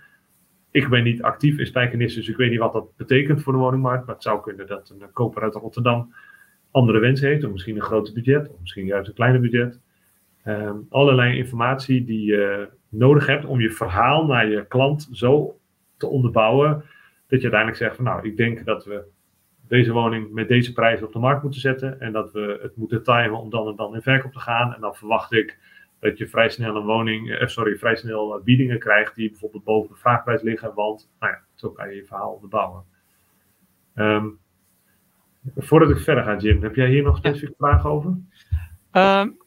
Ik 0.70 0.88
ben 0.88 1.04
niet 1.04 1.22
actief 1.22 1.58
in 1.58 1.66
Spijkenisse, 1.66 2.18
dus 2.18 2.28
ik 2.28 2.36
weet 2.36 2.50
niet 2.50 2.58
wat 2.58 2.72
dat 2.72 2.96
betekent 2.96 3.42
voor 3.42 3.52
de 3.52 3.58
woningmarkt. 3.58 4.06
Maar 4.06 4.14
het 4.14 4.24
zou 4.24 4.42
kunnen 4.42 4.66
dat 4.66 4.94
een 4.98 5.12
koper 5.12 5.42
uit 5.42 5.54
Rotterdam 5.54 6.14
andere 6.70 6.98
wensen 6.98 7.28
heeft, 7.28 7.44
of 7.44 7.50
misschien 7.50 7.76
een 7.76 7.82
groter 7.82 8.14
budget, 8.14 8.48
of 8.48 8.60
misschien 8.60 8.86
juist 8.86 9.08
een 9.08 9.14
kleiner 9.14 9.40
budget. 9.40 9.80
Um, 10.44 10.86
allerlei 10.88 11.36
informatie 11.36 12.04
die 12.04 12.24
je 12.24 12.68
nodig 12.88 13.26
hebt 13.26 13.44
om 13.44 13.60
je 13.60 13.70
verhaal 13.70 14.26
naar 14.26 14.48
je 14.48 14.66
klant 14.66 15.08
zo 15.12 15.58
te 15.96 16.06
onderbouwen, 16.06 16.72
dat 17.26 17.40
je 17.40 17.50
uiteindelijk 17.50 17.76
zegt 17.76 17.96
van 17.96 18.04
nou, 18.04 18.26
ik 18.26 18.36
denk 18.36 18.64
dat 18.64 18.84
we 18.84 19.04
deze 19.68 19.92
woning 19.92 20.32
met 20.32 20.48
deze 20.48 20.72
prijs 20.72 21.02
op 21.02 21.12
de 21.12 21.18
markt 21.18 21.42
moeten 21.42 21.60
zetten 21.60 22.00
en 22.00 22.12
dat 22.12 22.32
we 22.32 22.58
het 22.62 22.76
moeten 22.76 23.02
timen 23.02 23.40
om 23.40 23.50
dan 23.50 23.68
en 23.68 23.76
dan 23.76 23.94
in 23.94 24.02
verkoop 24.02 24.32
te 24.32 24.38
gaan. 24.38 24.74
En 24.74 24.80
dan 24.80 24.94
verwacht 24.94 25.32
ik 25.32 25.58
dat 26.00 26.18
je 26.18 26.28
vrij 26.28 26.48
snel 26.48 26.76
een 26.76 26.84
woning, 26.84 27.30
eh, 27.30 27.46
sorry, 27.46 27.78
vrij 27.78 27.96
snel 27.96 28.36
eh, 28.36 28.42
biedingen 28.42 28.78
krijgt 28.78 29.14
die 29.14 29.30
bijvoorbeeld 29.30 29.64
boven 29.64 29.94
de 29.94 30.00
vraagprijs 30.00 30.42
liggen, 30.42 30.74
want 30.74 31.10
nou 31.20 31.32
ja, 31.32 31.40
zo 31.54 31.70
kan 31.70 31.88
je 31.88 31.96
je 31.96 32.04
verhaal 32.04 32.32
onderbouwen. 32.32 32.84
Um, 33.94 34.38
voordat 35.56 35.90
ik 35.90 35.98
verder 35.98 36.24
ga, 36.24 36.36
Jim, 36.36 36.62
heb 36.62 36.74
jij 36.74 36.88
hier 36.88 37.02
nog 37.02 37.16
specifieke 37.16 37.54
ja. 37.58 37.66
vragen 37.66 37.90
over? 37.90 38.10
Um, 38.92 39.38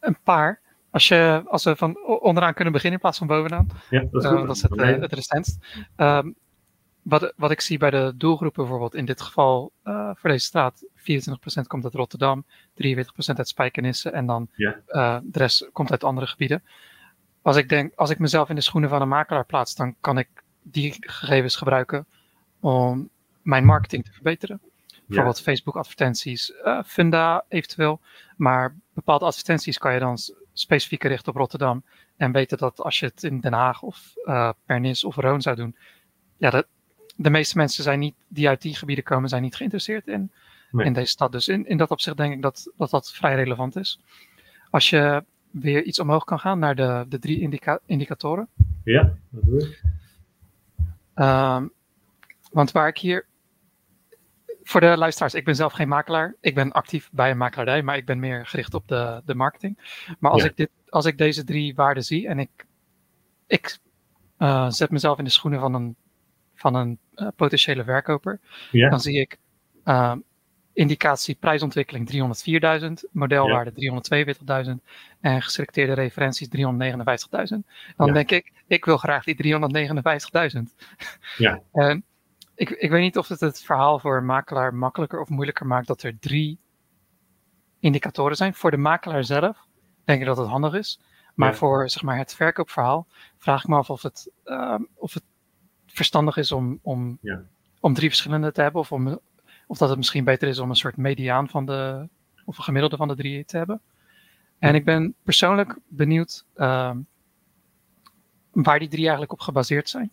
een 0.00 0.16
paar. 0.22 0.60
Als, 0.90 1.08
je, 1.08 1.42
als 1.46 1.64
we 1.64 1.76
van 1.76 1.96
onderaan 2.06 2.54
kunnen 2.54 2.72
beginnen 2.72 2.98
in 2.98 3.04
plaats 3.04 3.18
van 3.18 3.26
bovenaan. 3.26 3.68
Ja, 3.90 4.04
dat 4.10 4.24
is, 4.24 4.30
uh, 4.30 4.46
dat 4.46 4.56
is 4.56 4.62
het, 4.62 4.76
uh, 4.76 5.00
het 5.00 5.12
recentst. 5.12 5.66
Um, 5.96 6.34
wat, 7.02 7.32
wat 7.36 7.50
ik 7.50 7.60
zie 7.60 7.78
bij 7.78 7.90
de 7.90 8.12
doelgroepen 8.16 8.62
bijvoorbeeld, 8.62 8.94
in 8.94 9.04
dit 9.04 9.20
geval 9.20 9.72
uh, 9.84 10.10
voor 10.14 10.30
deze 10.30 10.44
straat, 10.44 10.86
24% 10.96 11.02
komt 11.66 11.84
uit 11.84 11.94
Rotterdam, 11.94 12.44
43% 12.46 12.46
uit 13.24 13.48
Spijkenisse 13.48 14.10
en 14.10 14.26
dan 14.26 14.48
uh, 14.56 15.18
de 15.22 15.38
rest 15.38 15.70
komt 15.72 15.90
uit 15.90 16.04
andere 16.04 16.26
gebieden. 16.26 16.62
Als 17.42 17.56
ik 17.56 17.68
denk, 17.68 17.92
als 17.94 18.10
ik 18.10 18.18
mezelf 18.18 18.48
in 18.48 18.54
de 18.54 18.60
schoenen 18.60 18.90
van 18.90 19.02
een 19.02 19.08
makelaar 19.08 19.46
plaats, 19.46 19.74
dan 19.74 19.94
kan 20.00 20.18
ik 20.18 20.28
die 20.62 20.96
gegevens 21.00 21.56
gebruiken 21.56 22.06
om 22.60 23.08
mijn 23.42 23.64
marketing 23.64 24.04
te 24.04 24.12
verbeteren. 24.12 24.60
Bijvoorbeeld. 25.06 25.42
Facebook 25.42 25.76
advertenties, 25.76 26.52
uh, 26.64 26.82
Funda 26.86 27.44
eventueel, 27.48 28.00
maar 28.36 28.76
bepaalde 28.94 29.24
advertenties 29.24 29.78
kan 29.78 29.94
je 29.94 30.00
dan 30.00 30.18
specifiek 30.52 31.02
richten 31.02 31.32
op 31.32 31.38
Rotterdam 31.38 31.84
en 32.16 32.32
weten 32.32 32.58
dat 32.58 32.80
als 32.80 33.00
je 33.00 33.06
het 33.06 33.22
in 33.22 33.40
Den 33.40 33.52
Haag 33.52 33.82
of 33.82 34.12
Pernis 34.66 35.04
of 35.04 35.16
Roon 35.16 35.42
zou 35.42 35.56
doen, 35.56 35.76
ja, 36.36 36.50
dat, 36.50 36.66
de 37.16 37.30
meeste 37.30 37.56
mensen 37.56 37.82
zijn 37.82 37.98
niet, 37.98 38.14
die 38.28 38.48
uit 38.48 38.62
die 38.62 38.74
gebieden 38.74 39.04
komen, 39.04 39.28
zijn 39.28 39.42
niet 39.42 39.56
geïnteresseerd 39.56 40.06
in, 40.06 40.30
nee. 40.70 40.86
in 40.86 40.92
deze 40.92 41.10
stad. 41.10 41.32
Dus 41.32 41.48
in, 41.48 41.66
in 41.66 41.76
dat 41.76 41.90
opzicht 41.90 42.16
denk 42.16 42.32
ik 42.32 42.42
dat, 42.42 42.72
dat 42.76 42.90
dat 42.90 43.12
vrij 43.12 43.34
relevant 43.34 43.76
is. 43.76 44.00
Als 44.70 44.90
je 44.90 45.24
weer 45.50 45.82
iets 45.82 45.98
omhoog 45.98 46.24
kan 46.24 46.40
gaan 46.40 46.58
naar 46.58 46.74
de, 46.74 47.04
de 47.08 47.18
drie 47.18 47.40
indica 47.40 47.78
indicatoren. 47.86 48.48
Ja, 48.84 49.14
dat 49.30 49.42
doe 49.44 49.62
ik. 49.62 49.82
Um, 51.14 51.72
want 52.50 52.72
waar 52.72 52.88
ik 52.88 52.98
hier. 52.98 53.26
Voor 54.62 54.80
de 54.80 54.96
luisteraars, 54.96 55.34
ik 55.34 55.44
ben 55.44 55.56
zelf 55.56 55.72
geen 55.72 55.88
makelaar. 55.88 56.34
Ik 56.40 56.54
ben 56.54 56.72
actief 56.72 57.08
bij 57.12 57.30
een 57.30 57.36
makelaardij, 57.36 57.82
maar 57.82 57.96
ik 57.96 58.06
ben 58.06 58.18
meer 58.18 58.46
gericht 58.46 58.74
op 58.74 58.88
de, 58.88 59.22
de 59.24 59.34
marketing. 59.34 60.04
Maar 60.18 60.30
als, 60.30 60.42
ja. 60.42 60.48
ik 60.48 60.56
dit, 60.56 60.70
als 60.88 61.04
ik 61.04 61.18
deze 61.18 61.44
drie 61.44 61.74
waarden 61.74 62.02
zie 62.02 62.28
en 62.28 62.38
ik, 62.38 62.66
ik 63.46 63.78
uh, 64.38 64.70
zet 64.70 64.90
mezelf 64.90 65.18
in 65.18 65.24
de 65.24 65.30
schoenen 65.30 65.60
van 65.60 65.74
een 65.74 65.96
van 66.62 66.74
een 66.74 66.98
uh, 67.14 67.28
potentiële 67.36 67.84
verkoper. 67.84 68.40
Ja. 68.70 68.90
Dan 68.90 69.00
zie 69.00 69.20
ik 69.20 69.38
uh, 69.84 70.14
indicatie 70.72 71.34
prijsontwikkeling 71.34 72.32
304.000, 72.82 73.10
modelwaarde 73.10 73.72
ja. 73.74 74.64
342.000 74.64 74.70
en 75.20 75.42
geselecteerde 75.42 75.92
referenties 75.92 76.48
359.000. 76.48 76.52
Dan 77.96 78.06
ja. 78.06 78.12
denk 78.12 78.30
ik, 78.30 78.52
ik 78.66 78.84
wil 78.84 78.96
graag 78.96 79.24
die 79.24 79.58
359.000. 80.56 80.60
Ja. 81.36 81.62
en 81.72 82.04
ik, 82.54 82.70
ik 82.70 82.90
weet 82.90 83.02
niet 83.02 83.18
of 83.18 83.28
het 83.28 83.40
het 83.40 83.62
verhaal 83.62 83.98
voor 83.98 84.16
een 84.16 84.26
makelaar 84.26 84.74
makkelijker 84.74 85.20
of 85.20 85.28
moeilijker 85.28 85.66
maakt 85.66 85.86
dat 85.86 86.02
er 86.02 86.18
drie 86.18 86.58
indicatoren 87.80 88.36
zijn. 88.36 88.54
Voor 88.54 88.70
de 88.70 88.76
makelaar 88.76 89.24
zelf 89.24 89.66
denk 90.04 90.20
ik 90.20 90.26
dat 90.26 90.36
het 90.36 90.48
handig 90.48 90.74
is. 90.74 91.00
Maar 91.34 91.50
ja. 91.50 91.56
voor 91.56 91.90
zeg 91.90 92.02
maar, 92.02 92.18
het 92.18 92.34
verkoopverhaal 92.34 93.06
vraag 93.38 93.62
ik 93.62 93.68
me 93.68 93.76
af 93.76 93.90
of 93.90 94.02
het, 94.02 94.30
uh, 94.44 94.78
of 94.94 95.14
het 95.14 95.22
verstandig 95.92 96.36
is 96.36 96.52
om, 96.52 96.78
om, 96.82 97.18
ja. 97.20 97.42
om 97.80 97.94
drie 97.94 98.08
verschillende 98.08 98.52
te 98.52 98.62
hebben. 98.62 98.80
Of, 98.80 98.92
om, 98.92 99.20
of 99.66 99.78
dat 99.78 99.88
het 99.88 99.98
misschien 99.98 100.24
beter 100.24 100.48
is 100.48 100.58
om 100.58 100.70
een 100.70 100.76
soort 100.76 100.96
mediaan 100.96 101.48
van 101.48 101.66
de, 101.66 102.08
of 102.44 102.58
een 102.58 102.64
gemiddelde 102.64 102.96
van 102.96 103.08
de 103.08 103.16
drie 103.16 103.44
te 103.44 103.56
hebben. 103.56 103.80
En 104.58 104.74
ik 104.74 104.84
ben 104.84 105.14
persoonlijk 105.22 105.78
benieuwd 105.88 106.44
uh, 106.56 106.94
waar 108.50 108.78
die 108.78 108.88
drie 108.88 109.02
eigenlijk 109.02 109.32
op 109.32 109.40
gebaseerd 109.40 109.88
zijn. 109.88 110.10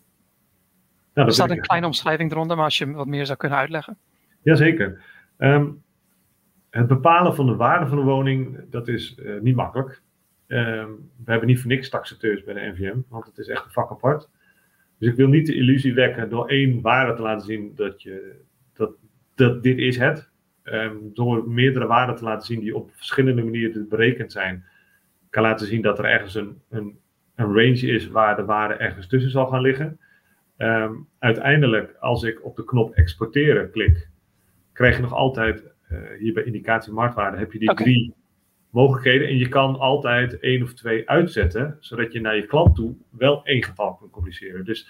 Ja, 1.14 1.24
er 1.24 1.32
staat 1.32 1.50
een 1.50 1.60
kleine 1.60 1.86
omschrijving 1.86 2.32
eronder, 2.32 2.56
maar 2.56 2.64
als 2.64 2.78
je 2.78 2.92
wat 2.92 3.06
meer 3.06 3.26
zou 3.26 3.38
kunnen 3.38 3.58
uitleggen. 3.58 3.98
Jazeker. 4.42 5.02
Um, 5.38 5.82
het 6.70 6.86
bepalen 6.86 7.34
van 7.34 7.46
de 7.46 7.56
waarde 7.56 7.86
van 7.86 7.98
een 7.98 8.04
woning, 8.04 8.70
dat 8.70 8.88
is 8.88 9.16
uh, 9.18 9.40
niet 9.40 9.56
makkelijk. 9.56 10.02
Um, 10.46 11.10
we 11.24 11.30
hebben 11.30 11.48
niet 11.48 11.60
voor 11.60 11.70
niks 11.70 11.88
taxateurs 11.88 12.44
bij 12.44 12.54
de 12.54 12.60
NVM, 12.60 12.98
want 13.08 13.26
het 13.26 13.38
is 13.38 13.48
echt 13.48 13.64
een 13.64 13.70
vak 13.70 13.90
apart. 13.90 14.28
Dus 15.00 15.08
ik 15.08 15.16
wil 15.16 15.28
niet 15.28 15.46
de 15.46 15.54
illusie 15.54 15.94
wekken 15.94 16.28
door 16.28 16.48
één 16.48 16.80
waarde 16.80 17.14
te 17.14 17.22
laten 17.22 17.46
zien 17.46 17.72
dat, 17.74 18.02
je, 18.02 18.34
dat, 18.74 18.90
dat 19.34 19.62
dit 19.62 19.78
is 19.78 19.96
het. 19.98 20.28
Um, 20.64 21.10
door 21.14 21.48
meerdere 21.48 21.86
waarden 21.86 22.16
te 22.16 22.24
laten 22.24 22.46
zien 22.46 22.60
die 22.60 22.76
op 22.76 22.90
verschillende 22.94 23.42
manieren 23.42 23.88
berekend 23.88 24.32
zijn, 24.32 24.64
kan 25.30 25.42
laten 25.42 25.66
zien 25.66 25.82
dat 25.82 25.98
er 25.98 26.04
ergens 26.04 26.34
een, 26.34 26.60
een, 26.70 26.98
een 27.34 27.46
range 27.46 27.86
is 27.86 28.08
waar 28.08 28.36
de 28.36 28.44
waarde 28.44 28.74
ergens 28.74 29.06
tussen 29.06 29.30
zal 29.30 29.46
gaan 29.46 29.60
liggen. 29.60 29.98
Um, 30.58 31.08
uiteindelijk, 31.18 31.96
als 32.00 32.22
ik 32.22 32.44
op 32.44 32.56
de 32.56 32.64
knop 32.64 32.94
exporteren 32.94 33.70
klik, 33.70 34.08
krijg 34.72 34.96
je 34.96 35.02
nog 35.02 35.12
altijd, 35.12 35.64
uh, 35.92 35.98
hier 36.18 36.32
bij 36.32 36.44
indicatie 36.44 36.92
marktwaarde, 36.92 37.36
heb 37.36 37.52
je 37.52 37.58
die 37.58 37.70
okay. 37.70 37.84
drie 37.84 38.14
mogelijkheden. 38.70 39.28
En 39.28 39.36
je 39.36 39.48
kan 39.48 39.78
altijd 39.78 40.38
één 40.38 40.62
of 40.62 40.74
twee 40.74 41.08
uitzetten, 41.08 41.76
zodat 41.80 42.12
je 42.12 42.20
naar 42.20 42.36
je 42.36 42.46
klant 42.46 42.74
toe 42.74 42.96
wel 43.10 43.44
één 43.44 43.62
getal 43.62 43.94
kan 43.94 44.10
communiceren. 44.10 44.64
Dus 44.64 44.88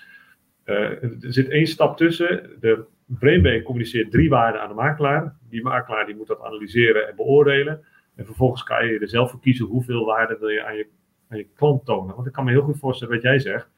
uh, 0.64 1.03
er 1.03 1.16
zit 1.19 1.49
één 1.49 1.66
stap 1.66 1.97
tussen. 1.97 2.51
De 2.61 2.85
BrainBank 3.07 3.62
communiceert 3.62 4.11
drie 4.11 4.29
waarden 4.29 4.61
aan 4.61 4.69
de 4.69 4.75
makelaar. 4.75 5.37
Die 5.49 5.62
makelaar 5.62 6.07
die 6.07 6.16
moet 6.16 6.27
dat 6.27 6.43
analyseren 6.43 7.09
en 7.09 7.16
beoordelen. 7.16 7.85
En 8.16 8.25
vervolgens 8.25 8.62
kan 8.62 8.87
je 8.87 8.99
er 8.99 9.09
zelf 9.09 9.31
voor 9.31 9.40
kiezen 9.40 9.66
hoeveel 9.66 10.05
waarde 10.05 10.37
wil 10.38 10.49
je 10.49 10.64
aan 10.64 10.77
je, 10.77 10.87
aan 11.29 11.38
je 11.38 11.49
klant 11.55 11.85
tonen. 11.85 12.14
Want 12.14 12.27
ik 12.27 12.33
kan 12.33 12.45
me 12.45 12.51
heel 12.51 12.62
goed 12.62 12.79
voorstellen 12.79 13.14
wat 13.14 13.23
jij 13.23 13.38
zegt. 13.38 13.71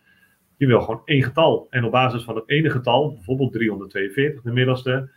Je 0.57 0.67
wil 0.67 0.81
gewoon 0.81 1.03
één 1.05 1.23
getal. 1.23 1.67
En 1.71 1.85
op 1.85 1.91
basis 1.91 2.23
van 2.23 2.37
het 2.37 2.49
ene 2.49 2.71
getal, 2.71 3.13
bijvoorbeeld 3.13 3.53
342, 3.53 4.43
de 4.43 4.53
middelste, 4.53 5.11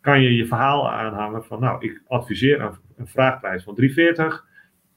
kan 0.00 0.22
je 0.22 0.36
je 0.36 0.46
verhaal 0.46 0.90
aanhangen 0.90 1.44
van, 1.44 1.60
nou, 1.60 1.86
ik 1.86 2.02
adviseer 2.06 2.60
een, 2.60 2.72
een 2.96 3.06
vraagprijs 3.06 3.62
van 3.62 3.74
340. 3.74 4.46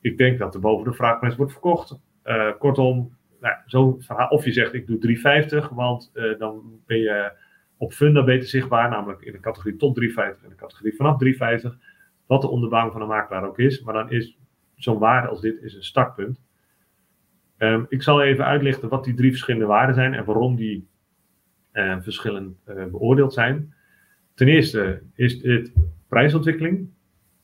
Ik 0.02 0.18
denk 0.18 0.40
dat 0.40 0.54
er 0.54 0.60
boven 0.60 0.92
de 0.92 0.96
vraagprijs 0.96 1.36
wordt 1.36 1.52
verkocht. 1.52 2.00
Uh, 2.26 2.52
kortom, 2.60 3.18
nou, 3.40 4.02
verhaal. 4.02 4.28
Of 4.28 4.46
je 4.46 4.52
zegt, 4.52 4.74
ik 4.74 4.88
doe 4.88 4.98
350, 4.98 5.70
want 5.70 6.12
uh, 6.14 6.40
dan 6.40 6.80
ben 6.86 6.98
je 6.98 7.32
op 7.78 7.94
Funda 7.94 8.24
beter 8.24 8.48
zichtbaar, 8.48 8.90
namelijk 8.90 9.22
in 9.22 9.32
de 9.32 9.40
categorie 9.40 9.78
tot 9.78 9.96
350 9.96 10.44
en 10.44 10.50
de 10.50 10.56
categorie 10.56 10.96
vanaf 10.96 11.18
350. 11.18 11.90
Wat 12.26 12.42
de 12.42 12.50
onderbouwing 12.50 12.94
van 12.94 13.02
een 13.02 13.08
makelaar 13.08 13.48
ook 13.48 13.60
is. 13.60 13.82
Maar 13.82 13.94
dan 13.94 14.12
is 14.12 14.38
zo'n 14.76 15.00
waarde 15.00 15.28
als 15.28 15.42
dit 15.42 15.62
is 15.62 15.74
een 15.74 15.84
startpunt. 15.84 16.42
Um, 17.58 17.86
ik 17.90 18.04
zal 18.04 18.22
even 18.22 18.46
uitlichten 18.46 18.90
wat 18.90 19.04
die 19.04 19.14
drie 19.14 19.30
verschillende 19.30 19.66
waarden 19.66 19.96
zijn 19.96 20.14
en 20.14 20.26
waarom 20.26 20.56
die 20.56 20.88
uh, 21.74 21.98
verschillend 22.02 22.64
beoordeeld 22.92 23.34
zijn. 23.34 23.74
Ten 24.34 24.48
eerste 24.48 25.02
is 25.16 25.40
dit 25.40 25.74
prijsontwikkeling. 26.08 26.90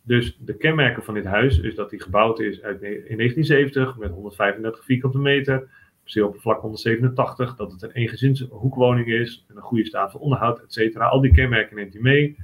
Dus 0.02 0.38
de 0.38 0.58
kenmerken 0.58 1.04
van 1.04 1.14
dit 1.14 1.26
huis 1.26 1.60
is 1.60 1.76
dat 1.76 1.90
die 1.90 2.02
gebouwd 2.02 2.40
is 2.40 2.62
uit, 2.62 2.82
in 2.82 2.90
1970 2.90 3.98
met 3.98 4.12
135 4.12 4.84
vierkante 4.84 5.18
meter, 5.18 5.70
oppervlak 6.16 6.62
187, 6.62 7.56
dat 7.56 7.72
het 7.72 7.82
een 7.82 7.92
eengezinshoekwoning 7.92 9.08
is, 9.08 9.46
en 9.50 9.56
een 9.56 9.62
goede 9.62 9.86
staat 9.86 10.12
van 10.12 10.22
onderhoud, 10.22 10.60
et 10.60 10.74
cetera. 10.74 11.08
Al 11.08 11.22
die 11.22 11.32
kenmerken 11.32 11.76
neemt 11.76 11.94
hij 11.94 12.02
mee. 12.02 12.38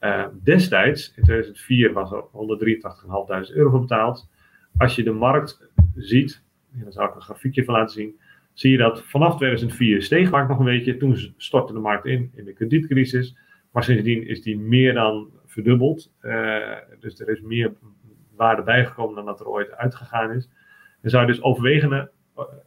Uh, 0.00 0.26
destijds, 0.42 1.12
in 1.16 1.22
2004, 1.22 1.92
was 1.92 2.12
er 2.12 2.22
183.500 3.50 3.54
euro 3.54 3.70
voor 3.70 3.80
betaald. 3.80 4.28
Als 4.76 4.96
je 4.96 5.02
de 5.02 5.12
markt 5.12 5.68
ziet, 5.94 6.42
en 6.72 6.80
daar 6.82 6.92
zal 6.92 7.04
ik 7.04 7.14
een 7.14 7.20
grafiekje 7.20 7.64
van 7.64 7.74
laten 7.74 7.94
zien, 7.94 8.20
zie 8.52 8.70
je 8.70 8.76
dat 8.76 9.02
vanaf 9.02 9.36
2004 9.36 10.02
steeg 10.02 10.30
nog 10.30 10.58
een 10.58 10.64
beetje. 10.64 10.96
Toen 10.96 11.34
stortte 11.36 11.72
de 11.72 11.78
markt 11.78 12.06
in, 12.06 12.30
in 12.34 12.44
de 12.44 12.52
kredietcrisis. 12.52 13.36
Maar 13.78 13.86
sindsdien 13.86 14.26
is 14.26 14.42
die 14.42 14.58
meer 14.58 14.94
dan 14.94 15.30
verdubbeld. 15.46 16.12
Uh, 16.22 16.76
dus 17.00 17.20
er 17.20 17.28
is 17.28 17.40
meer 17.40 17.72
waarde 18.36 18.62
bijgekomen 18.62 19.14
dan 19.14 19.24
dat 19.24 19.40
er 19.40 19.48
ooit 19.48 19.72
uitgegaan 19.72 20.32
is. 20.32 20.48
En 21.00 21.10
zou 21.10 21.26
dus 21.26 21.42
overwegen, 21.42 22.10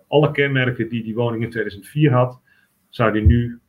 alle 0.07 0.31
kenmerken 0.31 0.89
die 0.89 1.03
die 1.03 1.15
woning 1.15 1.43
in 1.43 1.49
2004 1.49 2.11
had, 2.11 2.41
zou 2.89 3.11
die 3.11 3.21
nu 3.21 3.59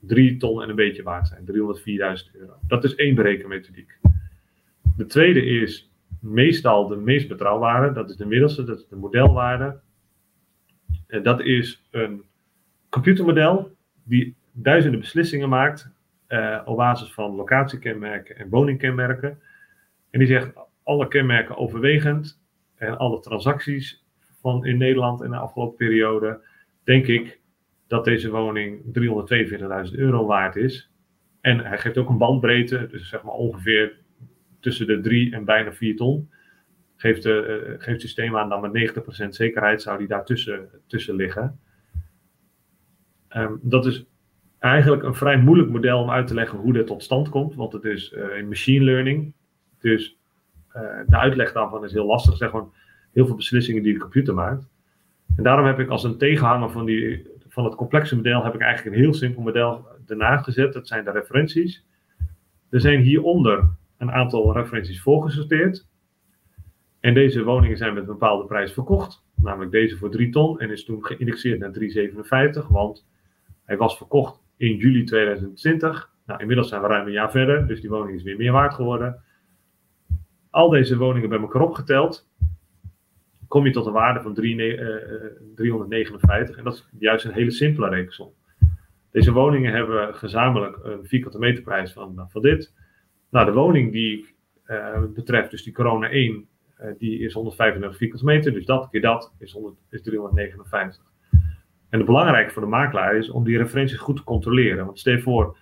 3 0.00 0.36
ton 0.36 0.62
en 0.62 0.68
een 0.68 0.76
beetje 0.76 1.02
waard 1.02 1.28
zijn. 1.28 1.44
304.000 1.46 2.30
euro. 2.32 2.54
Dat 2.66 2.84
is 2.84 2.94
één 2.94 3.14
berekenmethodiek. 3.14 3.98
De 4.96 5.06
tweede 5.06 5.44
is 5.44 5.90
meestal 6.20 6.86
de 6.86 6.96
meest 6.96 7.28
betrouwbare. 7.28 7.92
Dat 7.92 8.10
is 8.10 8.16
de 8.16 8.26
middelste, 8.26 8.64
dat 8.64 8.78
is 8.78 8.88
de 8.88 8.96
modelwaarde. 8.96 9.80
En 11.06 11.22
dat 11.22 11.40
is 11.40 11.88
een 11.90 12.24
computermodel 12.88 13.76
die 14.02 14.36
duizenden 14.52 15.00
beslissingen 15.00 15.48
maakt 15.48 15.90
uh, 16.32 16.60
op 16.64 16.76
basis 16.76 17.12
van 17.12 17.34
locatiekenmerken 17.34 18.36
en 18.36 18.48
woningkenmerken. 18.48 19.40
En 20.10 20.18
die 20.18 20.28
zegt 20.28 20.52
alle 20.82 21.08
kenmerken 21.08 21.56
overwegend 21.56 22.42
en 22.74 22.98
alle 22.98 23.20
transacties 23.20 24.04
van 24.40 24.66
in 24.66 24.78
Nederland 24.78 25.22
in 25.22 25.30
de 25.30 25.36
afgelopen 25.36 25.76
periode, 25.76 26.40
denk 26.84 27.06
ik 27.06 27.40
dat 27.86 28.04
deze 28.04 28.30
woning 28.30 28.82
342.000 29.90 29.98
euro 29.98 30.26
waard 30.26 30.56
is. 30.56 30.90
En 31.40 31.58
hij 31.58 31.78
geeft 31.78 31.98
ook 31.98 32.08
een 32.08 32.18
bandbreedte, 32.18 32.86
dus 32.86 33.08
zeg 33.08 33.22
maar 33.22 33.34
ongeveer 33.34 33.96
tussen 34.60 34.86
de 34.86 35.00
3 35.00 35.34
en 35.34 35.44
bijna 35.44 35.72
4 35.72 35.96
ton. 35.96 36.30
Geeft, 36.96 37.22
de, 37.22 37.62
uh, 37.64 37.70
geeft 37.70 37.86
het 37.86 38.00
systeem 38.00 38.36
aan 38.36 38.48
dan 38.48 38.60
met 38.60 38.94
90% 39.24 39.28
zekerheid 39.28 39.82
zou 39.82 39.98
die 39.98 40.06
daar 40.06 40.24
tussen, 40.24 41.16
liggen. 41.16 41.60
Um, 43.36 43.60
dat 43.62 43.86
is 43.86 44.06
eigenlijk 44.62 45.02
een 45.02 45.14
vrij 45.14 45.38
moeilijk 45.38 45.70
model 45.70 45.98
om 45.98 46.10
uit 46.10 46.26
te 46.26 46.34
leggen 46.34 46.58
hoe 46.58 46.72
dit 46.72 46.86
tot 46.86 47.02
stand 47.02 47.28
komt, 47.28 47.54
want 47.54 47.72
het 47.72 47.84
is 47.84 48.12
uh, 48.12 48.36
in 48.36 48.48
machine 48.48 48.84
learning. 48.84 49.32
Dus 49.78 50.18
uh, 50.76 50.82
de 51.06 51.16
uitleg 51.16 51.52
daarvan 51.52 51.84
is 51.84 51.92
heel 51.92 52.06
lastig. 52.06 52.36
Zijn 52.36 52.50
gewoon 52.50 52.72
heel 53.12 53.26
veel 53.26 53.36
beslissingen 53.36 53.82
die 53.82 53.92
de 53.92 53.98
computer 53.98 54.34
maakt. 54.34 54.68
En 55.36 55.42
daarom 55.42 55.66
heb 55.66 55.78
ik 55.78 55.88
als 55.88 56.04
een 56.04 56.18
tegenhanger 56.18 56.70
van, 56.70 56.84
die, 56.84 57.26
van 57.48 57.64
het 57.64 57.74
complexe 57.74 58.16
model, 58.16 58.44
heb 58.44 58.54
ik 58.54 58.60
eigenlijk 58.60 58.96
een 58.96 59.02
heel 59.02 59.14
simpel 59.14 59.42
model 59.42 59.86
ernaast 60.06 60.44
gezet. 60.44 60.72
Dat 60.72 60.88
zijn 60.88 61.04
de 61.04 61.10
referenties. 61.10 61.86
Er 62.70 62.80
zijn 62.80 63.00
hieronder 63.00 63.68
een 63.98 64.12
aantal 64.12 64.52
referenties 64.52 65.02
voorgesorteerd. 65.02 65.86
En 67.00 67.14
deze 67.14 67.42
woningen 67.42 67.76
zijn 67.76 67.94
met 67.94 68.02
een 68.02 68.08
bepaalde 68.08 68.44
prijs 68.44 68.72
verkocht. 68.72 69.24
Namelijk 69.34 69.70
deze 69.70 69.96
voor 69.96 70.10
3 70.10 70.30
ton 70.30 70.60
en 70.60 70.70
is 70.70 70.84
toen 70.84 71.04
geïndexeerd 71.04 71.60
naar 71.60 71.72
3,57. 72.64 72.66
Want 72.68 73.06
hij 73.64 73.76
was 73.76 73.96
verkocht 73.96 74.41
in 74.62 74.76
juli 74.76 75.04
2020. 75.04 76.10
Nou, 76.26 76.40
inmiddels 76.40 76.68
zijn 76.68 76.82
we 76.82 76.88
ruim 76.88 77.06
een 77.06 77.12
jaar 77.12 77.30
verder, 77.30 77.66
dus 77.66 77.80
die 77.80 77.90
woning 77.90 78.16
is 78.16 78.22
weer 78.22 78.36
meer 78.36 78.52
waard 78.52 78.74
geworden. 78.74 79.22
Al 80.50 80.68
deze 80.68 80.96
woningen 80.96 81.28
bij 81.28 81.38
elkaar 81.38 81.62
opgeteld, 81.62 82.28
kom 83.48 83.66
je 83.66 83.72
tot 83.72 83.86
een 83.86 83.92
waarde 83.92 84.20
van 84.20 84.34
359. 84.34 86.50
Eh, 86.50 86.58
en 86.58 86.64
dat 86.64 86.74
is 86.74 86.88
juist 86.98 87.24
een 87.24 87.32
hele 87.32 87.50
simpele 87.50 87.88
rekensom. 87.88 88.32
Deze 89.10 89.32
woningen 89.32 89.72
hebben 89.72 90.14
gezamenlijk 90.14 90.78
een 90.82 91.06
vierkante 91.06 91.38
meterprijs 91.38 91.92
van, 91.92 92.26
van 92.28 92.42
dit. 92.42 92.74
Nou, 93.30 93.46
de 93.46 93.52
woning 93.52 93.92
die 93.92 94.26
uh, 94.66 95.02
betreft, 95.14 95.50
dus 95.50 95.62
die 95.62 95.72
corona 95.72 96.10
1, 96.10 96.32
uh, 96.32 96.38
eh, 96.88 96.94
die 96.98 97.18
is 97.18 97.32
135 97.32 97.98
vierkante 97.98 98.24
meter. 98.24 98.52
Dus 98.52 98.66
dat 98.66 98.88
keer 98.90 99.00
dat 99.00 99.34
is, 99.38 99.52
100, 99.52 99.76
is 99.90 100.02
359. 100.02 101.11
En 101.92 101.98
het 101.98 102.06
belangrijke 102.06 102.52
voor 102.52 102.62
de 102.62 102.68
makelaar 102.68 103.16
is 103.16 103.30
om 103.30 103.44
die 103.44 103.58
referenties 103.58 103.98
goed 103.98 104.16
te 104.16 104.24
controleren. 104.24 104.84
Want 104.84 104.98
stel 104.98 105.12
je 105.12 105.20
voor 105.20 105.56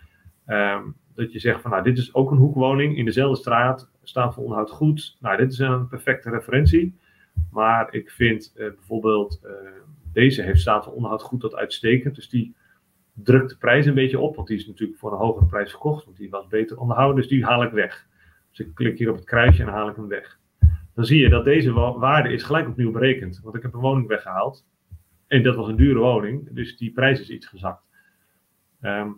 um, 0.47 0.97
dat 1.14 1.33
je 1.33 1.39
zegt 1.39 1.61
van 1.61 1.70
nou, 1.70 1.83
dit 1.83 1.99
is 1.99 2.14
ook 2.14 2.31
een 2.31 2.37
hoekwoning 2.37 2.97
in 2.97 3.05
dezelfde 3.05 3.37
straat, 3.37 3.91
staat 4.03 4.35
voor 4.35 4.43
onderhoud 4.43 4.70
goed. 4.70 5.16
Nou, 5.20 5.37
dit 5.37 5.53
is 5.53 5.59
een 5.59 5.89
perfecte 5.89 6.31
referentie. 6.31 6.99
Maar 7.51 7.95
ik 7.95 8.11
vind 8.11 8.53
uh, 8.57 8.66
bijvoorbeeld 8.74 9.41
uh, 9.45 9.51
deze 10.12 10.43
heeft 10.43 10.61
staat 10.61 10.85
voor 10.85 10.93
onderhoud 10.93 11.22
goed 11.22 11.41
tot 11.41 11.55
uitstekend. 11.55 12.14
Dus 12.14 12.28
die 12.28 12.55
drukt 13.12 13.51
de 13.51 13.57
prijs 13.57 13.87
een 13.87 13.95
beetje 13.95 14.18
op, 14.18 14.37
want 14.37 14.49
die 14.49 14.57
is 14.57 14.66
natuurlijk 14.66 14.99
voor 14.99 15.12
een 15.12 15.18
hogere 15.18 15.47
prijs 15.47 15.70
verkocht, 15.70 16.05
want 16.05 16.16
die 16.16 16.31
was 16.31 16.47
beter 16.47 16.78
onderhouden. 16.78 17.16
Dus 17.16 17.28
die 17.28 17.45
haal 17.45 17.62
ik 17.62 17.72
weg. 17.72 18.07
Dus 18.51 18.66
ik 18.66 18.74
klik 18.74 18.99
hier 18.99 19.11
op 19.11 19.16
het 19.16 19.24
kruisje 19.24 19.62
en 19.62 19.68
haal 19.68 19.89
ik 19.89 19.97
hem 19.97 20.09
weg. 20.09 20.39
Dan 20.95 21.05
zie 21.05 21.20
je 21.20 21.28
dat 21.28 21.45
deze 21.45 21.72
waarde 21.72 22.33
is 22.33 22.43
gelijk 22.43 22.68
opnieuw 22.68 22.91
berekend. 22.91 23.41
Want 23.43 23.57
ik 23.57 23.62
heb 23.62 23.74
een 23.74 23.81
woning 23.81 24.07
weggehaald. 24.07 24.64
En 25.31 25.43
dat 25.43 25.57
was 25.57 25.68
een 25.68 25.76
dure 25.76 25.99
woning, 25.99 26.49
dus 26.53 26.76
die 26.76 26.93
prijs 26.93 27.20
is 27.20 27.31
iets 27.31 27.47
gezakt. 27.47 27.83
Um, 28.83 29.16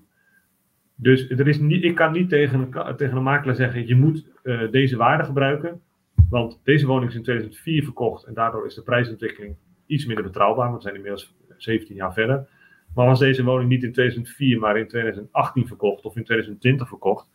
dus 0.95 1.31
er 1.31 1.49
is 1.49 1.59
niet, 1.59 1.85
ik 1.85 1.95
kan 1.95 2.13
niet 2.13 2.29
tegen, 2.29 2.71
tegen 2.97 3.17
een 3.17 3.23
makelaar 3.23 3.55
zeggen: 3.55 3.87
je 3.87 3.95
moet 3.95 4.27
uh, 4.43 4.71
deze 4.71 4.97
waarde 4.97 5.25
gebruiken. 5.25 5.81
Want 6.29 6.61
deze 6.65 6.87
woning 6.87 7.11
is 7.11 7.17
in 7.17 7.23
2004 7.23 7.85
verkocht 7.85 8.25
en 8.25 8.35
daardoor 8.35 8.67
is 8.67 8.75
de 8.75 8.83
prijsontwikkeling 8.83 9.57
iets 9.87 10.07
minder 10.07 10.25
betrouwbaar. 10.25 10.71
Want 10.71 10.77
we 10.77 10.83
zijn 10.83 10.95
inmiddels 10.95 11.35
17 11.57 11.97
jaar 11.97 12.13
verder. 12.13 12.49
Maar 12.95 13.07
was 13.07 13.19
deze 13.19 13.45
woning 13.45 13.69
niet 13.69 13.83
in 13.83 13.93
2004, 13.93 14.59
maar 14.59 14.79
in 14.79 14.89
2018 14.89 15.67
verkocht 15.67 16.05
of 16.05 16.17
in 16.17 16.25
2020 16.25 16.89
verkocht, 16.89 17.29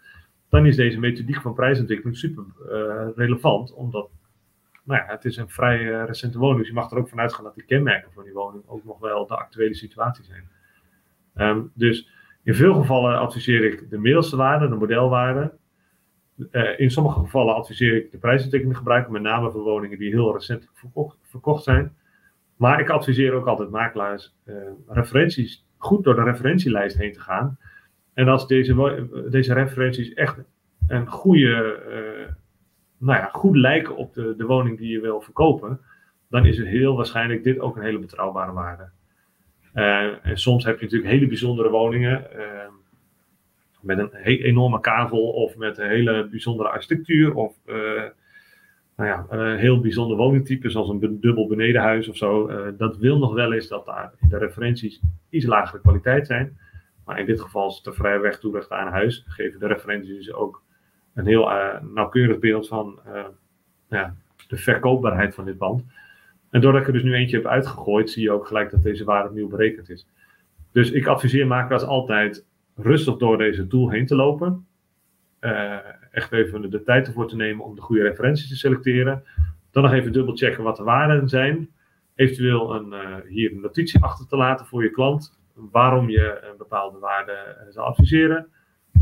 dan 0.50 0.66
is 0.66 0.76
deze 0.76 1.00
methodiek 1.00 1.42
van 1.42 1.54
prijsontwikkeling 1.54 2.18
super 2.18 2.44
uh, 2.72 3.08
relevant. 3.16 3.74
Omdat 3.74 4.10
nou 4.88 5.02
ja, 5.06 5.12
het 5.12 5.26
is 5.26 5.38
een 5.38 5.50
vrij 5.50 5.80
uh, 5.80 6.06
recente 6.06 6.38
woning. 6.38 6.60
Dus 6.60 6.68
je 6.68 6.74
mag 6.74 6.92
er 6.92 6.98
ook 6.98 7.10
vanuit 7.10 7.34
gaan 7.34 7.44
dat 7.44 7.56
de 7.56 7.64
kenmerken 7.64 8.12
van 8.12 8.24
die 8.24 8.34
woning 8.34 8.64
ook 8.68 8.86
nog 8.86 9.00
wel 9.00 9.28
de 9.28 9.36
actuele 9.36 9.74
situatie 9.74 10.24
zijn. 10.24 10.50
Um, 11.36 11.72
dus 11.74 12.10
in 12.44 12.56
veel 12.56 12.74
gevallen 12.74 13.20
adviseer 13.20 13.64
ik 13.64 13.90
de 13.90 13.98
middelste 13.98 14.36
waarde, 14.36 14.70
de 14.70 14.76
modelwaarde. 14.76 15.54
Uh, 16.52 16.80
in 16.80 16.92
sommige 16.92 17.20
gevallen 17.20 17.56
adviseer 17.56 17.96
ik 17.96 18.12
de 18.12 18.18
prijsontwikkeling 18.18 18.78
gebruiken, 18.78 19.12
met 19.12 19.22
name 19.22 19.52
voor 19.52 19.62
woningen 19.62 19.98
die 19.98 20.10
heel 20.10 20.34
recent 20.34 20.70
verkocht, 21.24 21.64
zijn. 21.64 21.96
Maar 22.56 22.80
ik 22.80 22.90
adviseer 22.90 23.34
ook 23.34 23.48
altijd 23.48 23.70
makelaars 23.70 24.36
uh, 24.46 24.56
referenties, 24.88 25.66
goed 25.78 26.04
door 26.04 26.16
de 26.16 26.24
referentielijst 26.24 26.98
heen 26.98 27.14
te 27.14 27.20
gaan. 27.20 27.58
En 28.14 28.28
als 28.28 28.48
deze, 28.48 29.08
deze 29.30 29.54
referenties 29.54 30.14
echt 30.14 30.38
een 30.88 31.08
goede 31.08 31.80
nou 32.98 33.20
ja, 33.20 33.30
goed 33.32 33.56
lijken 33.56 33.96
op 33.96 34.14
de, 34.14 34.34
de 34.38 34.46
woning 34.46 34.78
die 34.78 34.92
je 34.92 35.00
wil 35.00 35.22
verkopen, 35.22 35.80
dan 36.30 36.46
is 36.46 36.58
het 36.58 36.68
heel 36.68 36.96
waarschijnlijk 36.96 37.44
dit 37.44 37.60
ook 37.60 37.76
een 37.76 37.84
hele 37.84 38.00
betrouwbare 38.00 38.52
waarde. 38.52 38.90
Uh, 39.74 40.26
en 40.26 40.38
soms 40.38 40.66
heb 40.66 40.78
je 40.78 40.84
natuurlijk 40.84 41.12
hele 41.12 41.28
bijzondere 41.28 41.70
woningen 41.70 42.28
uh, 42.36 42.44
met 43.82 44.00
een 44.00 44.22
enorme 44.24 44.80
kavel 44.80 45.30
of 45.32 45.58
met 45.58 45.78
een 45.78 45.90
hele 45.90 46.28
bijzondere 46.28 46.70
architectuur 46.70 47.34
of 47.34 47.56
uh, 47.66 48.04
nou 48.96 49.10
ja, 49.10 49.56
heel 49.56 49.80
bijzonder 49.80 50.18
woningtype 50.18 50.70
zoals 50.70 50.90
een 50.90 51.20
dubbel 51.20 51.48
benedenhuis 51.48 52.08
of 52.08 52.18
zo. 52.18 52.52
dat 52.78 52.98
wil 52.98 53.18
nog 53.18 53.34
wel 53.34 53.54
eens 53.54 53.68
dat 53.68 53.86
daar 53.86 54.14
de 54.30 54.38
referenties 54.38 55.02
iets 55.30 55.46
lagere 55.46 55.82
kwaliteit 55.82 56.28
zijn. 56.28 56.58
Maar 57.06 57.20
in 57.20 57.26
dit 57.26 57.42
geval 57.42 57.68
is 57.70 57.78
het 57.78 57.86
een 57.86 57.94
vrij 57.94 58.20
weg 58.20 58.40
toerecht 58.40 58.72
aan 58.72 58.92
huis. 58.92 59.26
Geven 59.28 59.60
de 59.60 59.68
referenties 59.68 60.34
ook 60.34 60.64
een 61.18 61.26
heel 61.26 61.52
uh, 61.52 61.82
nauwkeurig 61.94 62.40
beeld 62.40 62.68
van 62.68 63.00
uh, 63.08 63.26
ja, 63.90 64.16
de 64.48 64.58
verkoopbaarheid 64.58 65.36
van 65.36 65.46
dit 65.46 65.58
band. 65.58 65.84
En 66.50 66.62
doordat 66.62 66.82
ik 66.82 66.88
er 66.88 66.94
dus 66.94 67.04
nu 67.04 67.14
eentje 67.14 67.36
heb 67.38 67.46
uitgegooid, 67.46 68.10
zie 68.10 68.24
je 68.24 68.32
ook 68.32 68.48
gelijk 68.48 68.72
dat 68.72 68.84
deze 68.84 69.04
waarde 69.04 69.30
opnieuw 69.30 69.48
berekend 69.48 69.90
is. 69.90 70.08
Dus 70.72 70.92
ik 70.92 71.08
adviseer 71.08 71.48
makelaars 71.48 71.84
altijd 71.84 72.46
rustig 72.76 73.18
door 73.18 73.38
deze 73.38 73.68
tool 73.68 73.90
heen 73.90 74.06
te 74.06 74.16
lopen. 74.16 74.68
Uh, 75.42 75.78
echt 76.12 76.32
even 76.32 76.70
de 76.70 76.84
tijd 76.84 77.08
ervoor 77.08 77.28
te 77.28 77.36
nemen 77.36 77.66
om 77.66 77.76
de 77.76 77.82
goede 77.82 78.02
referenties 78.02 78.50
te 78.50 78.56
selecteren. 78.56 79.24
Dan 79.72 79.84
nog 79.84 79.92
even 79.92 80.12
dubbel 80.12 80.36
checken 80.36 80.64
wat 80.64 80.78
de 80.78 80.84
waarden 80.84 81.30
zijn. 81.30 81.70
Eventueel 82.16 82.76
een, 82.76 82.94
hier 83.28 83.52
een 83.52 83.62
notitie 83.62 84.04
achter 84.04 84.28
te 84.28 84.38
laten 84.38 84.66
voor 84.66 84.84
je 84.84 84.90
klant. 84.90 85.40
Waarom 85.54 86.10
je 86.10 86.40
een 86.52 86.58
bepaalde 86.58 87.00
waarde 87.00 87.66
zou 87.70 87.88
adviseren. 87.88 88.48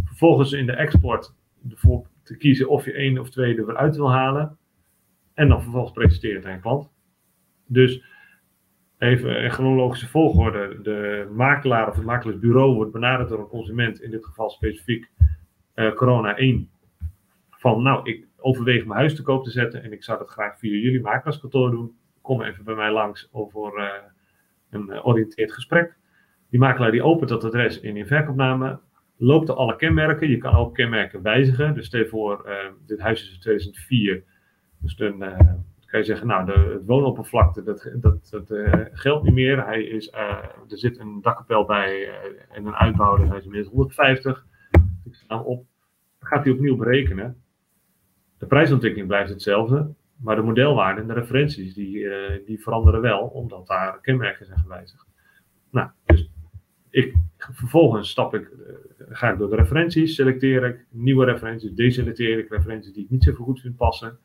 Vervolgens 0.05 0.51
in 0.51 0.65
de 0.65 0.73
export 0.73 1.33
ervoor 1.69 2.07
te 2.23 2.37
kiezen 2.37 2.69
of 2.69 2.85
je 2.85 2.93
één 2.93 3.19
of 3.19 3.29
twee 3.29 3.59
eruit 3.59 3.95
wil 3.95 4.11
halen. 4.11 4.57
En 5.33 5.47
dan 5.47 5.61
vervolgens 5.61 5.93
presenteren 5.93 6.45
aan 6.45 6.53
je 6.53 6.59
klant. 6.59 6.89
Dus 7.65 8.03
even 8.97 9.43
in 9.43 9.51
chronologische 9.51 10.07
volgorde. 10.07 10.81
De 10.81 11.27
makelaar 11.31 11.89
of 11.89 11.95
het 11.95 12.05
makelaarsbureau 12.05 12.75
wordt 12.75 12.91
benaderd 12.91 13.29
door 13.29 13.39
een 13.39 13.47
consument, 13.47 14.01
in 14.01 14.11
dit 14.11 14.25
geval 14.25 14.49
specifiek 14.49 15.09
uh, 15.75 15.93
corona 15.93 16.35
1. 16.37 16.69
Van 17.49 17.83
nou, 17.83 18.09
ik 18.11 18.27
overweeg 18.37 18.85
mijn 18.85 18.99
huis 18.99 19.15
te 19.15 19.21
koop 19.21 19.43
te 19.43 19.51
zetten 19.51 19.83
en 19.83 19.91
ik 19.91 20.03
zou 20.03 20.17
dat 20.17 20.29
graag 20.29 20.59
via 20.59 20.71
jullie 20.71 21.01
makelaarskantoor 21.01 21.71
doen. 21.71 21.97
Kom 22.21 22.41
even 22.41 22.63
bij 22.63 22.75
mij 22.75 22.91
langs 22.91 23.29
over 23.31 23.79
uh, 23.79 23.89
een 24.69 24.89
uh, 24.89 25.07
oriënteerd 25.07 25.51
gesprek. 25.51 25.97
Die 26.49 26.59
makelaar 26.59 26.91
die 26.91 27.03
opent 27.03 27.29
dat 27.29 27.43
adres 27.43 27.79
in 27.79 27.97
een 27.97 28.07
verkoopname, 28.07 28.79
loopt 29.17 29.49
er 29.49 29.55
alle 29.55 29.75
kenmerken. 29.75 30.29
Je 30.29 30.37
kan 30.37 30.55
ook 30.55 30.73
kenmerken 30.73 31.21
wijzigen. 31.21 31.73
Dus 31.73 31.85
stel 31.85 32.05
voor, 32.05 32.43
uh, 32.47 32.55
dit 32.85 32.99
huis 32.99 33.21
is 33.21 33.33
in 33.33 33.39
2004. 33.39 34.23
Dus 34.79 34.95
dan 34.95 35.23
uh, 35.23 35.37
kan 35.85 35.99
je 35.99 36.05
zeggen, 36.05 36.27
nou, 36.27 36.45
de, 36.45 36.71
het 36.73 36.85
woonoppervlakte, 36.85 37.63
dat, 37.63 37.89
dat, 38.29 38.51
uh, 38.51 38.73
geldt 38.91 39.23
niet 39.23 39.33
meer. 39.33 39.65
Hij 39.65 39.83
is, 39.83 40.11
er 40.11 40.53
zit 40.67 40.99
een 40.99 41.21
dakkapel 41.21 41.65
bij 41.65 42.09
en 42.49 42.65
een 42.65 42.75
uitbouw, 42.75 43.27
hij 43.27 43.37
is 43.37 43.43
inmiddels 43.43 43.73
150. 43.73 44.45
Ik 45.03 45.25
op. 45.29 45.65
Dan 46.19 46.29
gaat 46.29 46.43
hij 46.43 46.53
opnieuw 46.53 46.75
berekenen. 46.75 47.41
De 48.37 48.45
prijsontwikkeling 48.45 49.07
blijft 49.07 49.29
hetzelfde, 49.29 49.93
maar 50.15 50.35
de 50.35 50.41
modelwaarden 50.41 51.01
en 51.01 51.07
de 51.07 51.13
referenties, 51.19 51.73
die, 51.73 52.07
die 52.45 52.61
veranderen 52.61 53.01
wel, 53.01 53.19
omdat 53.19 53.67
daar 53.67 54.01
kenmerken 54.01 54.45
zijn 54.45 54.59
gewijzigd. 54.59 55.05
Nou, 55.71 55.89
dus 56.05 56.29
ik, 56.95 57.15
vervolgens 57.37 58.09
stap 58.09 58.35
ik, 58.35 58.49
ga 59.09 59.31
ik 59.31 59.37
door 59.37 59.49
de 59.49 59.55
referenties, 59.55 60.15
selecteer 60.15 60.63
ik 60.63 60.85
nieuwe 60.89 61.25
referenties, 61.25 61.71
deselecteer 61.71 62.37
ik 62.37 62.49
referenties 62.49 62.93
die 62.93 63.03
ik 63.03 63.09
niet 63.09 63.23
zo 63.23 63.33
goed 63.33 63.61
vind 63.61 63.75
passen 63.75 64.19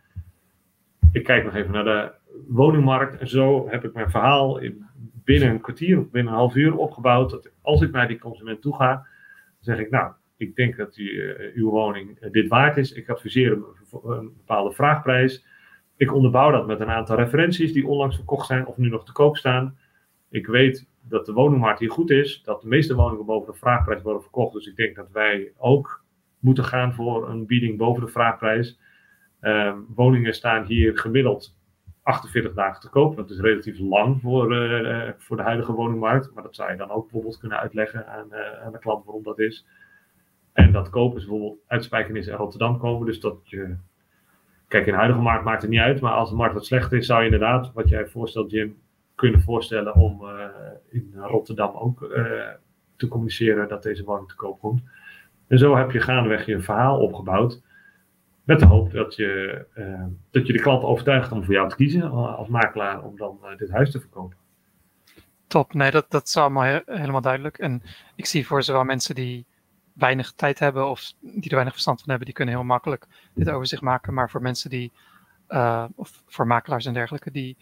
ik 1.13 1.25
kijk 1.25 1.45
nog 1.45 1.55
even 1.55 1.73
naar 1.73 1.85
de 1.85 2.13
woningmarkt. 2.49 3.19
En 3.19 3.29
zo 3.29 3.69
heb 3.69 3.85
ik 3.85 3.93
mijn 3.93 4.11
verhaal 4.11 4.59
in, 4.59 4.87
binnen 5.25 5.49
een 5.49 5.61
kwartier 5.61 5.99
of 5.99 6.11
binnen 6.11 6.33
een 6.33 6.39
half 6.39 6.55
uur 6.55 6.77
opgebouwd. 6.77 7.31
Dat 7.31 7.51
als 7.63 7.81
ik 7.81 7.91
naar 7.91 8.09
die 8.09 8.19
consument 8.19 8.63
toe 8.63 8.77
ga, 8.77 9.07
zeg 9.59 9.79
ik, 9.79 9.91
nou, 9.91 10.13
ik 10.37 10.57
denk 10.57 10.77
dat 10.77 10.95
die, 10.95 11.13
uh, 11.13 11.55
uw 11.55 11.71
woning 11.71 12.23
uh, 12.23 12.31
dit 12.31 12.49
waard 12.49 12.77
is. 12.77 12.93
Ik 12.93 13.09
adviseer 13.09 13.53
een, 13.53 13.65
een 14.05 14.33
bepaalde 14.37 14.75
vraagprijs. 14.75 15.45
Ik 15.97 16.15
onderbouw 16.15 16.51
dat 16.51 16.67
met 16.67 16.81
een 16.81 16.91
aantal 16.91 17.17
referenties 17.17 17.73
die 17.73 17.87
onlangs 17.87 18.17
verkocht 18.17 18.47
zijn 18.47 18.67
of 18.67 18.77
nu 18.77 18.89
nog 18.89 19.05
te 19.05 19.13
koop 19.13 19.37
staan. 19.37 19.79
Ik 20.29 20.47
weet 20.47 20.89
dat 21.09 21.27
de 21.27 21.33
woningmarkt 21.33 21.81
hier 21.81 21.91
goed 21.91 22.11
is, 22.11 22.43
dat 22.43 22.63
de 22.63 22.69
meeste 22.69 22.95
woningen 22.95 23.27
boven 23.27 23.53
de 23.53 23.59
vraagprijs 23.59 24.03
worden 24.03 24.23
verkocht. 24.23 24.53
Dus 24.53 24.67
ik 24.67 24.77
denk 24.77 24.97
dat 24.97 25.11
wij 25.13 25.53
ook 25.57 26.05
moeten 26.39 26.65
gaan 26.65 26.95
voor 26.95 27.29
een 27.29 27.47
bieding 27.47 27.79
boven 27.79 28.05
de 28.05 28.11
vraagprijs. 28.11 28.79
Um, 29.41 29.87
woningen 29.95 30.35
staan 30.35 30.65
hier 30.65 30.99
gemiddeld 30.99 31.57
48 32.03 32.55
dagen 32.55 32.81
te 32.81 32.89
koop. 32.89 33.17
Dat 33.17 33.31
is 33.31 33.41
relatief 33.41 33.79
lang 33.79 34.21
voor, 34.21 34.53
uh, 34.53 35.11
voor 35.17 35.37
de 35.37 35.43
huidige 35.43 35.73
woningmarkt. 35.73 36.35
Maar 36.35 36.43
dat 36.43 36.55
zou 36.55 36.71
je 36.71 36.77
dan 36.77 36.91
ook 36.91 37.03
bijvoorbeeld 37.03 37.39
kunnen 37.39 37.59
uitleggen 37.59 38.07
aan, 38.07 38.27
uh, 38.31 38.65
aan 38.65 38.73
de 38.73 38.79
klant 38.79 39.05
waarom 39.05 39.23
dat 39.23 39.39
is. 39.39 39.67
En 40.53 40.73
dat 40.73 40.91
kopen 40.91 41.19
is 41.19 41.27
bijvoorbeeld 41.27 41.59
uit 41.67 41.89
en 41.91 42.37
Rotterdam 42.37 42.79
komen. 42.79 43.07
Dus 43.07 43.21
dat 43.21 43.37
je. 43.43 43.77
Kijk, 44.69 44.87
in 44.87 44.93
de 44.93 44.99
huidige 44.99 45.23
markt 45.23 45.45
maakt 45.45 45.63
het 45.63 45.71
niet 45.71 45.81
uit. 45.81 46.01
Maar 46.01 46.13
als 46.13 46.31
de 46.31 46.37
markt 46.37 46.55
wat 46.55 46.67
slechter 46.67 46.99
is, 46.99 47.07
zou 47.07 47.19
je 47.19 47.25
inderdaad, 47.25 47.73
wat 47.73 47.89
jij 47.89 48.07
voorstelt, 48.07 48.51
Jim, 48.51 48.77
kunnen 49.21 49.43
voorstellen 49.43 49.95
om 49.95 50.23
uh, 50.23 50.45
in 50.89 51.13
Rotterdam 51.15 51.77
ook 51.77 51.99
te 52.97 53.09
communiceren 53.09 53.69
dat 53.69 53.83
deze 53.83 54.05
woning 54.05 54.29
te 54.29 54.35
koop 54.35 54.61
komt. 54.61 54.83
En 55.47 55.59
zo 55.59 55.77
heb 55.77 55.91
je 55.91 56.01
gaandeweg 56.01 56.47
je 56.47 56.61
verhaal 56.61 56.99
opgebouwd. 57.01 57.63
Met 58.45 58.59
de 58.59 58.67
hoop 58.67 58.93
dat 58.93 59.15
je, 59.15 59.65
uh, 59.75 60.05
dat 60.31 60.47
je 60.47 60.53
de 60.53 60.61
klant 60.61 60.83
overtuigt 60.83 61.33
om 61.33 61.45
voor 61.45 61.55
jou 61.55 61.69
te 61.69 61.77
kiezen 61.77 62.11
als 62.11 62.49
makelaar 62.49 63.03
om 63.03 63.17
dan 63.17 63.39
dit 63.57 63.71
huis 63.71 63.91
te 63.91 64.01
verkopen. 64.01 64.37
Top, 65.47 65.75
nee, 65.75 65.91
dat, 65.91 66.07
dat 66.09 66.27
is 66.27 66.37
allemaal 66.37 66.63
he 66.63 66.81
helemaal 66.87 67.21
duidelijk. 67.21 67.59
En 67.59 67.83
ik 68.17 68.27
zie 68.27 68.47
voor 68.47 68.63
zowel 68.63 68.85
mensen 68.85 69.15
die 69.15 69.47
weinig 69.93 70.33
tijd 70.33 70.59
hebben 70.59 70.89
of 70.89 71.13
die 71.21 71.49
er 71.49 71.55
weinig 71.55 71.73
verstand 71.73 71.99
van 71.99 72.09
hebben, 72.09 72.27
die 72.27 72.35
kunnen 72.35 72.55
heel 72.55 72.65
makkelijk 72.65 73.07
dit 73.35 73.51
overzicht 73.51 73.83
maken. 73.83 74.15
Maar 74.15 74.31
voor 74.31 74.43
mensen 74.43 74.71
die, 74.71 74.93
of 75.95 76.23
voor 76.27 76.47
makelaars 76.47 76.87
en 76.87 76.93
dergelijke, 76.93 77.31
die 77.31 77.57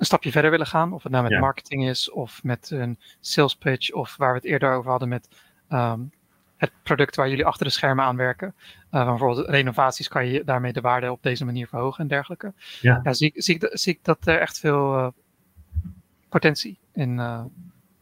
een 0.00 0.06
stapje 0.06 0.30
verder 0.30 0.50
willen 0.50 0.66
gaan, 0.66 0.92
of 0.92 1.02
het 1.02 1.12
nou 1.12 1.24
met 1.24 1.32
ja. 1.32 1.40
marketing 1.40 1.88
is, 1.88 2.10
of 2.10 2.44
met 2.44 2.70
een 2.70 2.98
sales 3.20 3.56
pitch, 3.56 3.92
of 3.92 4.16
waar 4.16 4.30
we 4.30 4.36
het 4.36 4.46
eerder 4.46 4.72
over 4.72 4.90
hadden 4.90 5.08
met 5.08 5.28
um, 5.70 6.10
het 6.56 6.70
product 6.82 7.16
waar 7.16 7.28
jullie 7.28 7.46
achter 7.46 7.66
de 7.66 7.72
schermen 7.72 8.04
aan 8.04 8.16
werken. 8.16 8.54
Uh, 8.92 9.08
bijvoorbeeld 9.08 9.48
renovaties 9.48 10.08
kan 10.08 10.26
je 10.26 10.44
daarmee 10.44 10.72
de 10.72 10.80
waarde 10.80 11.12
op 11.12 11.22
deze 11.22 11.44
manier 11.44 11.66
verhogen 11.66 12.02
en 12.02 12.08
dergelijke. 12.08 12.52
Ja. 12.80 13.00
ja 13.02 13.12
zie, 13.12 13.32
zie, 13.34 13.54
ik, 13.54 13.68
zie 13.72 13.92
ik 13.92 13.98
dat 14.02 14.26
er 14.26 14.38
echt 14.38 14.58
veel 14.58 14.96
uh, 14.96 15.08
potentie 16.28 16.78
in, 16.92 17.18
uh, 17.18 17.44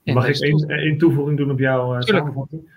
in 0.02 0.14
Mag 0.14 0.28
ik 0.28 0.38
één, 0.38 0.68
één 0.68 0.98
toevoeging 0.98 1.36
doen 1.36 1.50
op 1.50 1.58
jouw 1.58 2.00
samenvatting? 2.00 2.76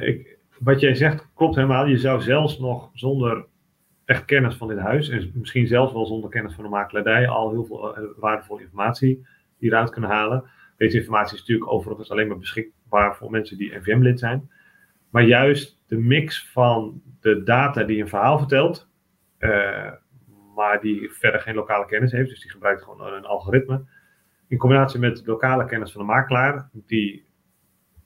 Ik, 0.00 0.38
wat 0.58 0.80
jij 0.80 0.94
zegt 0.94 1.26
klopt 1.34 1.54
helemaal. 1.54 1.86
Je 1.86 1.98
zou 1.98 2.22
zelfs 2.22 2.58
nog 2.58 2.90
zonder 2.92 3.46
echt 4.06 4.24
kennis 4.24 4.54
van 4.54 4.68
dit 4.68 4.78
huis, 4.78 5.08
en 5.08 5.30
misschien 5.34 5.66
zelfs 5.66 5.92
wel 5.92 6.06
zonder 6.06 6.30
kennis 6.30 6.54
van 6.54 6.64
de 6.64 6.70
makelaardij, 6.70 7.28
al 7.28 7.50
heel 7.50 7.64
veel 7.64 8.14
waardevolle 8.16 8.60
informatie 8.60 9.26
hieruit 9.58 9.90
kunnen 9.90 10.10
halen. 10.10 10.44
Deze 10.76 10.98
informatie 10.98 11.34
is 11.34 11.40
natuurlijk 11.40 11.70
overigens 11.70 12.10
alleen 12.10 12.28
maar 12.28 12.38
beschikbaar 12.38 13.16
voor 13.16 13.30
mensen 13.30 13.58
die 13.58 13.76
NVM-lid 13.76 14.18
zijn. 14.18 14.50
Maar 15.10 15.22
juist 15.22 15.82
de 15.86 15.96
mix 15.96 16.50
van 16.50 17.02
de 17.20 17.42
data 17.42 17.82
die 17.82 18.00
een 18.00 18.08
verhaal 18.08 18.38
vertelt, 18.38 18.88
uh, 19.38 19.92
maar 20.54 20.80
die 20.80 21.10
verder 21.10 21.40
geen 21.40 21.54
lokale 21.54 21.86
kennis 21.86 22.12
heeft, 22.12 22.30
dus 22.30 22.40
die 22.40 22.50
gebruikt 22.50 22.82
gewoon 22.82 23.12
een 23.12 23.24
algoritme, 23.24 23.84
in 24.48 24.58
combinatie 24.58 25.00
met 25.00 25.22
lokale 25.26 25.64
kennis 25.64 25.92
van 25.92 26.00
de 26.00 26.06
makelaar, 26.06 26.68
die, 26.72 27.24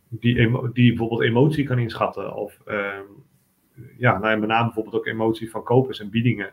die, 0.09 0.34
die 0.72 0.88
bijvoorbeeld 0.88 1.22
emotie 1.22 1.64
kan 1.64 1.78
inschatten, 1.78 2.34
of 2.34 2.59
uh, 2.66 2.98
ja, 3.97 4.18
nou, 4.18 4.39
met 4.39 4.49
name 4.49 4.64
bijvoorbeeld 4.64 4.95
ook 4.95 5.07
emotie 5.07 5.51
van 5.51 5.62
kopers 5.62 6.01
en 6.01 6.11
biedingen. 6.11 6.51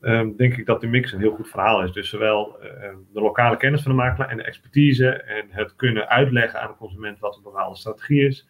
Um, 0.00 0.36
denk 0.36 0.56
ik 0.56 0.66
dat 0.66 0.80
de 0.80 0.86
mix 0.86 1.12
een 1.12 1.20
heel 1.20 1.34
goed 1.34 1.48
verhaal 1.48 1.82
is. 1.82 1.92
Dus 1.92 2.08
zowel 2.08 2.56
uh, 2.62 2.68
de 3.12 3.20
lokale 3.20 3.56
kennis 3.56 3.82
van 3.82 3.90
de 3.90 3.96
makelaar 3.96 4.28
en 4.28 4.36
de 4.36 4.42
expertise 4.42 5.10
en 5.10 5.46
het 5.48 5.76
kunnen 5.76 6.08
uitleggen 6.08 6.60
aan 6.60 6.68
de 6.68 6.76
consument 6.76 7.18
wat 7.18 7.36
een 7.36 7.42
bepaalde 7.42 7.76
strategie 7.76 8.26
is 8.26 8.46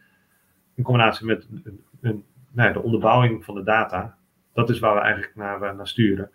in 0.74 0.84
combinatie 0.84 1.26
met 1.26 1.48
een, 1.64 1.84
een, 2.00 2.24
nou 2.50 2.72
de 2.72 2.82
onderbouwing 2.82 3.44
van 3.44 3.54
de 3.54 3.62
data, 3.62 4.16
dat 4.52 4.70
is 4.70 4.78
waar 4.78 4.94
we 4.94 5.00
eigenlijk 5.00 5.34
naar, 5.34 5.62
eh, 5.62 5.76
naar 5.76 5.88
sturen. 5.88 6.30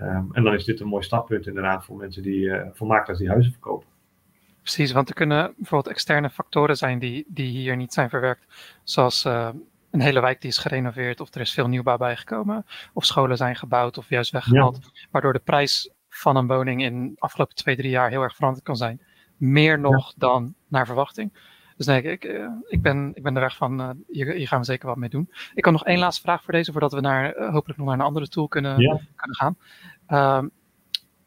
Um, 0.00 0.28
en 0.32 0.42
dan 0.42 0.54
is 0.54 0.64
dit 0.64 0.80
een 0.80 0.86
mooi 0.86 1.02
startpunt 1.02 1.46
inderdaad 1.46 1.84
voor 1.84 1.96
mensen 1.96 2.22
die, 2.22 2.40
uh, 2.40 2.66
voor 2.72 2.86
makelaars 2.86 3.18
die 3.18 3.28
huizen 3.28 3.52
verkopen. 3.52 3.88
Precies, 4.60 4.92
want 4.92 5.08
er 5.08 5.14
kunnen 5.14 5.54
bijvoorbeeld 5.56 5.94
externe 5.94 6.30
factoren 6.30 6.76
zijn 6.76 6.98
die, 6.98 7.24
die 7.28 7.50
hier 7.50 7.76
niet 7.76 7.92
zijn 7.92 8.08
verwerkt. 8.08 8.46
Zoals 8.82 9.24
uh, 9.24 9.48
een 9.92 10.00
hele 10.00 10.20
wijk 10.20 10.40
die 10.40 10.50
is 10.50 10.58
gerenoveerd 10.58 11.20
of 11.20 11.34
er 11.34 11.40
is 11.40 11.52
veel 11.52 11.68
nieuwbouw 11.68 11.96
bijgekomen. 11.96 12.66
Of 12.92 13.04
scholen 13.04 13.36
zijn 13.36 13.56
gebouwd 13.56 13.98
of 13.98 14.08
juist 14.08 14.30
weggehaald. 14.30 14.78
Ja. 14.82 15.06
Waardoor 15.10 15.32
de 15.32 15.38
prijs 15.38 15.90
van 16.08 16.36
een 16.36 16.46
woning 16.46 16.82
in 16.82 17.08
de 17.08 17.20
afgelopen 17.20 17.54
twee, 17.54 17.76
drie 17.76 17.90
jaar 17.90 18.10
heel 18.10 18.22
erg 18.22 18.34
veranderd 18.34 18.64
kan 18.64 18.76
zijn. 18.76 19.00
Meer 19.36 19.78
nog 19.80 20.06
ja. 20.06 20.14
dan 20.16 20.54
naar 20.68 20.86
verwachting. 20.86 21.32
Dus 21.76 21.86
nee, 21.86 22.02
ik, 22.02 22.24
uh, 22.24 22.48
ik, 22.68 22.82
ben, 22.82 23.10
ik 23.14 23.22
ben 23.22 23.34
er 23.34 23.40
weg 23.40 23.56
van, 23.56 23.80
uh, 23.80 23.90
hier, 24.08 24.32
hier, 24.32 24.48
gaan 24.48 24.58
we 24.58 24.64
zeker 24.64 24.86
wat 24.86 24.96
mee 24.96 25.08
doen. 25.08 25.30
Ik 25.54 25.64
had 25.64 25.72
nog 25.72 25.84
één 25.84 25.98
laatste 25.98 26.22
vraag 26.22 26.42
voor 26.42 26.52
deze, 26.52 26.72
voordat 26.72 26.92
we 26.92 27.00
naar, 27.00 27.36
uh, 27.36 27.50
hopelijk 27.50 27.78
nog 27.78 27.88
naar 27.88 27.98
een 27.98 28.04
andere 28.04 28.28
tool 28.28 28.48
kunnen, 28.48 28.80
ja. 28.80 29.00
kunnen 29.16 29.36
gaan. 29.36 29.56
Uh, 30.08 30.48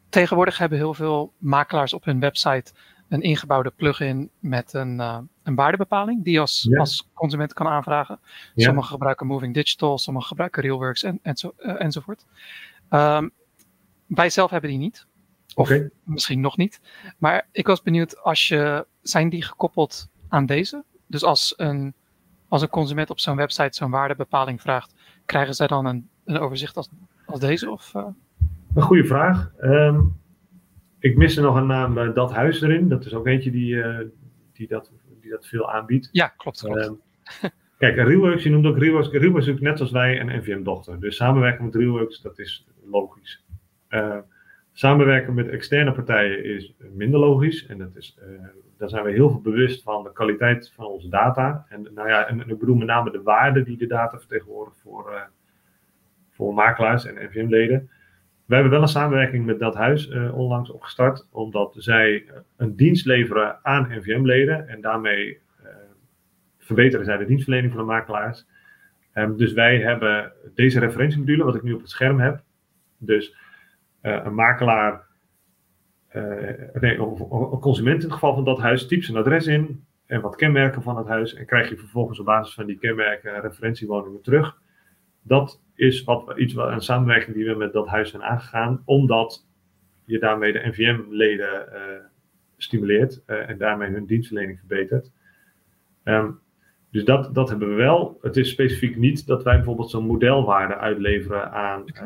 tegenwoordig 0.09 0.57
hebben 0.57 0.77
heel 0.77 0.93
veel 0.93 1.33
makelaars 1.37 1.93
op 1.93 2.05
hun 2.05 2.19
website 2.19 2.73
een 3.09 3.21
ingebouwde 3.21 3.71
plugin 3.75 4.29
met 4.39 4.73
een, 4.73 4.99
een 5.43 5.55
waardebepaling, 5.55 6.23
die 6.23 6.33
je 6.33 6.39
als, 6.39 6.67
ja. 6.69 6.79
als 6.79 7.09
consument 7.13 7.53
kan 7.53 7.67
aanvragen. 7.67 8.19
Ja. 8.53 8.65
Sommigen 8.65 8.89
gebruiken 8.89 9.27
Moving 9.27 9.53
Digital, 9.53 9.97
sommigen 9.97 10.27
gebruiken 10.27 10.61
Realworks 10.61 11.03
en, 11.03 11.19
en 11.21 11.37
zo, 11.37 11.53
enzovoort. 11.57 12.25
Um, 12.89 13.31
wij 14.05 14.29
zelf 14.29 14.49
hebben 14.51 14.69
die 14.69 14.79
niet. 14.79 15.05
Of 15.55 15.69
okay. 15.69 15.89
misschien 16.03 16.41
nog 16.41 16.57
niet. 16.57 16.81
Maar 17.17 17.47
ik 17.51 17.67
was 17.67 17.81
benieuwd, 17.81 18.23
als 18.23 18.47
je, 18.47 18.85
zijn 19.01 19.29
die 19.29 19.43
gekoppeld 19.43 20.09
aan 20.27 20.45
deze? 20.45 20.83
Dus 21.07 21.23
als 21.23 21.53
een, 21.57 21.93
als 22.47 22.61
een 22.61 22.69
consument 22.69 23.09
op 23.09 23.19
zo'n 23.19 23.35
website 23.35 23.75
zo'n 23.77 23.91
waardebepaling 23.91 24.61
vraagt, 24.61 24.93
krijgen 25.25 25.53
zij 25.53 25.67
dan 25.67 25.85
een, 25.85 26.09
een 26.25 26.39
overzicht 26.39 26.77
als, 26.77 26.89
als 27.25 27.39
deze? 27.39 27.71
Of, 27.71 27.93
uh... 27.95 28.05
Een 28.73 28.81
goede 28.81 29.05
vraag. 29.05 29.51
Um, 29.61 30.19
ik 31.05 31.17
mis 31.17 31.37
er 31.37 31.43
nog 31.43 31.55
een 31.55 31.67
naam, 31.67 31.97
uh, 31.97 32.13
Dat 32.13 32.33
Huis 32.33 32.61
erin. 32.61 32.89
Dat 32.89 33.05
is 33.05 33.13
ook 33.13 33.27
eentje 33.27 33.51
die, 33.51 33.73
uh, 33.73 33.97
die, 34.53 34.67
dat, 34.67 34.91
die 35.21 35.31
dat 35.31 35.47
veel 35.47 35.71
aanbiedt. 35.71 36.09
Ja, 36.11 36.27
klopt. 36.27 36.59
klopt. 36.59 36.85
Um, 36.85 37.01
kijk, 37.77 37.95
Realworks, 37.95 38.43
je 38.43 38.49
noemt 38.49 38.65
ook 38.65 38.77
Realworks. 38.77 39.09
Realworks 39.09 39.47
is 39.47 39.53
ook 39.53 39.59
net 39.59 39.79
als 39.79 39.91
wij 39.91 40.19
een 40.19 40.39
NVM-dochter. 40.39 40.99
Dus 40.99 41.15
samenwerken 41.15 41.65
met 41.65 41.75
Realworks, 41.75 42.21
dat 42.21 42.39
is 42.39 42.67
logisch. 42.89 43.45
samenwerken 44.73 45.33
met 45.33 45.47
externe 45.47 45.91
partijen 45.91 46.43
is 46.43 46.73
minder 46.77 47.19
logisch. 47.19 47.65
En 47.65 47.77
dat 47.77 47.95
is 47.95 48.17
daar 48.77 48.89
zijn 48.89 49.03
we 49.03 49.11
heel 49.11 49.29
veel 49.29 49.41
bewust 49.41 49.83
van 49.83 50.03
de 50.03 50.11
kwaliteit 50.13 50.71
van 50.75 50.85
onze 50.85 51.09
data. 51.09 51.65
En, 51.69 51.87
nou 51.93 52.09
ja, 52.09 52.27
en, 52.27 52.39
ik 52.39 52.59
bedoel 52.59 52.75
met 52.75 52.87
name 52.87 53.11
de 53.11 53.21
waarde 53.21 53.63
die 53.63 53.77
de 53.77 53.87
data 53.87 54.19
vertegenwoordigt 54.19 54.79
voor, 54.81 55.11
uh, 55.11 55.21
voor 56.31 56.53
makelaars 56.53 57.05
en 57.05 57.25
NVM-leden. 57.25 57.89
We 58.45 58.53
hebben 58.53 58.71
wel 58.71 58.81
een 58.81 58.87
samenwerking 58.87 59.45
met 59.45 59.59
dat 59.59 59.75
huis 59.75 60.09
uh, 60.09 60.37
onlangs 60.37 60.71
opgestart, 60.71 61.27
omdat 61.31 61.75
zij 61.77 62.25
een 62.57 62.75
dienst 62.75 63.05
leveren 63.05 63.59
aan 63.65 63.87
NVM-leden 63.89 64.67
en 64.67 64.81
daarmee 64.81 65.39
uh, 65.63 65.67
verbeteren 66.57 67.05
zij 67.05 67.17
de 67.17 67.25
dienstverlening 67.25 67.73
van 67.73 67.81
de 67.81 67.91
makelaars. 67.91 68.45
Um, 69.13 69.37
dus 69.37 69.53
wij 69.53 69.79
hebben 69.79 70.31
deze 70.55 70.79
referentiemodule, 70.79 71.43
wat 71.43 71.55
ik 71.55 71.63
nu 71.63 71.73
op 71.73 71.81
het 71.81 71.89
scherm 71.89 72.19
heb. 72.19 72.43
Dus 72.97 73.35
een 74.01 74.35
makelaar 74.35 75.05
nee, 76.73 76.97
een 76.97 77.59
consument 77.59 77.97
in 77.97 78.03
het 78.03 78.13
geval 78.13 78.33
van 78.33 78.43
dat 78.43 78.59
huis 78.59 78.87
typt 78.87 79.05
zijn 79.05 79.17
adres 79.17 79.47
in 79.47 79.85
en 80.05 80.21
wat 80.21 80.35
kenmerken 80.35 80.81
van 80.81 80.97
het 80.97 81.07
huis. 81.07 81.33
En 81.33 81.45
krijg 81.45 81.69
je 81.69 81.77
vervolgens 81.77 82.19
op 82.19 82.25
basis 82.25 82.53
van 82.53 82.65
die 82.65 82.77
kenmerken 82.77 83.41
referentiewoningen 83.41 84.21
terug. 84.21 84.57
Dat 85.27 85.61
is 85.75 86.03
wat, 86.03 86.33
iets, 86.37 86.53
wat, 86.53 86.69
een 86.71 86.81
samenwerking 86.81 87.35
die 87.35 87.45
we 87.45 87.55
met 87.55 87.73
dat 87.73 87.87
huis 87.87 88.09
zijn 88.09 88.23
aangegaan, 88.23 88.81
omdat 88.85 89.45
je 90.05 90.19
daarmee 90.19 90.53
de 90.53 90.67
NVM-leden 90.67 91.67
uh, 91.73 91.79
stimuleert 92.57 93.23
uh, 93.27 93.49
en 93.49 93.57
daarmee 93.57 93.89
hun 93.89 94.05
dienstverlening 94.05 94.59
verbetert. 94.59 95.11
Um, 96.03 96.39
dus 96.91 97.05
dat, 97.05 97.33
dat 97.33 97.49
hebben 97.49 97.69
we 97.69 97.75
wel. 97.75 98.17
Het 98.21 98.37
is 98.37 98.49
specifiek 98.49 98.95
niet 98.95 99.27
dat 99.27 99.43
wij 99.43 99.55
bijvoorbeeld 99.55 99.89
zo'n 99.89 100.05
modelwaarde 100.05 100.77
uitleveren 100.77 101.51
aan, 101.51 101.83
uh, 101.93 102.03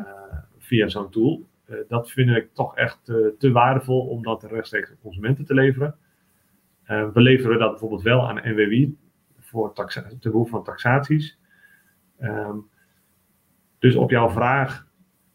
via 0.58 0.88
zo'n 0.88 1.10
tool. 1.10 1.46
dat 1.88 2.10
vind 2.10 2.30
ik 2.30 2.48
toch 2.52 2.76
echt 2.76 3.04
te 3.38 3.50
waardevol 3.52 4.06
om 4.06 4.22
dat 4.22 4.42
rechtstreeks 4.42 4.90
aan 4.90 4.96
consumenten 5.02 5.44
te 5.44 5.54
leveren. 5.54 5.94
we 6.86 7.20
leveren 7.20 7.58
dat 7.58 7.70
bijvoorbeeld 7.70 8.02
wel 8.02 8.28
aan 8.28 8.50
NWI 8.54 8.96
voor 9.38 9.72
ten 9.74 10.30
behoeve 10.30 10.50
van 10.50 10.64
taxaties. 10.64 11.38
Um, 12.20 12.69
dus 13.80 13.94
op 13.94 14.10
jouw 14.10 14.30
vraag, 14.30 14.86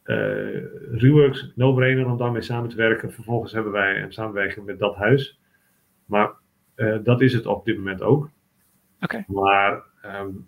uh, 0.06 0.64
Reworks, 0.92 1.52
no-brainer 1.56 2.06
om 2.06 2.18
daarmee 2.18 2.42
samen 2.42 2.70
te 2.70 2.76
werken. 2.76 3.14
Vervolgens 3.14 3.52
hebben 3.52 3.72
wij 3.72 4.02
een 4.02 4.14
samenwerking 4.14 4.66
met 4.66 4.80
dat 4.80 4.96
huis. 4.96 5.40
Maar 6.06 6.32
uh, 6.76 6.98
dat 7.04 7.22
is 7.22 7.34
het 7.34 7.46
op 7.46 7.66
dit 7.66 7.78
moment 7.78 8.02
ook. 8.02 8.30
Oké. 9.02 9.24
Maar 9.28 9.84
um, 10.06 10.48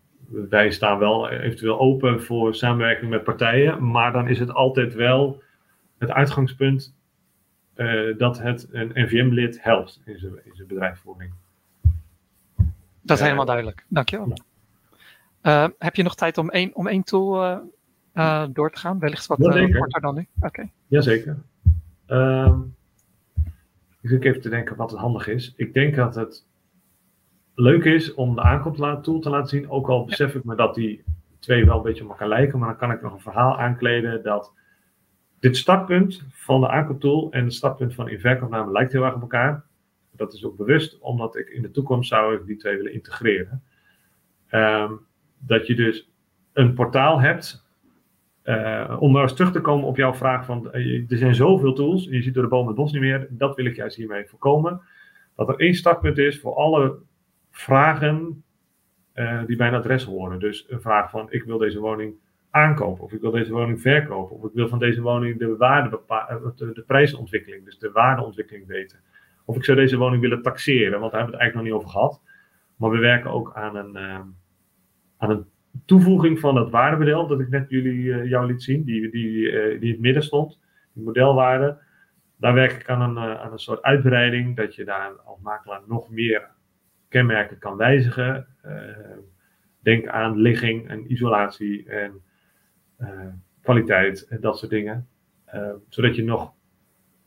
wij 0.49 0.71
staan 0.71 0.99
wel 0.99 1.29
eventueel 1.29 1.79
open 1.79 2.23
voor 2.23 2.55
samenwerking 2.55 3.09
met 3.09 3.23
partijen. 3.23 3.91
Maar 3.91 4.11
dan 4.11 4.27
is 4.27 4.39
het 4.39 4.53
altijd 4.53 4.93
wel 4.93 5.43
het 5.97 6.11
uitgangspunt 6.11 6.95
uh, 7.75 8.17
dat 8.17 8.39
het 8.39 8.67
een 8.71 8.91
NVM-lid 8.93 9.63
helpt 9.63 10.01
in 10.05 10.19
zijn, 10.19 10.33
in 10.43 10.55
zijn 10.55 10.67
bedrijfsvoering. 10.67 11.33
Dat 13.01 13.17
is 13.17 13.23
helemaal 13.23 13.45
duidelijk. 13.45 13.85
Dankjewel. 13.87 14.37
Ja. 15.41 15.71
heb 15.77 15.95
je 15.95 16.03
nog 16.03 16.15
tijd 16.15 16.37
om 16.37 16.49
één, 16.49 16.75
om 16.75 16.87
één 16.87 17.03
tool 17.03 17.61
uh, 18.17 18.45
door 18.53 18.71
te 18.71 18.79
gaan? 18.79 18.99
Wellicht 18.99 19.27
wat 19.27 19.39
uh, 19.39 19.77
korter 19.77 20.01
dan 20.01 20.15
nu. 20.15 20.27
Oké. 20.35 20.45
Okay. 20.45 20.71
Jazeker. 20.87 21.37
Um, 22.07 22.75
ik 24.01 24.09
zit 24.09 24.23
even 24.23 24.41
te 24.41 24.49
denken 24.49 24.75
wat 24.75 24.91
het 24.91 24.99
handig 24.99 25.27
is. 25.27 25.53
Ik 25.55 25.73
denk 25.73 25.95
dat 25.95 26.15
het 26.15 26.47
leuk 27.55 27.83
is 27.83 28.13
om 28.13 28.35
de 28.35 28.41
aankooptool 28.41 29.19
te 29.19 29.29
laten 29.29 29.49
zien. 29.49 29.69
Ook 29.69 29.89
al 29.89 30.05
besef 30.05 30.35
ik 30.35 30.43
me 30.43 30.55
dat 30.55 30.75
die 30.75 31.03
twee 31.39 31.65
wel 31.65 31.77
een 31.77 31.83
beetje 31.83 32.03
op 32.03 32.09
elkaar 32.09 32.27
lijken. 32.27 32.59
Maar 32.59 32.67
dan 32.67 32.77
kan 32.77 32.91
ik 32.91 33.01
nog 33.01 33.13
een 33.13 33.19
verhaal 33.19 33.59
aankleden 33.59 34.23
dat 34.23 34.53
dit 35.39 35.57
startpunt 35.57 36.23
van 36.29 36.61
de 36.61 36.69
aankooptool 36.69 37.31
en 37.31 37.43
het 37.43 37.53
startpunt 37.53 37.93
van 37.93 38.09
inverkoopname 38.09 38.71
lijkt 38.71 38.91
heel 38.91 39.03
erg 39.03 39.15
op 39.15 39.21
elkaar. 39.21 39.65
Dat 40.11 40.33
is 40.33 40.45
ook 40.45 40.57
bewust, 40.57 40.99
omdat 40.99 41.35
ik 41.35 41.49
in 41.49 41.61
de 41.61 41.71
toekomst 41.71 42.09
zou 42.09 42.35
ik 42.35 42.45
die 42.45 42.57
twee 42.57 42.75
willen 42.75 42.93
integreren. 42.93 43.63
Um, 44.51 44.99
dat 45.37 45.67
je 45.67 45.75
dus 45.75 46.11
een 46.53 46.73
portaal 46.73 47.21
hebt 47.21 47.66
uh, 48.47 48.97
om 48.99 49.11
nou 49.11 49.23
eens 49.23 49.33
terug 49.33 49.51
te 49.51 49.61
komen 49.61 49.87
op 49.87 49.97
jouw 49.97 50.13
vraag 50.13 50.45
van 50.45 50.69
uh, 50.73 51.11
er 51.11 51.17
zijn 51.17 51.35
zoveel 51.35 51.73
tools, 51.73 52.05
je 52.05 52.21
ziet 52.21 52.33
door 52.33 52.43
de 52.43 52.49
boom 52.49 52.67
het 52.67 52.75
bos 52.75 52.91
niet 52.91 53.01
meer, 53.01 53.27
dat 53.29 53.55
wil 53.55 53.65
ik 53.65 53.75
juist 53.75 53.95
hiermee 53.95 54.25
voorkomen. 54.25 54.81
Dat 55.35 55.49
er 55.49 55.55
één 55.55 55.73
startpunt 55.73 56.17
is 56.17 56.39
voor 56.39 56.55
alle 56.55 56.97
vragen 57.51 58.43
uh, 59.15 59.45
die 59.45 59.55
bij 59.55 59.67
een 59.67 59.73
adres 59.73 60.03
horen. 60.03 60.39
Dus 60.39 60.65
een 60.69 60.81
vraag 60.81 61.09
van 61.09 61.27
ik 61.29 61.43
wil 61.43 61.57
deze 61.57 61.79
woning 61.79 62.15
aankopen, 62.49 63.03
of 63.03 63.11
ik 63.11 63.21
wil 63.21 63.31
deze 63.31 63.51
woning 63.51 63.81
verkopen, 63.81 64.35
of 64.35 64.43
ik 64.43 64.53
wil 64.53 64.67
van 64.67 64.79
deze 64.79 65.01
woning 65.01 65.39
de, 65.39 65.55
waarde 65.55 66.01
de, 66.55 66.71
de 66.73 66.83
prijsontwikkeling, 66.87 67.65
dus 67.65 67.79
de 67.79 67.91
waardeontwikkeling 67.91 68.67
weten. 68.67 68.99
Of 69.45 69.55
ik 69.55 69.63
zou 69.63 69.77
deze 69.77 69.97
woning 69.97 70.21
willen 70.21 70.41
taxeren, 70.41 70.99
want 70.99 71.11
daar 71.11 71.21
hebben 71.21 71.39
we 71.39 71.43
het 71.43 71.53
eigenlijk 71.53 71.53
nog 71.53 71.63
niet 71.63 71.73
over 71.73 71.89
gehad. 71.89 72.21
Maar 72.75 72.89
we 72.89 72.97
werken 72.97 73.31
ook 73.31 73.53
aan 73.53 73.75
een, 73.75 73.97
aan 75.17 75.29
een 75.29 75.45
toevoeging 75.85 76.39
van 76.39 76.55
het 76.55 76.69
waardemodel 76.69 77.27
dat 77.27 77.39
ik 77.39 77.49
net 77.49 77.69
jullie, 77.69 78.03
uh, 78.03 78.29
jou 78.29 78.45
liet 78.45 78.63
zien, 78.63 78.83
die, 78.83 79.11
die, 79.11 79.51
uh, 79.51 79.79
die 79.79 79.87
in 79.87 79.91
het 79.91 79.99
midden 79.99 80.23
stond, 80.23 80.59
die 80.93 81.03
modelwaarde. 81.03 81.77
Daar 82.37 82.53
werk 82.53 82.71
ik 82.71 82.89
aan 82.89 83.01
een, 83.01 83.29
uh, 83.29 83.41
aan 83.41 83.51
een 83.51 83.59
soort 83.59 83.81
uitbreiding, 83.81 84.55
dat 84.55 84.75
je 84.75 84.85
daar 84.85 85.11
als 85.11 85.39
makelaar 85.41 85.81
nog 85.87 86.09
meer 86.09 86.49
kenmerken 87.09 87.57
kan 87.57 87.77
wijzigen. 87.77 88.47
denk 89.81 90.07
aan 90.07 90.37
ligging 90.37 90.87
en 90.87 91.11
isolatie 91.11 91.89
en 91.89 92.21
kwaliteit 93.61 94.27
en 94.27 94.41
dat 94.41 94.57
soort 94.57 94.71
dingen. 94.71 95.07
zodat 95.89 96.15
je 96.15 96.23
nog, 96.23 96.53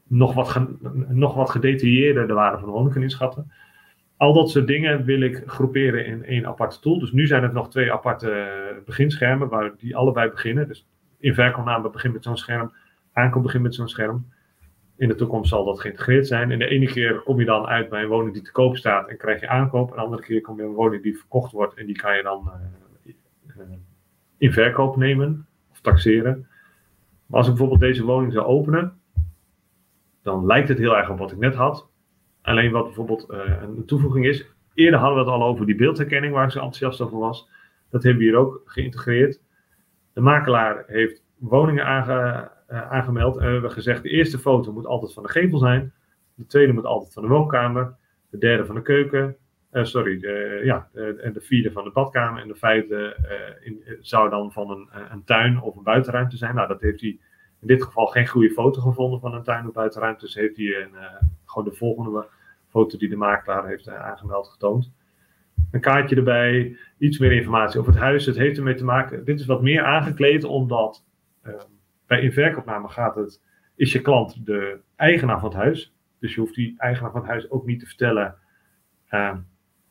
nog, 0.06 0.34
wat 0.34 0.60
nog 1.08 1.34
wat 1.34 1.50
gedetailleerder 1.50 2.26
de 2.26 2.32
waarde 2.32 2.58
van 2.58 2.66
de 2.66 2.72
woning 2.72 2.92
kan 2.92 3.02
inschatten. 3.02 3.52
Al 4.20 4.32
dat 4.32 4.50
soort 4.50 4.66
dingen 4.66 5.04
wil 5.04 5.20
ik 5.20 5.42
groeperen 5.46 6.06
in 6.06 6.24
één 6.24 6.46
aparte 6.46 6.80
tool. 6.80 6.98
Dus 6.98 7.12
nu 7.12 7.26
zijn 7.26 7.42
het 7.42 7.52
nog 7.52 7.70
twee 7.70 7.92
aparte 7.92 8.82
beginschermen 8.84 9.48
waar 9.48 9.72
die 9.76 9.96
allebei 9.96 10.30
beginnen. 10.30 10.68
Dus 10.68 10.88
in 11.18 11.34
verkoopname 11.34 11.90
begint 11.90 12.12
met 12.12 12.22
zo'n 12.22 12.36
scherm, 12.36 12.72
aankoop 13.12 13.42
begint 13.42 13.62
met 13.62 13.74
zo'n 13.74 13.88
scherm. 13.88 14.26
In 14.96 15.08
de 15.08 15.14
toekomst 15.14 15.50
zal 15.50 15.64
dat 15.64 15.80
geïntegreerd 15.80 16.26
zijn. 16.26 16.50
En 16.50 16.58
de 16.58 16.66
ene 16.66 16.86
keer 16.86 17.20
kom 17.20 17.38
je 17.38 17.44
dan 17.44 17.66
uit 17.66 17.88
bij 17.88 18.02
een 18.02 18.08
woning 18.08 18.32
die 18.32 18.42
te 18.42 18.52
koop 18.52 18.76
staat 18.76 19.08
en 19.08 19.16
krijg 19.16 19.40
je 19.40 19.48
aankoop. 19.48 19.90
En 19.90 19.96
de 19.96 20.02
andere 20.02 20.22
keer 20.22 20.40
kom 20.40 20.54
je 20.54 20.60
bij 20.60 20.70
een 20.70 20.76
woning 20.76 21.02
die 21.02 21.18
verkocht 21.18 21.52
wordt 21.52 21.74
en 21.74 21.86
die 21.86 21.96
kan 21.96 22.16
je 22.16 22.22
dan 22.22 22.52
uh, 23.06 23.14
uh, 23.56 23.64
in 24.38 24.52
verkoop 24.52 24.96
nemen 24.96 25.46
of 25.70 25.80
taxeren. 25.80 26.48
Maar 27.26 27.38
als 27.38 27.46
ik 27.46 27.52
bijvoorbeeld 27.52 27.80
deze 27.80 28.04
woning 28.04 28.32
zou 28.32 28.46
openen, 28.46 29.00
dan 30.22 30.46
lijkt 30.46 30.68
het 30.68 30.78
heel 30.78 30.96
erg 30.96 31.10
op 31.10 31.18
wat 31.18 31.32
ik 31.32 31.38
net 31.38 31.54
had. 31.54 31.89
Alleen 32.50 32.72
wat 32.72 32.84
bijvoorbeeld 32.84 33.30
uh, 33.30 33.62
een 33.62 33.84
toevoeging 33.86 34.26
is. 34.26 34.46
Eerder 34.74 35.00
hadden 35.00 35.24
we 35.24 35.30
het 35.30 35.40
al 35.40 35.46
over 35.46 35.66
die 35.66 35.74
beeldherkenning 35.74 36.34
waar 36.34 36.44
ik 36.44 36.50
zo 36.50 36.58
enthousiast 36.58 37.00
over 37.00 37.18
was. 37.18 37.48
Dat 37.90 38.02
hebben 38.02 38.22
we 38.22 38.28
hier 38.28 38.38
ook 38.38 38.62
geïntegreerd. 38.64 39.40
De 40.12 40.20
makelaar 40.20 40.84
heeft 40.86 41.24
woningen 41.38 41.84
aange, 41.86 42.50
uh, 42.70 42.90
aangemeld. 42.90 43.36
En 43.36 43.46
we 43.46 43.52
hebben 43.52 43.70
gezegd: 43.70 44.02
de 44.02 44.08
eerste 44.08 44.38
foto 44.38 44.72
moet 44.72 44.86
altijd 44.86 45.12
van 45.12 45.22
de 45.22 45.28
gevel 45.28 45.58
zijn. 45.58 45.92
De 46.34 46.46
tweede 46.46 46.72
moet 46.72 46.84
altijd 46.84 47.12
van 47.12 47.22
de 47.22 47.28
woonkamer. 47.28 47.94
De 48.30 48.38
derde 48.38 48.66
van 48.66 48.74
de 48.74 48.82
keuken. 48.82 49.36
Uh, 49.72 49.84
sorry, 49.84 50.24
ja, 50.64 50.88
en 50.92 51.32
de 51.32 51.40
vierde 51.40 51.72
van 51.72 51.84
de 51.84 51.90
badkamer. 51.90 52.42
En 52.42 52.48
de 52.48 52.54
vijfde 52.54 53.16
zou 54.00 54.30
dan 54.30 54.52
van 54.52 54.70
een, 54.70 54.88
een 55.10 55.24
tuin 55.24 55.60
of 55.60 55.76
een 55.76 55.82
buitenruimte 55.82 56.36
zijn. 56.36 56.54
Nou, 56.54 56.68
dat 56.68 56.80
heeft 56.80 57.00
hij 57.00 57.18
in 57.60 57.66
dit 57.66 57.82
geval 57.82 58.06
geen 58.06 58.26
goede 58.26 58.50
foto 58.50 58.80
gevonden 58.80 59.20
van 59.20 59.34
een 59.34 59.42
tuin 59.42 59.66
of 59.66 59.72
buitenruimte. 59.72 60.24
Dus 60.24 60.34
heeft 60.34 60.56
hij 60.56 60.66
een, 60.66 60.94
gewoon 61.44 61.68
de 61.68 61.76
volgende 61.76 62.26
foto 62.70 62.98
die 62.98 63.08
de 63.08 63.16
makelaar 63.16 63.66
heeft 63.66 63.86
eh, 63.86 63.94
aangemeld 63.94 64.48
getoond. 64.48 64.92
Een 65.70 65.80
kaartje 65.80 66.16
erbij, 66.16 66.76
iets 66.98 67.18
meer 67.18 67.32
informatie 67.32 67.80
over 67.80 67.92
het 67.92 68.00
huis. 68.00 68.26
Het 68.26 68.36
heeft 68.36 68.58
ermee 68.58 68.74
te 68.74 68.84
maken, 68.84 69.24
dit 69.24 69.40
is 69.40 69.46
wat 69.46 69.62
meer 69.62 69.84
aangekleed, 69.84 70.44
omdat 70.44 71.04
uh, 71.46 71.54
bij 72.06 72.20
inverkoopname 72.20 72.88
gaat 72.88 73.14
het, 73.14 73.42
is 73.76 73.92
je 73.92 74.00
klant 74.00 74.46
de 74.46 74.80
eigenaar 74.96 75.40
van 75.40 75.48
het 75.48 75.58
huis. 75.58 75.94
Dus 76.20 76.34
je 76.34 76.40
hoeft 76.40 76.54
die 76.54 76.74
eigenaar 76.76 77.10
van 77.10 77.20
het 77.20 77.30
huis 77.30 77.50
ook 77.50 77.66
niet 77.66 77.80
te 77.80 77.86
vertellen 77.86 78.34
uh, 79.10 79.36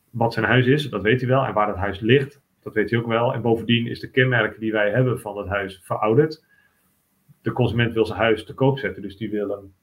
wat 0.10 0.34
zijn 0.34 0.46
huis 0.46 0.66
is, 0.66 0.90
dat 0.90 1.02
weet 1.02 1.20
hij 1.20 1.30
wel. 1.30 1.46
En 1.46 1.54
waar 1.54 1.68
het 1.68 1.78
huis 1.78 2.00
ligt, 2.00 2.42
dat 2.60 2.74
weet 2.74 2.90
hij 2.90 3.00
ook 3.00 3.08
wel. 3.08 3.34
En 3.34 3.42
bovendien 3.42 3.88
is 3.88 4.00
de 4.00 4.10
kenmerken 4.10 4.60
die 4.60 4.72
wij 4.72 4.92
hebben 4.92 5.20
van 5.20 5.38
het 5.38 5.48
huis 5.48 5.82
verouderd. 5.84 6.46
De 7.42 7.52
consument 7.52 7.94
wil 7.94 8.06
zijn 8.06 8.20
huis 8.20 8.46
te 8.46 8.54
koop 8.54 8.80
zetten, 8.80 9.02
dus 9.02 9.18
die 9.18 9.30
wil 9.30 9.50
een 9.50 9.64
uh, 9.64 9.79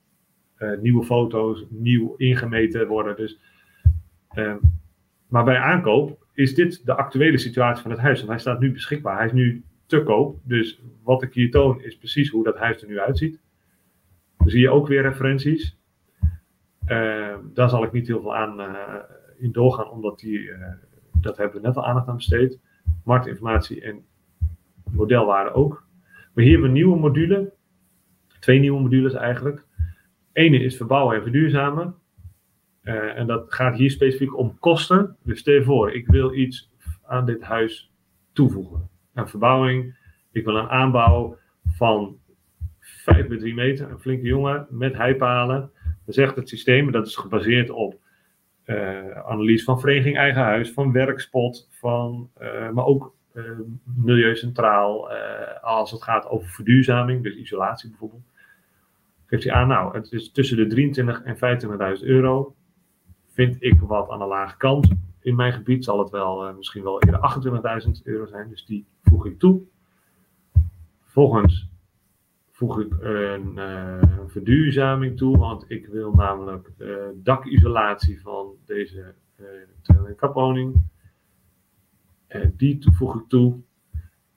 nieuwe 0.81 1.05
foto's, 1.05 1.65
nieuw 1.69 2.15
ingemeten 2.17 2.87
worden. 2.87 3.17
Dus, 3.17 3.39
uh, 4.35 4.55
maar 5.29 5.45
bij 5.45 5.59
aankoop 5.59 6.27
is 6.33 6.55
dit 6.55 6.87
de 6.87 6.95
actuele 6.95 7.39
situatie 7.39 7.83
van 7.83 7.91
het 7.91 8.01
huis. 8.01 8.23
Hij 8.23 8.39
staat 8.39 8.61
nu 8.61 8.73
beschikbaar. 8.73 9.17
Hij 9.17 9.27
is 9.27 9.33
nu 9.33 9.65
te 9.87 10.03
koop. 10.03 10.41
Dus 10.43 10.83
wat 11.03 11.23
ik 11.23 11.35
hier 11.35 11.51
toon 11.51 11.83
is 11.83 11.99
precies 11.99 12.31
hoe 12.31 12.45
dat 12.45 12.59
huis 12.59 12.83
er 12.83 12.89
nu 12.89 13.01
uitziet. 13.01 13.41
Dan 14.39 14.49
zie 14.49 14.61
je 14.61 14.71
ook 14.71 14.89
weer 14.89 15.03
referenties. 15.03 15.79
Uh, 16.89 17.35
daar 17.55 17.69
zal 17.69 17.85
ik 17.85 17.93
niet 17.93 18.07
heel 18.07 18.21
veel 18.21 18.37
aan 18.37 18.77
in 19.39 19.53
doorgaan, 19.53 19.91
omdat 19.91 20.19
die, 20.19 20.51
dat 21.21 21.37
hebben 21.37 21.61
we 21.61 21.67
net 21.67 21.77
al 21.77 21.87
aandacht 21.87 22.09
aan 22.09 22.17
besteed. 22.17 22.61
Marktinformatie 23.05 23.81
en 23.81 24.05
modelwaarde 24.91 25.53
ook. 25.53 25.87
Maar 26.35 26.45
hier 26.45 26.53
hebben 26.53 26.71
we 26.71 26.77
nieuwe 26.77 26.99
module. 26.99 27.53
Twee 28.41 28.59
nieuwe 28.59 28.81
modules 28.81 29.15
eigenlijk. 29.15 29.66
Ene 30.37 30.59
is 30.59 30.77
verbouwen 30.77 31.17
en 31.17 31.23
verduurzamen. 31.23 31.95
Uh, 32.83 33.19
en 33.19 33.27
dat 33.27 33.55
gaat 33.55 33.77
hier 33.77 33.91
specifiek 33.91 34.37
om 34.39 34.59
kosten. 34.59 35.17
Dus 35.23 35.39
stel 35.39 35.55
je 35.55 35.65
voor, 35.65 35.93
ik 35.93 36.07
wil 36.07 36.35
iets 36.35 36.71
aan 37.05 37.27
dit 37.27 37.43
huis 37.43 37.93
toevoegen. 38.33 38.89
Een 39.15 39.29
verbouwing, 39.29 39.97
ik 40.33 40.45
wil 40.45 40.57
een 40.57 40.69
aanbouw 40.69 41.39
van 41.67 42.19
5 42.81 43.27
bij 43.27 43.39
3 43.39 43.55
meter, 43.55 43.91
een 43.91 43.99
flinke 43.99 44.27
jongen 44.27 44.67
met 44.71 44.97
heipalen. 44.97 45.71
Dan 46.05 46.15
zegt 46.15 46.37
het 46.37 46.49
systeem, 46.49 46.93
dat 46.93 47.07
is 47.07 47.17
gebaseerd 47.17 47.71
op 47.71 47.99
uh, 48.67 49.11
analyse 49.11 49.65
van 49.65 49.81
vereniging 49.81 50.17
eigen 50.17 50.43
huis, 50.43 50.73
van 50.73 50.93
werkspot, 50.93 51.69
van, 51.71 52.31
uh, 52.41 52.71
maar 52.71 52.85
ook 52.85 53.15
milieucentraal 53.85 55.11
als 55.61 55.91
het 55.91 56.03
gaat 56.03 56.29
over 56.29 56.49
verduurzaming, 56.49 57.23
dus 57.23 57.37
isolatie 57.37 57.89
bijvoorbeeld 57.89 58.35
geeft 59.27 59.45
hij 59.45 59.65
nou, 59.65 59.95
het 59.95 60.13
is 60.13 60.33
tussen 60.33 60.57
de 60.57 60.67
23 60.67 61.23
en 61.23 61.97
25.000 61.99 62.05
euro. 62.05 62.55
Vind 63.27 63.57
ik 63.59 63.81
wat 63.81 64.11
aan 64.11 64.19
de 64.19 64.25
lage 64.25 64.57
kant. 64.57 64.89
In 65.21 65.37
mijn 65.37 65.53
gebied 65.53 65.85
zal 65.85 65.99
het 65.99 66.11
wel 66.11 66.49
uh, 66.49 66.57
misschien 66.57 66.83
wel 66.83 67.03
eerder 67.03 67.83
28.000 67.87 68.03
euro 68.03 68.27
zijn, 68.27 68.49
dus 68.49 68.65
die 68.65 68.87
voeg 69.03 69.27
ik 69.27 69.39
toe. 69.39 69.63
Vervolgens 71.03 71.69
voeg 72.51 72.81
ik 72.81 72.97
een 73.01 73.53
uh, 73.55 74.03
verduurzaming 74.27 75.17
toe, 75.17 75.39
want 75.39 75.65
ik 75.69 75.87
wil 75.87 76.13
namelijk 76.13 76.71
uh, 76.79 76.95
dakisolatie 77.15 78.21
van 78.21 78.55
deze 78.65 79.15
uh, 79.37 79.47
kapwoning. 80.17 80.75
Die 82.57 82.79
voeg 82.93 83.15
ik 83.15 83.29
toe. 83.29 83.61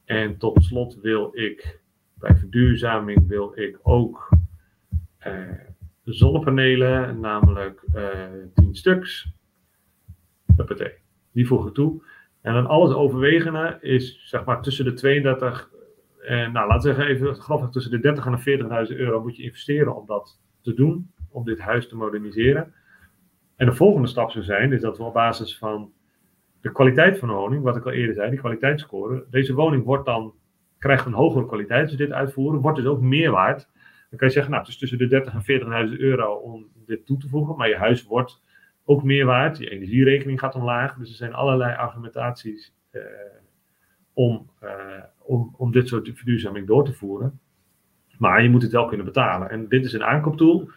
En 0.06 0.38
tot 0.38 0.64
slot 0.64 1.00
wil 1.02 1.30
ik 1.34 1.80
bij 2.14 2.36
verduurzaming 2.36 3.28
wil 3.28 3.52
ik 3.56 3.80
ook 3.82 4.30
zonnepanelen, 6.04 7.20
namelijk 7.20 7.86
10 8.56 8.76
stuks. 8.76 9.32
Huppatee. 10.56 10.94
Die 11.32 11.48
voeg 11.48 11.68
ik 11.68 11.74
toe. 11.74 12.04
En 12.42 12.54
dan 12.54 12.66
alles 12.66 12.94
overwegende 12.94 13.78
is 13.82 14.22
zeg 14.30 14.46
maar 14.46 14.62
tussen 14.62 14.86
de 14.86 14.94
32 14.94 15.70
en 16.30 16.52
nou, 16.52 16.68
laten 16.68 16.90
we 16.90 16.96
zeggen 16.96 17.16
even 17.16 17.36
grofweg 17.36 17.70
tussen 17.70 17.92
de 17.92 18.00
30 18.00 18.26
en 18.26 18.32
de 18.32 18.88
40.000 18.92 18.98
euro 18.98 19.22
moet 19.22 19.38
je 19.38 19.44
investeren 19.44 19.96
om 19.96 20.06
dat 20.06 20.40
te 20.62 20.74
doen, 20.74 21.12
om 21.30 21.46
dit 21.46 21.60
huis 21.60 21.88
te 21.88 21.96
moderniseren. 21.96 22.74
En 23.56 23.66
de 23.66 23.74
volgende 23.74 24.08
stap 24.08 24.32
zou 24.32 24.44
zijn, 24.44 24.74
is 24.74 24.82
dat 24.82 24.98
we 24.98 25.04
op 25.04 25.14
basis 25.14 25.58
van 25.58 25.92
de 26.62 26.72
kwaliteit 26.72 27.20
van 27.20 27.28
de 27.28 27.34
woning, 27.34 27.64
wat 27.64 27.76
ik 27.76 27.86
al 27.86 27.92
eerder 27.92 28.16
zei, 28.16 28.30
die 28.30 28.40
kwaliteitsscore, 28.40 29.26
deze 29.30 29.54
woning 29.54 29.84
wordt 29.84 30.06
dan, 30.06 30.34
krijgt 30.78 31.06
een 31.06 31.14
hogere 31.14 31.46
kwaliteit 31.46 31.82
als 31.82 31.92
we 31.92 31.98
dit 31.98 32.12
uitvoeren, 32.12 32.62
wordt 32.62 32.78
dus 32.78 32.88
ook 32.88 33.02
meer 33.02 33.32
waard. 33.32 33.70
Dan 34.10 34.20
kan 34.20 34.28
je 34.28 34.34
zeggen, 34.34 34.52
nou, 34.52 34.64
het 34.64 34.74
is 34.74 34.80
tussen 34.80 34.98
de 34.98 35.08
30 35.08 35.34
en 35.34 35.90
40.000 35.90 36.00
euro 36.00 36.34
om 36.34 36.68
dit 36.86 37.06
toe 37.06 37.18
te 37.18 37.28
voegen, 37.28 37.56
maar 37.56 37.70
je 37.70 37.76
huis 37.76 38.04
wordt 38.04 38.42
ook 38.86 39.04
meer 39.04 39.26
waard, 39.26 39.58
je 39.58 39.70
energierekening 39.70 40.40
gaat 40.40 40.56
omlaag, 40.56 40.96
dus 40.96 41.10
er 41.10 41.16
zijn 41.16 41.34
allerlei 41.34 41.76
argumentaties 41.76 42.74
eh, 42.90 43.02
om, 44.14 44.50
uh, 44.64 44.70
om, 45.18 45.54
om 45.58 45.72
dit 45.72 45.88
soort 45.88 46.12
verduurzaming 46.14 46.68
door 46.68 46.86
te 46.86 46.94
voeren. 46.94 47.40
Maar 48.18 48.44
je 48.44 48.50
moet 48.50 48.62
het 48.62 48.72
wel 48.72 48.86
kunnen 48.86 49.06
betalen. 49.06 49.50
En 49.50 49.68
dit 49.68 49.86
is 49.86 49.94
een 49.94 50.04
aankooptool. 50.04 50.70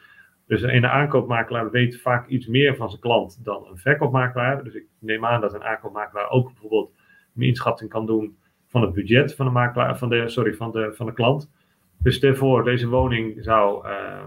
Dus 0.47 0.63
een 0.63 0.87
aankoopmakelaar 0.87 1.71
weet 1.71 2.01
vaak 2.01 2.29
iets 2.29 2.47
meer 2.47 2.77
van 2.77 2.89
zijn 2.89 3.01
klant 3.01 3.45
dan 3.45 3.67
een 3.67 3.79
verkoopmakelaar. 3.79 4.65
Dus 4.65 4.75
ik 4.75 4.85
neem 4.99 5.25
aan 5.25 5.41
dat 5.41 5.55
een 5.55 5.63
aankoopmakelaar 5.63 6.31
ook 6.31 6.47
bijvoorbeeld 6.47 6.93
een 7.35 7.43
inschatting 7.43 7.91
kan 7.91 8.07
doen 8.07 8.37
van 8.67 8.83
het 8.83 8.93
budget 8.93 9.35
van 9.35 9.47
de, 9.47 9.53
makelaar, 9.53 9.99
van 9.99 10.09
de, 10.09 10.29
sorry, 10.29 10.55
van 10.55 10.71
de, 10.73 10.93
van 10.95 11.07
de 11.07 11.13
klant. 11.13 11.51
Dus 12.03 12.21
daarvoor, 12.21 12.65
deze 12.65 12.89
woning 12.89 13.45
zou, 13.45 13.89
uh, 13.89 14.25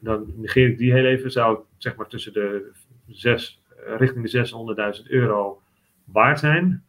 dan 0.00 0.32
negeer 0.36 0.68
ik 0.68 0.78
die 0.78 0.92
heel 0.92 1.04
even, 1.04 1.30
zou 1.30 1.58
zeg 1.76 1.96
maar 1.96 2.06
tussen 2.06 2.32
de 2.32 2.70
6, 3.06 3.62
richting 3.96 4.30
de 4.30 4.98
600.000 5.02 5.10
euro 5.10 5.62
waard 6.04 6.38
zijn 6.38 6.84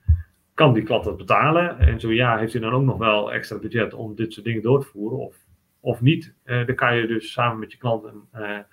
kan 0.54 0.74
die 0.74 0.84
klant 0.84 1.04
dat 1.04 1.18
betalen? 1.18 1.80
En 1.80 2.00
zo 2.00 2.12
ja, 2.12 2.38
heeft 2.38 2.54
hij 2.54 2.62
dan 2.62 2.74
ook 2.74 2.84
nog 2.84 2.98
wel 2.98 3.34
extra 3.34 3.60
budget 3.60 3.94
om 3.94 4.16
dit 4.16 4.34
soort 4.34 4.46
dingen 4.46 4.62
door 4.62 4.80
te 4.80 4.88
voeren? 4.88 5.20
Of, 5.20 5.36
of 5.80 6.02
niet? 6.02 6.34
Uh, 6.46 6.66
dan 6.66 6.76
kan 6.76 6.96
je 6.96 7.08
dus 7.08 7.32
samen 7.32 7.60
met 7.60 7.72
je 7.72 7.78
klant 7.78 8.04
een 8.04 8.66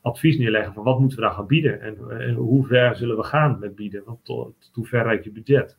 advies 0.00 0.38
neerleggen 0.38 0.74
van 0.74 0.84
wat 0.84 0.98
moeten 0.98 1.18
we 1.18 1.24
daar 1.24 1.34
gaan 1.34 1.46
bieden? 1.46 1.80
En, 1.80 1.96
uh, 2.10 2.36
hoe 2.36 2.66
ver 2.66 2.96
zullen 2.96 3.16
we 3.16 3.22
gaan 3.22 3.58
met 3.60 3.74
bieden? 3.74 4.02
Want 4.04 4.24
tot, 4.24 4.70
hoe 4.72 4.86
ver 4.86 5.02
reikt 5.02 5.24
je 5.24 5.32
budget? 5.32 5.78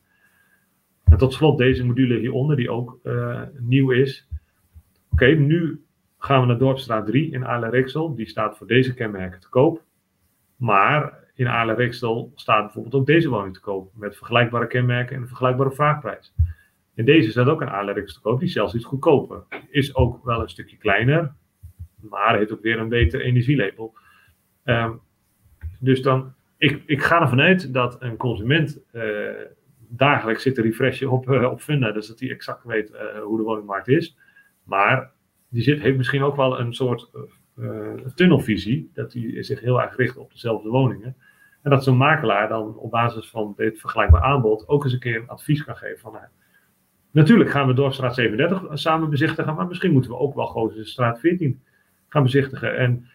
En 1.04 1.18
tot 1.18 1.32
slot 1.32 1.58
deze 1.58 1.84
module 1.84 2.18
hieronder, 2.18 2.56
die 2.56 2.70
ook 2.70 3.00
nieuw 3.58 3.90
is. 3.90 4.28
Oké, 5.14 5.26
nu 5.26 5.84
gaan 6.18 6.40
we 6.40 6.46
naar 6.46 6.58
Dorpstraat 6.58 7.06
3 7.06 7.30
in 7.32 7.46
Aarle-Rixel. 7.46 8.14
Die 8.14 8.28
staat 8.28 8.56
voor 8.56 8.66
deze 8.66 8.94
kenmerken 8.94 9.40
te 9.40 9.48
koop. 9.48 9.82
Maar 10.56 11.18
in 11.34 11.48
Aarle-Rixel 11.48 12.32
staat 12.34 12.62
bijvoorbeeld 12.64 12.94
ook 12.94 13.06
deze 13.06 13.28
woning 13.28 13.54
te 13.54 13.60
koop. 13.60 13.90
Met 13.94 14.16
vergelijkbare 14.16 14.66
kenmerken 14.66 15.16
en 15.16 15.22
een 15.22 15.28
vergelijkbare 15.28 15.72
vraagprijs. 15.72 16.34
En 16.94 17.04
deze 17.04 17.30
staat 17.30 17.46
ook 17.46 17.62
in 17.62 17.68
Aarle-Rixel 17.68 18.14
te 18.14 18.28
koop. 18.28 18.38
Die 18.38 18.48
is 18.48 18.54
zelfs 18.54 18.74
iets 18.74 18.84
goedkoper. 18.84 19.42
Is 19.70 19.94
ook 19.94 20.24
wel 20.24 20.40
een 20.40 20.48
stukje 20.48 20.76
kleiner. 20.76 21.32
Maar 22.00 22.36
heeft 22.36 22.52
ook 22.52 22.62
weer 22.62 22.78
een 22.78 22.88
beter 22.88 23.20
energielabel. 23.20 23.94
Um, 24.64 25.00
dus 25.78 26.02
dan, 26.02 26.34
ik, 26.56 26.82
ik 26.86 27.02
ga 27.02 27.20
ervan 27.20 27.40
uit 27.40 27.72
dat 27.72 28.02
een 28.02 28.16
consument 28.16 28.80
uh, 28.92 29.30
dagelijks 29.88 30.42
zit 30.42 30.54
te 30.54 30.62
refreshen 30.62 31.10
op, 31.10 31.28
uh, 31.28 31.50
op 31.50 31.60
Funda. 31.60 31.92
Dus 31.92 32.06
dat 32.06 32.20
hij 32.20 32.30
exact 32.30 32.64
weet 32.64 32.90
uh, 32.90 33.22
hoe 33.22 33.36
de 33.36 33.44
woningmarkt 33.44 33.88
is. 33.88 34.16
Maar 34.64 35.10
die 35.48 35.62
zit, 35.62 35.80
heeft 35.80 35.96
misschien 35.96 36.22
ook 36.22 36.36
wel 36.36 36.60
een 36.60 36.74
soort 36.74 37.10
uh, 37.58 37.94
tunnelvisie, 38.14 38.90
dat 38.94 39.12
hij 39.12 39.42
zich 39.42 39.60
heel 39.60 39.82
erg 39.82 39.96
richt 39.96 40.16
op 40.16 40.32
dezelfde 40.32 40.68
woningen. 40.68 41.16
En 41.62 41.70
dat 41.70 41.84
zo'n 41.84 41.96
makelaar 41.96 42.48
dan 42.48 42.76
op 42.76 42.90
basis 42.90 43.30
van 43.30 43.52
dit 43.56 43.80
vergelijkbaar 43.80 44.22
aanbod 44.22 44.68
ook 44.68 44.84
eens 44.84 44.92
een 44.92 44.98
keer 44.98 45.16
een 45.16 45.28
advies 45.28 45.64
kan 45.64 45.76
geven 45.76 45.98
van 45.98 46.12
nou, 46.12 46.24
Natuurlijk 47.14 47.50
gaan 47.50 47.66
we 47.66 47.74
Dorpstraat 47.74 48.14
37 48.14 48.62
samen 48.72 49.10
bezichtigen, 49.10 49.54
maar 49.54 49.66
misschien 49.66 49.92
moeten 49.92 50.10
we 50.10 50.16
ook 50.16 50.34
wel 50.34 50.46
Gozense 50.46 50.90
straat 50.90 51.20
14 51.20 51.62
gaan 52.08 52.22
bezichtigen. 52.22 52.76
En 52.76 53.08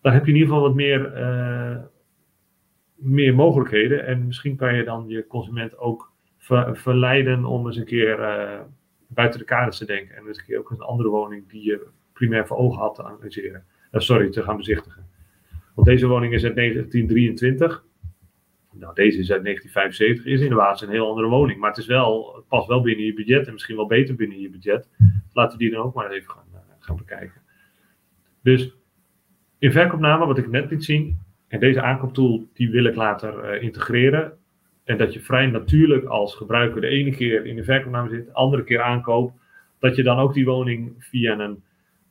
dan 0.00 0.12
heb 0.12 0.24
je 0.24 0.30
in 0.32 0.36
ieder 0.36 0.48
geval 0.48 0.66
wat 0.66 0.74
meer, 0.74 1.20
uh, 1.20 1.76
meer 2.94 3.34
mogelijkheden. 3.34 4.06
En 4.06 4.26
misschien 4.26 4.56
kan 4.56 4.74
je 4.74 4.84
dan 4.84 5.04
je 5.08 5.26
consument 5.26 5.78
ook 5.78 6.12
ver, 6.38 6.76
verleiden 6.76 7.44
om 7.44 7.66
eens 7.66 7.76
een 7.76 7.84
keer 7.84 8.18
buiten 9.08 9.38
de 9.38 9.44
kaders 9.44 9.78
te 9.78 9.84
denken. 9.84 10.16
En 10.16 10.36
keer 10.46 10.58
ook 10.58 10.70
een 10.70 10.80
andere 10.80 11.08
woning 11.08 11.48
die 11.48 11.64
je 11.64 11.86
primair 12.12 12.46
voor 12.46 12.56
ogen 12.56 12.78
had 12.78 12.94
te 12.94 13.04
analyseren. 13.04 13.64
Uh, 13.92 14.00
sorry, 14.00 14.30
te 14.30 14.42
gaan 14.42 14.56
bezichtigen. 14.56 15.06
Want 15.74 15.88
deze 15.88 16.06
woning 16.06 16.32
is 16.32 16.44
uit 16.44 16.56
1923. 16.56 17.84
Nou, 18.72 18.94
deze 18.94 19.18
is 19.18 19.32
uit 19.32 19.44
1975. 19.44 20.32
Is 20.32 20.40
inderdaad 20.40 20.80
een 20.80 20.88
heel 20.88 21.08
andere 21.08 21.28
woning. 21.28 21.60
Maar 21.60 21.70
het, 21.70 21.78
is 21.78 21.86
wel, 21.86 22.44
past 22.48 22.68
wel 22.68 22.80
binnen 22.80 23.04
je 23.04 23.14
budget. 23.14 23.46
En 23.46 23.52
misschien 23.52 23.76
wel 23.76 23.86
beter 23.86 24.14
binnen 24.14 24.40
je 24.40 24.50
budget. 24.50 24.88
Laten 25.32 25.58
we 25.58 25.64
die 25.64 25.72
dan 25.72 25.84
ook 25.84 25.94
maar 25.94 26.10
even 26.10 26.30
gaan, 26.30 26.46
uh, 26.52 26.58
gaan 26.78 26.96
bekijken. 26.96 27.40
Dus 28.42 28.74
in 29.58 29.72
verkoopname, 29.72 30.26
wat 30.26 30.38
ik 30.38 30.50
net 30.50 30.70
liet 30.70 30.84
zien. 30.84 31.18
En 31.48 31.60
deze 31.60 31.82
aankooptool, 31.82 32.48
die 32.52 32.70
wil 32.70 32.84
ik 32.84 32.94
later 32.94 33.54
uh, 33.54 33.62
integreren. 33.62 34.38
En 34.84 34.98
dat 34.98 35.12
je 35.12 35.20
vrij 35.20 35.46
natuurlijk 35.46 36.04
als 36.04 36.34
gebruiker 36.34 36.80
de 36.80 36.86
ene 36.86 37.10
keer 37.10 37.46
in 37.46 37.56
de 37.56 37.64
verkoopname 37.64 38.08
zit, 38.08 38.26
de 38.26 38.32
andere 38.32 38.64
keer 38.64 38.82
aankoop. 38.82 39.32
Dat 39.78 39.96
je 39.96 40.02
dan 40.02 40.18
ook 40.18 40.34
die 40.34 40.44
woning 40.44 40.94
via 40.98 41.38
een 41.38 41.62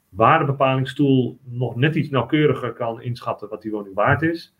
waardebepalingstoel 0.09 1.39
nog 1.43 1.75
net 1.75 1.95
iets 1.95 2.09
nauwkeuriger 2.09 2.73
kan 2.73 3.01
inschatten 3.01 3.49
wat 3.49 3.61
die 3.61 3.71
woning 3.71 3.95
waard 3.95 4.21
is, 4.21 4.55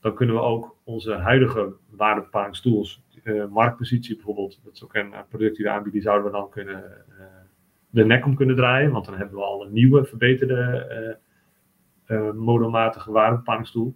dan 0.00 0.14
kunnen 0.14 0.34
we 0.34 0.40
ook 0.40 0.76
onze 0.84 1.12
huidige 1.12 1.72
waardebepalingstools, 1.90 3.02
uh, 3.24 3.46
marktpositie 3.46 4.14
bijvoorbeeld, 4.14 4.60
dat 4.64 4.74
is 4.74 4.84
ook 4.84 4.94
een 4.94 5.14
product 5.28 5.56
die 5.56 5.64
we 5.64 5.70
aanbieden, 5.70 6.02
zouden 6.02 6.30
we 6.32 6.36
dan 6.36 6.50
kunnen 6.50 7.04
uh, 7.08 7.24
de 7.90 8.04
nek 8.04 8.24
om 8.26 8.34
kunnen 8.34 8.56
draaien, 8.56 8.92
want 8.92 9.04
dan 9.04 9.16
hebben 9.16 9.36
we 9.36 9.42
al 9.42 9.64
een 9.64 9.72
nieuwe, 9.72 10.04
verbeterde 10.04 11.18
uh, 12.06 12.32
modelmatige 12.32 13.12
waardebepalingstoel. 13.12 13.94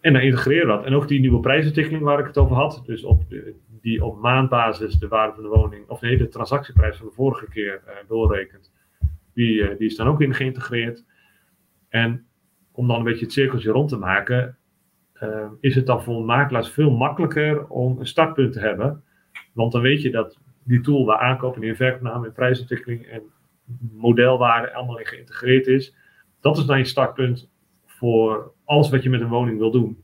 En 0.00 0.12
dan 0.12 0.22
integreren 0.22 0.66
we 0.66 0.72
dat. 0.72 0.84
En 0.84 0.94
ook 0.94 1.08
die 1.08 1.20
nieuwe 1.20 1.40
prijsontwikkeling 1.40 2.02
waar 2.02 2.18
ik 2.18 2.26
het 2.26 2.38
over 2.38 2.56
had, 2.56 2.82
dus 2.86 3.04
op 3.04 3.28
de, 3.28 3.54
die 3.80 4.04
op 4.04 4.20
maandbasis 4.20 4.98
de 4.98 5.08
waarde 5.08 5.34
van 5.34 5.42
de 5.42 5.48
woning, 5.48 5.88
of 5.88 6.00
nee, 6.00 6.16
de 6.16 6.28
transactieprijs 6.28 6.96
van 6.96 7.06
de 7.06 7.12
vorige 7.12 7.48
keer 7.48 7.82
doorrekent, 8.08 8.72
die, 9.34 9.62
eh, 9.62 9.78
die 9.78 9.86
is 9.86 9.96
dan 9.96 10.06
ook 10.06 10.20
in 10.20 10.34
geïntegreerd. 10.34 11.04
En 11.88 12.26
om 12.72 12.86
dan 12.88 12.96
een 12.96 13.04
beetje 13.04 13.24
het 13.24 13.32
cirkeltje 13.32 13.70
rond 13.70 13.88
te 13.88 13.96
maken, 13.96 14.56
uh, 15.22 15.46
is 15.60 15.74
het 15.74 15.86
dan 15.86 16.02
voor 16.02 16.24
makelaars 16.24 16.68
veel 16.68 16.90
makkelijker 16.90 17.66
om 17.66 17.98
een 17.98 18.06
startpunt 18.06 18.52
te 18.52 18.60
hebben. 18.60 19.02
Want 19.52 19.72
dan 19.72 19.80
weet 19.80 20.02
je 20.02 20.10
dat 20.10 20.38
die 20.64 20.80
tool 20.80 21.04
waar 21.04 21.18
aankoop 21.18 21.62
en 21.62 21.76
verkoopname 21.76 22.26
en 22.26 22.32
prijsontwikkeling 22.32 23.06
en 23.06 23.22
modelwaarde 23.92 24.72
allemaal 24.72 24.98
in 24.98 25.06
geïntegreerd 25.06 25.66
is. 25.66 25.94
Dat 26.40 26.58
is 26.58 26.64
dan 26.64 26.78
je 26.78 26.84
startpunt 26.84 27.50
voor 28.00 28.52
alles 28.64 28.90
wat 28.90 29.02
je 29.02 29.10
met 29.10 29.20
een 29.20 29.28
woning 29.28 29.58
wil 29.58 29.70
doen. 29.70 30.02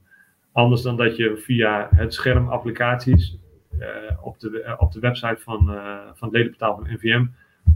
Anders 0.53 0.83
dan 0.83 0.97
dat 0.97 1.17
je 1.17 1.37
via 1.37 1.89
het 1.95 2.15
scherm 2.15 2.49
applicaties 2.49 3.39
uh, 3.79 3.87
op, 4.21 4.39
de, 4.39 4.63
uh, 4.67 4.75
op 4.79 4.93
de 4.93 5.01
website 5.01 5.41
van, 5.41 5.71
uh, 5.71 5.99
van 6.15 6.37
het 6.37 6.57
van 6.59 6.87
NVM 6.89 7.27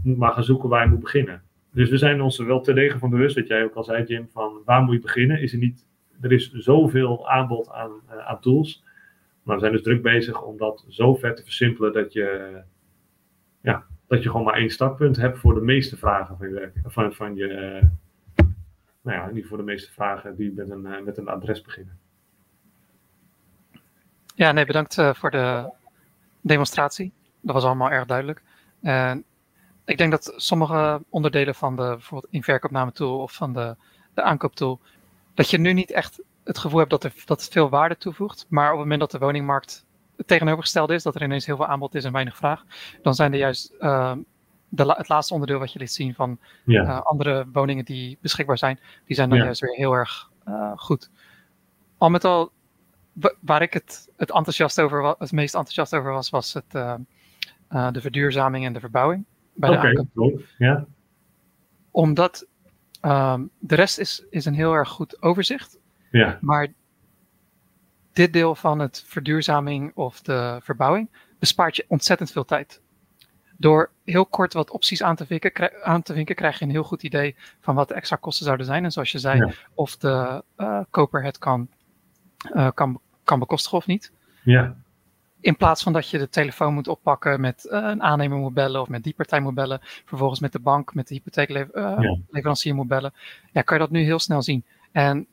moet 0.03 0.17
maar 0.17 0.31
gaan 0.31 0.43
zoeken 0.43 0.69
waar 0.69 0.83
je 0.83 0.89
moet 0.89 0.99
beginnen. 0.99 1.41
Dus 1.73 1.89
we 1.89 1.97
zijn 1.97 2.21
ons 2.21 2.39
er 2.39 2.45
wel 2.45 2.61
te 2.61 2.73
degen 2.73 2.99
van 2.99 3.09
bewust, 3.09 3.35
wat 3.35 3.47
jij 3.47 3.63
ook 3.63 3.73
al 3.73 3.83
zei, 3.83 4.03
Jim, 4.03 4.29
van 4.31 4.61
waar 4.65 4.83
moet 4.83 4.93
je 4.93 4.99
beginnen? 4.99 5.41
Is 5.41 5.53
er, 5.53 5.59
niet, 5.59 5.85
er 6.21 6.31
is 6.31 6.51
zoveel 6.51 7.29
aanbod 7.29 7.69
aan, 7.69 7.91
aan 8.27 8.39
tools. 8.39 8.83
Maar 9.43 9.55
we 9.55 9.61
zijn 9.61 9.73
dus 9.73 9.83
druk 9.83 10.01
bezig 10.01 10.41
om 10.41 10.57
dat 10.57 10.85
zo 10.87 11.15
ver 11.15 11.35
te 11.35 11.43
versimpelen 11.43 11.93
dat 11.93 12.13
je, 12.13 12.57
ja, 13.61 13.85
dat 14.07 14.23
je 14.23 14.29
gewoon 14.29 14.45
maar 14.45 14.57
één 14.57 14.69
startpunt 14.69 15.17
hebt 15.17 15.39
voor 15.39 15.53
de 15.53 15.61
meeste 15.61 15.97
vragen 15.97 16.37
van 16.37 16.47
je 16.47 16.53
werk. 16.53 16.79
Van, 16.83 17.13
van 17.13 17.35
je, 17.35 17.81
nou 19.01 19.17
ja, 19.17 19.29
niet 19.29 19.47
voor 19.47 19.57
de 19.57 19.63
meeste 19.63 19.91
vragen 19.91 20.35
die 20.35 20.53
met 20.53 20.69
een, 20.69 20.85
uh, 20.85 21.01
met 21.01 21.17
een 21.17 21.27
adres 21.27 21.61
beginnen. 21.61 21.99
Ja, 24.35 24.51
nee, 24.51 24.65
bedankt 24.65 24.95
voor 25.13 25.31
de 25.31 25.73
demonstratie. 26.41 27.11
Dat 27.41 27.55
was 27.55 27.63
allemaal 27.63 27.91
erg 27.91 28.05
duidelijk. 28.05 28.41
Ik 29.85 29.97
denk 29.97 30.11
dat 30.11 30.33
sommige 30.35 31.03
onderdelen 31.09 31.55
van 31.55 31.75
de 31.75 31.81
bijvoorbeeld 31.81 32.33
inverkoopname 32.33 32.91
tool 32.91 33.19
of 33.19 33.33
van 33.33 33.53
de, 33.53 33.75
de 34.13 34.21
aankooptool, 34.21 34.79
dat 35.33 35.49
je 35.49 35.57
nu 35.57 35.73
niet 35.73 35.91
echt 35.91 36.21
het 36.43 36.57
gevoel 36.57 36.79
hebt 36.79 36.91
dat, 36.91 37.03
er, 37.03 37.13
dat 37.25 37.41
het 37.41 37.51
veel 37.51 37.69
waarde 37.69 37.97
toevoegt. 37.97 38.45
Maar 38.49 38.65
op 38.65 38.71
het 38.71 38.79
moment 38.79 38.99
dat 38.99 39.11
de 39.11 39.25
woningmarkt 39.25 39.85
het 40.17 40.27
tegenovergestelde 40.27 40.93
is, 40.93 41.03
dat 41.03 41.15
er 41.15 41.23
ineens 41.23 41.45
heel 41.45 41.55
veel 41.55 41.65
aanbod 41.67 41.95
is 41.95 42.03
en 42.03 42.11
weinig 42.11 42.35
vraag, 42.35 42.63
dan 43.01 43.15
zijn 43.15 43.33
er 43.33 43.39
juist 43.39 43.73
uh, 43.79 44.13
de, 44.73 44.93
het 44.97 45.09
laatste 45.09 45.33
onderdeel 45.33 45.59
wat 45.59 45.73
je 45.73 45.79
liet 45.79 45.91
zien 45.91 46.13
van 46.13 46.39
Ja, 46.65 46.83
eh, 46.83 47.01
andere 47.01 47.45
woningen 47.53 47.85
die 47.85 48.17
beschikbaar 48.21 48.57
zijn, 48.57 48.79
die 49.05 49.15
zijn 49.15 49.29
dan 49.29 49.37
Ja. 49.37 49.43
juist 49.43 49.61
weer 49.61 49.75
heel 49.75 49.93
erg 49.93 50.29
eh, 50.45 50.71
goed. 50.75 51.09
Al 51.97 52.09
met 52.09 52.23
al, 52.25 52.51
wa- 53.13 53.33
waar 53.39 53.61
ik 53.61 53.73
het, 53.73 54.09
het, 54.17 54.31
enthousiast 54.31 54.81
over 54.81 55.01
wa- 55.01 55.15
het 55.19 55.31
meest 55.31 55.53
enthousiast 55.55 55.95
over 55.95 56.11
was, 56.11 56.29
was 56.29 56.53
het, 56.53 56.75
eh, 56.75 56.95
de 57.91 58.01
verduurzaming 58.01 58.65
en 58.65 58.73
de 58.73 58.79
verbouwing. 58.79 59.25
Bij 59.53 59.69
de 59.69 60.05
cool. 60.15 60.41
Ja, 60.57 60.85
Omdat 61.91 62.47
ehm, 63.01 63.43
de 63.59 63.75
rest 63.75 63.97
is, 63.99 64.25
is 64.29 64.45
een 64.45 64.53
heel 64.53 64.73
erg 64.73 64.89
goed 64.89 65.21
overzicht. 65.21 65.79
Maar 66.41 66.67
dit 68.13 68.33
deel 68.33 68.55
van 68.55 68.79
het 68.79 69.03
verduurzaming 69.07 69.91
of 69.95 70.21
de 70.21 70.59
verbouwing 70.63 71.09
bespaart 71.39 71.75
je 71.75 71.85
ontzettend 71.87 72.31
veel 72.31 72.45
tijd. 72.45 72.81
Door 73.61 73.91
heel 74.05 74.25
kort 74.25 74.53
wat 74.53 74.71
opties 74.71 75.03
aan 75.03 75.15
te, 75.15 75.25
vinken, 75.25 75.83
aan 75.83 76.01
te 76.01 76.13
vinken, 76.13 76.35
krijg 76.35 76.59
je 76.59 76.65
een 76.65 76.71
heel 76.71 76.83
goed 76.83 77.03
idee 77.03 77.35
van 77.59 77.75
wat 77.75 77.87
de 77.87 77.93
extra 77.93 78.15
kosten 78.15 78.45
zouden 78.45 78.65
zijn. 78.65 78.83
En 78.83 78.91
zoals 78.91 79.11
je 79.11 79.19
zei, 79.19 79.37
Ja. 79.37 79.51
of 79.73 79.97
de 79.97 80.43
eh, 80.55 80.79
koper 80.89 81.23
het 81.23 81.37
kan, 81.37 81.67
eh, 82.53 82.67
kan, 82.73 82.99
kan 83.23 83.39
bekostigen 83.39 83.77
of 83.77 83.87
niet. 83.87 84.11
ja, 84.43 84.75
In 85.39 85.55
plaats 85.57 85.83
van 85.83 85.93
dat 85.93 86.09
je 86.09 86.17
de 86.17 86.29
telefoon 86.29 86.73
moet 86.73 86.87
oppakken, 86.87 87.41
met 87.41 87.65
eh, 87.65 87.79
een 87.83 88.03
aannemer 88.03 88.37
moet 88.37 88.53
bellen 88.53 88.81
of 88.81 88.87
met 88.89 89.03
die 89.03 89.13
partij 89.13 89.39
moet 89.39 89.53
bellen. 89.53 89.79
Vervolgens 90.05 90.39
met 90.39 90.51
de 90.51 90.59
bank, 90.59 90.93
met 90.93 91.07
de 91.07 91.13
hypotheekleverancier 91.13 92.75
moet 92.75 92.87
bellen. 92.87 93.13
Ja, 93.51 93.61
kan 93.61 93.77
je 93.77 93.83
dat 93.83 93.91
nu 93.91 94.01
heel 94.03 94.19
snel 94.19 94.41
zien. 94.41 94.65
En 94.91 95.27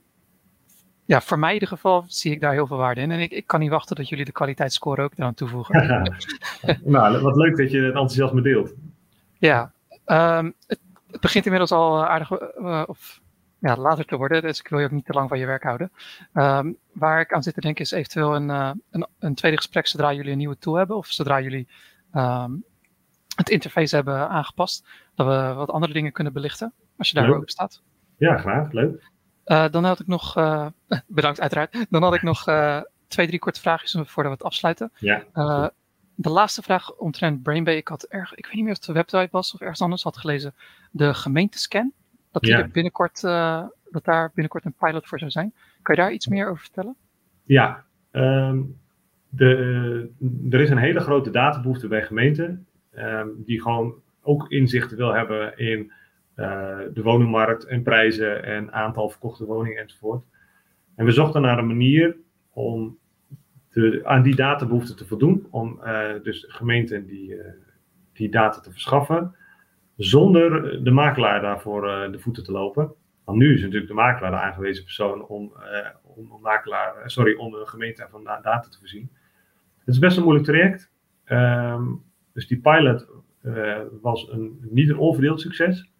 ja, 1.08 1.20
voor 1.20 1.38
mij 1.38 1.48
in 1.48 1.54
ieder 1.54 1.68
geval 1.68 2.04
zie 2.06 2.32
ik 2.32 2.40
daar 2.40 2.52
heel 2.52 2.66
veel 2.66 2.76
waarde 2.76 3.00
in. 3.00 3.10
En 3.10 3.20
ik, 3.20 3.30
ik 3.30 3.46
kan 3.46 3.60
niet 3.60 3.70
wachten 3.70 3.96
dat 3.96 4.08
jullie 4.08 4.24
de 4.24 4.32
kwaliteitsscore 4.32 5.02
ook 5.02 5.12
eraan 5.16 5.34
toevoegen. 5.34 5.86
nou, 6.84 7.20
wat 7.20 7.36
leuk 7.36 7.56
dat 7.56 7.70
je 7.70 7.78
het 7.78 7.86
enthousiasme 7.86 8.42
deelt. 8.42 8.74
Ja, 9.38 9.72
ehm, 10.04 10.50
het, 10.66 10.80
het 11.10 11.20
begint 11.20 11.44
inmiddels 11.44 11.72
al 11.72 12.02
eh, 12.02 12.08
aardig 12.08 12.30
eh, 12.30 12.82
of 12.86 13.20
ja, 13.58 13.76
later 13.76 14.04
te 14.04 14.16
worden, 14.16 14.42
dus 14.42 14.58
ik 14.58 14.68
wil 14.68 14.78
je 14.78 14.84
ook 14.84 14.90
niet 14.90 15.04
te 15.04 15.12
lang 15.12 15.28
van 15.28 15.38
je 15.38 15.46
werk 15.46 15.62
houden. 15.62 15.92
Ehm, 16.32 16.72
waar 16.92 17.20
ik 17.20 17.32
aan 17.32 17.42
zit 17.42 17.54
te 17.54 17.60
denken 17.60 17.84
is 17.84 17.90
eventueel 17.90 18.34
een, 18.34 18.50
eh, 18.50 18.70
een, 18.90 19.06
een 19.18 19.34
tweede 19.34 19.56
gesprek 19.56 19.86
zodra 19.86 20.12
jullie 20.12 20.32
een 20.32 20.38
nieuwe 20.38 20.58
tool 20.58 20.74
hebben 20.74 20.96
of 20.96 21.06
zodra 21.06 21.40
jullie 21.40 21.68
ehm, 22.12 22.52
het 23.36 23.50
interface 23.50 23.94
hebben 23.94 24.28
aangepast, 24.28 24.86
dat 25.14 25.26
we 25.26 25.54
wat 25.54 25.70
andere 25.70 25.92
dingen 25.92 26.12
kunnen 26.12 26.32
belichten, 26.32 26.72
als 26.96 27.08
je 27.08 27.14
daar 27.14 27.26
Leuk. 27.26 27.34
open 27.34 27.48
staat. 27.48 27.82
Ja, 28.16 28.38
graag. 28.38 28.72
Leuk. 28.72 29.10
Eh, 29.48 29.70
dan 29.70 29.84
had 29.84 30.00
ik 30.00 30.06
nog, 30.06 30.36
eh, 30.36 30.66
bedankt 31.06 31.40
uiteraard, 31.40 31.86
dan 31.90 32.02
had 32.02 32.14
ik 32.14 32.22
nog 32.22 32.46
eh, 32.46 32.80
twee, 33.06 33.26
drie 33.26 33.38
korte 33.38 33.60
vraagjes 33.60 33.92
voordat 33.92 34.32
we 34.32 34.38
het 34.38 34.42
afsluiten. 34.42 34.92
Ja, 34.98 35.72
de 36.14 36.30
laatste 36.30 36.62
vraag 36.62 36.94
omtrent 36.94 37.42
Brainbay. 37.42 37.76
Ik 37.76 37.88
had 37.88 38.02
erg, 38.02 38.34
ik 38.34 38.44
weet 38.44 38.54
niet 38.54 38.62
meer 38.64 38.72
of 38.72 38.78
het 38.78 38.86
de 38.86 38.92
website 38.92 39.28
was 39.30 39.54
of 39.54 39.60
ergens 39.60 39.82
anders 39.82 40.02
had 40.02 40.16
gelezen. 40.16 40.54
De 40.90 41.14
gemeentescan. 41.14 41.92
Dat, 42.32 42.42
die 42.42 42.50
Ja. 42.50 42.58
er 42.58 42.68
binnenkort, 42.68 43.20
dat 43.20 44.04
daar 44.04 44.30
binnenkort 44.34 44.64
een 44.64 44.74
pilot 44.78 45.06
voor 45.06 45.18
zou 45.18 45.30
zijn. 45.30 45.52
Kan 45.82 45.94
je 45.94 46.00
daar 46.00 46.12
iets 46.12 46.26
meer 46.26 46.48
over 46.48 46.62
vertellen? 46.62 46.96
Ja, 47.44 47.84
ehm, 48.10 48.60
de, 49.28 50.10
er 50.50 50.60
is 50.60 50.70
een 50.70 50.78
hele 50.78 51.00
grote 51.00 51.30
databehoefte 51.30 51.88
bij 51.88 52.02
gemeenten 52.02 52.66
ehm, 52.90 53.28
die 53.36 53.62
gewoon 53.62 53.94
ook 54.22 54.50
inzicht 54.50 54.94
wil 54.94 55.14
hebben 55.14 55.58
in 55.58 55.92
de 56.92 57.00
woningmarkt 57.02 57.64
en 57.64 57.82
prijzen 57.82 58.44
en 58.44 58.72
aantal 58.72 59.08
verkochte 59.10 59.44
woningen 59.44 59.82
enzovoort. 59.82 60.24
En 60.94 61.04
we 61.04 61.12
zochten 61.12 61.42
naar 61.42 61.58
een 61.58 61.66
manier 61.66 62.16
om 62.52 62.98
de, 63.72 64.00
aan 64.04 64.22
die 64.22 64.34
databehoefte 64.34 64.94
te 64.94 65.06
voldoen, 65.06 65.46
om 65.50 65.80
eh, 65.82 66.10
dus 66.22 66.44
gemeenten 66.48 67.06
die, 67.06 67.36
eh, 67.36 67.52
die 68.12 68.28
data 68.28 68.60
te 68.60 68.70
verschaffen, 68.70 69.34
zonder 69.96 70.84
de 70.84 70.90
makelaar 70.90 71.40
daarvoor 71.40 71.88
eh, 71.88 72.12
de 72.12 72.18
voeten 72.18 72.44
te 72.44 72.52
lopen. 72.52 72.92
Want 73.24 73.38
nu 73.38 73.54
is 73.54 73.60
natuurlijk 73.60 73.88
de 73.88 73.94
makelaar 73.94 74.30
de 74.30 74.36
aangewezen 74.36 74.84
persoon 74.84 75.26
om, 75.26 75.52
eh, 75.56 75.88
om, 76.02 76.38
makelaar, 76.40 76.96
eh, 76.96 77.06
sorry, 77.06 77.34
om 77.34 77.50
de 77.50 77.66
gemeente 77.66 78.06
van 78.10 78.24
da- 78.24 78.40
data 78.40 78.68
te 78.68 78.78
voorzien. 78.78 79.10
Het 79.78 79.94
is 79.94 79.98
best 79.98 80.16
een 80.16 80.22
moeilijk 80.22 80.46
traject. 80.46 80.90
Ehm, 81.24 81.84
dus 82.32 82.46
die 82.46 82.60
pilot 82.60 83.06
eh, 83.42 83.80
was 84.00 84.28
een, 84.30 84.58
niet 84.70 84.88
een 84.88 84.98
onverdeeld 84.98 85.40
succes. 85.40 85.90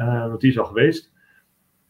Eh, 0.00 0.26
want 0.28 0.40
die 0.40 0.50
is 0.50 0.58
al 0.58 0.64
geweest. 0.64 1.12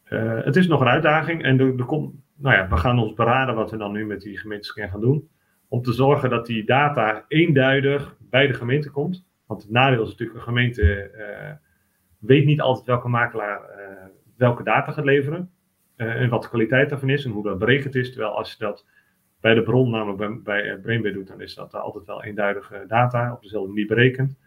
Eh, 0.03 0.43
het 0.43 0.55
is 0.55 0.67
nog 0.67 0.81
een 0.81 0.87
uitdaging 0.87 1.43
en 1.43 1.59
er, 1.59 1.85
komt, 1.85 2.15
nou 2.37 2.55
ja, 2.55 2.67
we 2.69 2.77
gaan 2.77 2.99
ons 2.99 3.13
beraden 3.13 3.55
wat 3.55 3.71
we 3.71 3.77
dan 3.77 3.91
nu 3.91 4.05
met 4.05 4.21
die 4.21 4.37
gemeentescan 4.37 4.89
gaan 4.89 5.01
doen. 5.01 5.29
Om 5.67 5.81
te 5.81 5.93
zorgen 5.93 6.29
dat 6.29 6.45
die 6.45 6.63
data 6.65 7.25
eenduidig 7.27 8.15
bij 8.19 8.47
de 8.47 8.53
gemeente 8.53 8.89
komt. 8.89 9.25
Want 9.45 9.61
het 9.61 9.71
nadeel 9.71 10.03
is 10.03 10.09
natuurlijk, 10.09 10.37
een 10.39 10.45
gemeente 10.45 10.93
eh, 11.09 11.51
weet 12.19 12.45
niet 12.45 12.61
altijd 12.61 12.85
welke 12.87 13.07
makelaar 13.07 13.61
eh, 13.61 14.05
welke 14.37 14.63
data 14.63 14.91
gaat 14.91 15.05
leveren. 15.05 15.51
eh, 15.95 16.21
en 16.21 16.29
wat 16.29 16.41
de 16.41 16.47
kwaliteit 16.49 16.89
daarvan 16.89 17.09
is 17.09 17.25
en 17.25 17.31
hoe 17.31 17.43
dat 17.43 17.59
berekend 17.59 17.95
is. 17.95 18.09
Terwijl 18.11 18.37
als 18.37 18.51
je 18.51 18.57
dat 18.57 18.85
bij 19.39 19.53
de 19.53 19.63
bron, 19.63 19.89
namelijk 19.89 20.17
bij, 20.17 20.41
bij 20.43 20.71
eh, 20.71 20.81
Brainbay 20.81 21.11
doet, 21.11 21.27
dan 21.27 21.41
is 21.41 21.55
dat 21.55 21.73
altijd 21.73 22.05
wel 22.05 22.23
eenduidige 22.23 22.83
data 22.87 23.33
op 23.33 23.41
dezelfde 23.41 23.69
manier 23.69 23.87
berekend. 23.87 24.37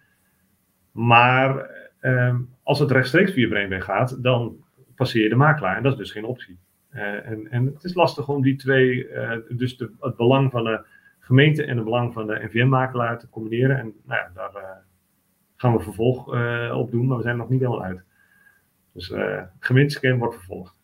Maar 0.93 1.71
ehm, 2.05 2.37
als 2.63 2.79
het 2.79 2.91
rechtstreeks 2.91 3.33
via 3.33 3.49
Brainbay 3.49 3.81
gaat, 3.81 4.23
dan 4.23 4.57
passeer 4.95 5.23
je 5.23 5.29
de 5.29 5.35
makelaar. 5.35 5.77
En 5.77 5.83
dat 5.83 5.93
is 5.93 5.99
dus 5.99 6.11
geen 6.11 6.25
optie. 6.25 6.59
Eh, 6.95 7.27
en, 7.27 7.51
en 7.51 7.67
het 7.67 7.85
is 7.85 7.95
lastig 7.95 8.29
om 8.29 8.43
die 8.43 8.57
twee, 8.57 9.09
eh, 9.09 9.39
dus 9.49 9.77
de, 9.77 9.91
het 10.01 10.17
belang 10.17 10.51
van 10.51 10.65
de 10.65 10.85
gemeente 11.19 11.65
en 11.65 11.77
het 11.77 11.85
belang 11.85 12.13
van 12.13 12.27
de 12.27 12.41
NVM-makelaar 12.45 13.19
te 13.19 13.29
combineren. 13.29 13.79
En 13.79 13.93
nou 14.05 14.21
ja, 14.21 14.31
daar 14.35 14.63
eh, 14.63 14.71
gaan 15.57 15.77
we 15.77 15.83
vervolg 15.83 16.27
op 16.73 16.91
doen, 16.91 17.07
maar 17.07 17.17
we 17.17 17.23
zijn 17.23 17.35
er 17.35 17.41
nog 17.41 17.49
niet 17.49 17.61
helemaal 17.61 17.85
uit. 17.85 18.03
Dus 18.93 19.13
gemeentescan 19.59 20.19
wordt 20.19 20.35
vervolgd. 20.35 20.81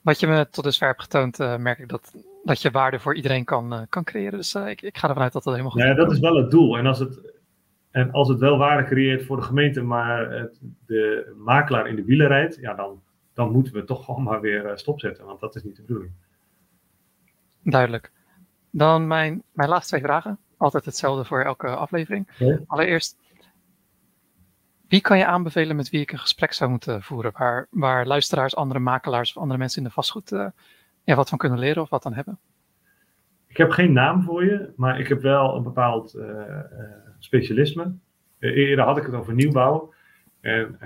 Wat 0.00 0.20
je 0.20 0.26
me 0.26 0.48
tot 0.50 0.64
dusver 0.64 0.86
hebt 0.86 1.02
getoond, 1.02 1.38
merk 1.38 1.78
ik 1.78 1.88
dat, 1.88 2.14
dat 2.44 2.62
je 2.62 2.70
waarde 2.70 2.98
voor 2.98 3.14
iedereen 3.14 3.44
kan, 3.44 3.86
kan 3.88 4.04
creëren. 4.04 4.38
Dus 4.38 4.54
ik, 4.54 4.82
ik, 4.82 4.98
ga 4.98 5.08
ervan 5.08 5.22
uit 5.22 5.32
dat 5.32 5.42
dat 5.42 5.52
helemaal 5.52 5.72
goed 5.72 5.82
is. 5.82 5.88
Ja, 5.88 5.94
dat 5.94 6.12
is 6.12 6.18
wel 6.18 6.36
het 6.36 6.50
doel. 6.50 6.78
En 6.78 6.86
als 6.86 6.98
het, 6.98 7.35
en 7.96 8.12
als 8.12 8.28
het 8.28 8.38
wel 8.38 8.58
waarde 8.58 8.88
creëert 8.88 9.24
voor 9.24 9.36
de 9.36 9.42
gemeente, 9.42 9.82
maar 9.82 10.30
het, 10.30 10.60
de 10.86 11.34
makelaar 11.36 11.88
in 11.88 11.96
de 11.96 12.04
wielen 12.04 12.26
rijdt, 12.26 12.56
ja, 12.60 12.74
dan, 12.74 13.02
dan 13.32 13.52
moeten 13.52 13.72
we 13.72 13.84
toch 13.84 14.04
gewoon 14.04 14.22
maar 14.22 14.40
weer 14.40 14.66
eh, 14.66 14.76
stopzetten, 14.76 15.24
want 15.24 15.40
dat 15.40 15.54
is 15.54 15.64
niet 15.64 15.76
de 15.76 15.82
bedoeling. 15.82 16.12
Duidelijk. 17.62 18.12
Dan 18.70 19.06
mijn, 19.06 19.42
mijn 19.52 19.68
laatste 19.68 19.88
twee 19.88 20.00
vragen. 20.00 20.38
Altijd 20.56 20.84
hetzelfde 20.84 21.24
voor 21.24 21.42
elke 21.42 21.66
aflevering. 21.68 22.28
Ja. 22.38 22.58
Allereerst, 22.66 23.18
wie 24.88 25.00
kan 25.00 25.18
je 25.18 25.26
aanbevelen 25.26 25.76
met 25.76 25.90
wie 25.90 26.00
ik 26.00 26.12
een 26.12 26.18
gesprek 26.18 26.52
zou 26.52 26.70
moeten 26.70 27.02
voeren? 27.02 27.32
Waar, 27.36 27.66
waar 27.70 28.06
luisteraars, 28.06 28.56
andere 28.56 28.80
makelaars 28.80 29.30
of 29.30 29.42
andere 29.42 29.58
mensen 29.58 29.82
in 29.82 29.88
de 29.88 29.94
vastgoed 29.94 30.32
uh, 30.32 30.46
ja, 31.04 31.14
wat 31.14 31.28
van 31.28 31.38
kunnen 31.38 31.58
leren 31.58 31.82
of 31.82 31.90
wat 31.90 32.06
aan 32.06 32.14
hebben? 32.14 32.38
Ik 33.46 33.56
heb 33.56 33.70
geen 33.70 33.92
naam 33.92 34.22
voor 34.22 34.44
je, 34.44 34.72
maar 34.76 35.00
ik 35.00 35.08
heb 35.08 35.20
wel 35.20 35.56
een 35.56 35.62
bepaald 35.62 36.14
uh, 36.14 36.24
specialisme. 37.18 37.94
eerder 38.38 38.84
had 38.84 38.96
ik 38.96 39.04
het 39.04 39.14
over 39.14 39.34
nieuwbouw. 39.34 39.92
En 40.40 40.78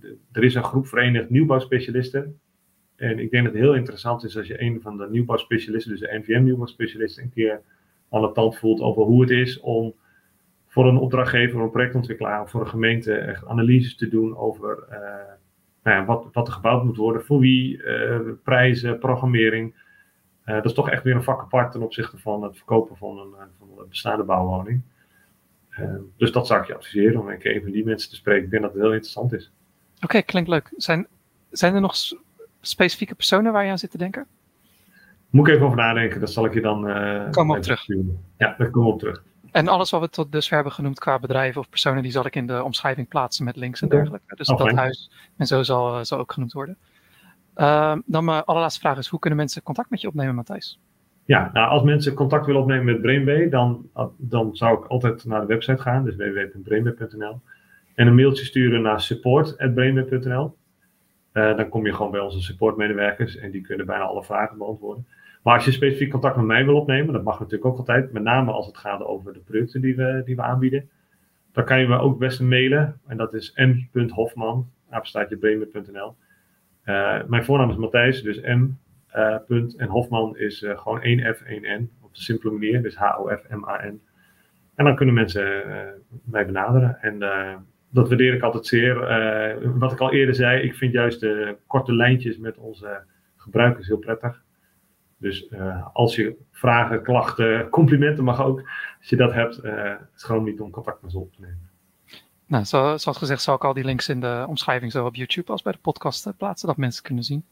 de, 0.00 0.16
er 0.32 0.44
is 0.44 0.54
een 0.54 0.64
groep 0.64 0.86
verenigd 0.86 1.30
nieuwbouwspecialisten. 1.30 2.40
En 2.96 3.18
ik 3.18 3.30
denk 3.30 3.44
dat 3.44 3.52
het 3.52 3.62
heel 3.62 3.74
interessant 3.74 4.24
is 4.24 4.36
als 4.36 4.46
je 4.46 4.62
een 4.62 4.80
van 4.80 4.96
de 4.96 5.08
nieuwbouwspecialisten, 5.10 5.90
dus 5.90 6.00
de 6.00 6.18
NVM-nieuwbouwspecialisten, 6.18 7.22
een 7.22 7.32
keer 7.32 7.60
aan 8.10 8.22
de 8.22 8.32
tand 8.32 8.58
voelt 8.58 8.80
over 8.80 9.02
hoe 9.02 9.20
het 9.20 9.30
is 9.30 9.60
om 9.60 9.94
voor 10.66 10.88
een 10.88 10.96
opdrachtgever, 10.96 11.60
een 11.60 11.70
projectontwikkelaar, 11.70 12.48
voor 12.48 12.60
een 12.60 12.68
gemeente 12.68 13.14
echt 13.14 13.46
analyses 13.46 13.96
te 13.96 14.08
doen 14.08 14.36
over 14.36 14.84
uh, 14.90 14.98
nou 15.82 15.96
ja, 15.96 16.04
wat, 16.04 16.28
wat 16.32 16.46
er 16.46 16.52
gebouwd 16.52 16.84
moet 16.84 16.96
worden, 16.96 17.24
voor 17.24 17.38
wie, 17.38 17.82
prijzen, 18.42 18.98
programmering. 18.98 19.74
Dat 20.44 20.64
is 20.64 20.72
toch 20.72 20.90
echt 20.90 21.02
weer 21.02 21.14
een 21.14 21.22
vak 21.22 21.40
apart 21.40 21.72
ten 21.72 21.82
opzichte 21.82 22.18
van 22.18 22.42
het 22.42 22.56
verkopen 22.56 22.96
van 22.96 23.18
een, 23.18 23.34
van 23.58 23.68
een 23.78 23.88
bestaande 23.88 24.24
bouwwoning. 24.24 24.82
Dus 26.16 26.32
dat 26.32 26.46
zou 26.46 26.60
ik 26.60 26.66
je 26.66 26.74
adviseren 26.74 27.20
om 27.20 27.28
een 27.28 27.38
keer 27.38 27.56
een 27.56 27.62
van 27.62 27.70
die 27.70 27.84
mensen 27.84 28.10
te 28.10 28.16
spreken. 28.16 28.44
Ik 28.44 28.50
denk 28.50 28.62
dat 28.62 28.72
het 28.72 28.80
heel 28.80 28.92
interessant 28.92 29.32
is. 29.32 29.50
Oké, 29.94 30.04
okay, 30.04 30.22
klinkt 30.22 30.48
leuk. 30.48 30.72
Zijn, 30.76 31.06
zijn 31.50 31.74
er 31.74 31.80
nog 31.80 31.94
specifieke 32.60 33.14
personen 33.14 33.52
waar 33.52 33.64
je 33.64 33.70
aan 33.70 33.78
zit 33.78 33.90
te 33.90 33.98
denken? 33.98 34.26
Moet 35.30 35.48
ik 35.48 35.54
even 35.54 35.66
over 35.66 35.78
nadenken, 35.78 36.20
dat 36.20 36.30
zal 36.30 36.44
ik 36.44 36.54
je 36.54 36.60
dan. 36.60 36.82
Kom 37.30 37.50
op 37.50 37.62
terug. 37.62 37.80
Sturen. 37.80 38.24
Ja, 38.38 38.54
daar 38.58 38.70
komen 38.70 38.88
we 38.88 38.94
op 38.94 38.98
terug. 38.98 39.22
En 39.50 39.68
alles 39.68 39.90
wat 39.90 40.00
we 40.00 40.08
tot 40.08 40.32
dusver 40.32 40.54
hebben 40.54 40.72
genoemd 40.72 40.98
qua 40.98 41.18
bedrijven 41.18 41.60
of 41.60 41.68
personen, 41.68 42.02
die 42.02 42.12
zal 42.12 42.26
ik 42.26 42.36
in 42.36 42.46
de 42.46 42.64
omschrijving 42.64 43.08
plaatsen 43.08 43.44
met 43.44 43.56
links 43.56 43.82
en 43.82 43.88
dergelijke. 43.88 44.36
Dus 44.36 44.48
Oh, 44.48 44.58
dat 44.58 44.72
huis 44.72 45.10
en 45.36 45.46
zo 45.46 45.62
zal, 45.62 45.98
uh, 45.98 46.04
zal 46.04 46.18
ook 46.18 46.32
genoemd 46.32 46.52
worden. 46.52 46.76
Uh, 47.56 47.96
dan 48.06 48.24
mijn 48.24 48.44
allerlaatste 48.44 48.80
vraag 48.80 48.98
is, 48.98 49.06
hoe 49.06 49.18
kunnen 49.18 49.38
mensen 49.38 49.62
contact 49.62 49.90
met 49.90 50.00
je 50.00 50.08
opnemen, 50.08 50.34
Matthijs? 50.34 50.78
Ja, 51.30 51.50
nou, 51.52 51.70
als 51.70 51.82
mensen 51.82 52.14
contact 52.14 52.46
willen 52.46 52.60
opnemen 52.60 52.84
met 52.84 53.00
Brainway, 53.00 53.48
dan, 53.48 53.90
dan 54.16 54.56
zou 54.56 54.78
ik 54.78 54.84
altijd 54.84 55.24
naar 55.24 55.40
de 55.40 55.46
website 55.46 55.82
gaan, 55.82 56.04
dus 56.04 56.16
www.brainway.nl. 56.16 57.40
En 57.94 58.06
een 58.06 58.14
mailtje 58.14 58.44
sturen 58.44 58.82
naar 58.82 59.00
support.brainway.nl. 59.00 60.56
Uh, 61.32 61.56
dan 61.56 61.68
kom 61.68 61.86
je 61.86 61.94
gewoon 61.94 62.10
bij 62.10 62.20
onze 62.20 62.40
supportmedewerkers 62.40 63.36
en 63.36 63.50
die 63.50 63.60
kunnen 63.60 63.86
bijna 63.86 64.04
alle 64.04 64.24
vragen 64.24 64.58
beantwoorden. 64.58 65.06
Maar 65.42 65.54
als 65.54 65.64
je 65.64 65.70
specifiek 65.72 66.10
contact 66.10 66.36
met 66.36 66.44
mij 66.44 66.64
wil 66.64 66.76
opnemen, 66.76 67.12
dat 67.12 67.24
mag 67.24 67.38
natuurlijk 67.38 67.70
ook 67.70 67.78
altijd, 67.78 68.12
met 68.12 68.22
name 68.22 68.52
als 68.52 68.66
het 68.66 68.76
gaat 68.76 69.02
over 69.02 69.32
de 69.32 69.40
producten 69.40 69.80
die 69.80 69.96
we, 69.96 70.22
die 70.24 70.36
we 70.36 70.42
aanbieden, 70.42 70.88
dan 71.52 71.64
kan 71.64 71.80
je 71.80 71.88
me 71.88 71.98
ook 71.98 72.18
best 72.18 72.40
mailen. 72.40 73.00
En 73.06 73.16
dat 73.16 73.34
is 73.34 73.52
m.hofman, 73.92 74.70
apenstaatjebremen.nl. 74.88 76.14
Uh, 76.84 77.22
mijn 77.26 77.44
voornaam 77.44 77.70
is 77.70 77.76
Matthijs, 77.76 78.22
dus 78.22 78.40
m. 78.40 78.68
Uh, 79.16 79.36
punt, 79.46 79.76
en 79.76 79.88
Hofman 79.88 80.38
is 80.38 80.62
uh, 80.62 80.78
gewoon 80.78 81.02
1 81.02 81.34
F, 81.34 81.40
1 81.40 81.62
N. 81.62 81.90
Op 82.00 82.14
de 82.14 82.20
simpele 82.20 82.52
manier, 82.52 82.82
dus 82.82 82.96
H-O-F-M-A-N. 82.96 84.00
En 84.74 84.84
dan 84.84 84.96
kunnen 84.96 85.14
mensen 85.14 85.64
mij 86.24 86.46
benaderen. 86.46 86.98
En 87.00 87.18
dat 87.90 88.08
waardeer 88.08 88.34
ik 88.34 88.42
altijd 88.42 88.66
zeer. 88.66 88.94
wat 89.78 89.92
ik 89.92 89.98
al 89.98 90.12
eerder 90.12 90.34
zei, 90.34 90.62
ik 90.62 90.74
vind 90.74 90.92
juist 90.92 91.20
de 91.20 91.56
korte 91.66 91.94
lijntjes 91.94 92.38
met 92.38 92.58
onze 92.58 93.02
gebruikers 93.36 93.86
heel 93.86 93.98
prettig. 93.98 94.42
Dus 95.16 95.50
als 95.92 96.16
je 96.16 96.36
vragen, 96.50 97.02
klachten, 97.02 97.68
complimenten 97.68 98.24
mag 98.24 98.42
ook. 98.42 98.58
Als 98.98 99.08
je 99.08 99.16
dat 99.16 99.32
hebt, 99.32 99.60
gewoon 100.12 100.44
niet 100.44 100.60
om 100.60 100.70
contact 100.70 101.02
met 101.02 101.10
ze 101.10 101.18
op 101.18 101.32
te 101.32 101.40
nemen. 101.40 101.70
Nou, 102.50 102.64
zo, 102.64 102.96
zoals 102.96 103.18
gezegd 103.18 103.42
zal 103.42 103.54
ik 103.54 103.64
al 103.64 103.72
die 103.72 103.84
links 103.84 104.08
in 104.08 104.20
de 104.20 104.44
omschrijving 104.48 104.92
zowel 104.92 105.08
op 105.08 105.14
YouTube 105.14 105.52
als 105.52 105.62
bij 105.62 105.72
de 105.72 105.78
podcast 105.78 106.26
eh, 106.26 106.32
plaatsen, 106.36 106.68
dat 106.68 106.76
mensen 106.76 107.02
kunnen 107.02 107.24
zien. 107.24 107.44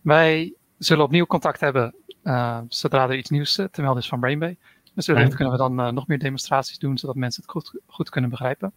Wij 0.00 0.54
zullen 0.78 1.04
opnieuw 1.04 1.26
contact 1.26 1.60
hebben 1.60 1.94
uh, 2.22 2.60
zodra 2.68 3.08
er 3.08 3.16
iets 3.16 3.30
nieuws 3.30 3.54
te 3.54 3.82
melden 3.82 4.02
is 4.02 4.08
van 4.08 4.20
Brainbay. 4.20 4.58
Dus 4.94 5.06
wellicht 5.06 5.34
kunnen 5.34 5.52
we 5.52 5.58
dan 5.58 5.80
uh, 5.80 5.88
nog 5.88 6.06
meer 6.06 6.18
demonstraties 6.18 6.78
doen, 6.78 6.98
zodat 6.98 7.16
mensen 7.16 7.42
het 7.42 7.50
goed, 7.50 7.80
goed 7.86 8.10
kunnen 8.10 8.30
begrijpen. 8.30 8.72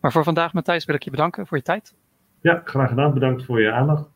Maar 0.00 0.12
voor 0.12 0.24
vandaag, 0.24 0.52
Matthijs, 0.52 0.84
wil 0.84 0.94
ik 0.94 1.02
je 1.02 1.10
bedanken 1.10 1.46
voor 1.46 1.56
je 1.56 1.62
tijd. 1.62 1.94
Ja, 2.40 2.62
graag 2.64 2.88
gedaan. 2.88 3.14
Bedankt 3.14 3.44
voor 3.44 3.60
je 3.60 3.72
aandacht. 3.72 4.08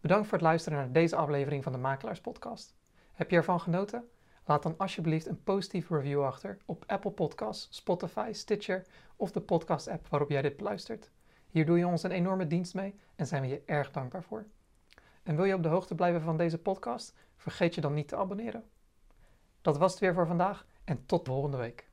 Bedankt 0.00 0.28
voor 0.28 0.38
het 0.38 0.46
luisteren 0.46 0.78
naar 0.78 0.92
deze 0.92 1.16
aflevering 1.16 1.62
van 1.62 1.72
de 1.72 1.78
Makelaars 1.78 2.20
Podcast. 2.20 2.74
Heb 3.12 3.30
je 3.30 3.36
ervan 3.36 3.60
genoten? 3.60 4.04
Laat 4.44 4.62
dan 4.62 4.74
alsjeblieft 4.76 5.26
een 5.26 5.42
positieve 5.42 5.96
review 5.96 6.22
achter 6.22 6.58
op 6.64 6.84
Apple 6.86 7.10
Podcasts, 7.10 7.76
Spotify, 7.76 8.28
Stitcher 8.32 8.86
of 9.16 9.32
de 9.32 9.40
podcast-app 9.40 10.08
waarop 10.08 10.30
jij 10.30 10.42
dit 10.42 10.56
beluistert. 10.56 11.10
Hier 11.48 11.66
doe 11.66 11.78
je 11.78 11.86
ons 11.86 12.02
een 12.02 12.10
enorme 12.10 12.46
dienst 12.46 12.74
mee 12.74 12.94
en 13.16 13.26
zijn 13.26 13.42
we 13.42 13.48
je 13.48 13.62
erg 13.66 13.90
dankbaar 13.90 14.22
voor. 14.22 14.46
En 15.28 15.36
wil 15.36 15.44
je 15.44 15.54
op 15.54 15.62
de 15.62 15.68
hoogte 15.68 15.94
blijven 15.94 16.20
van 16.20 16.36
deze 16.36 16.58
podcast? 16.58 17.14
Vergeet 17.36 17.74
je 17.74 17.80
dan 17.80 17.94
niet 17.94 18.08
te 18.08 18.16
abonneren. 18.16 18.64
Dat 19.60 19.78
was 19.78 19.90
het 19.90 20.00
weer 20.00 20.14
voor 20.14 20.26
vandaag 20.26 20.66
en 20.84 21.06
tot 21.06 21.26
volgende 21.26 21.56
week. 21.56 21.87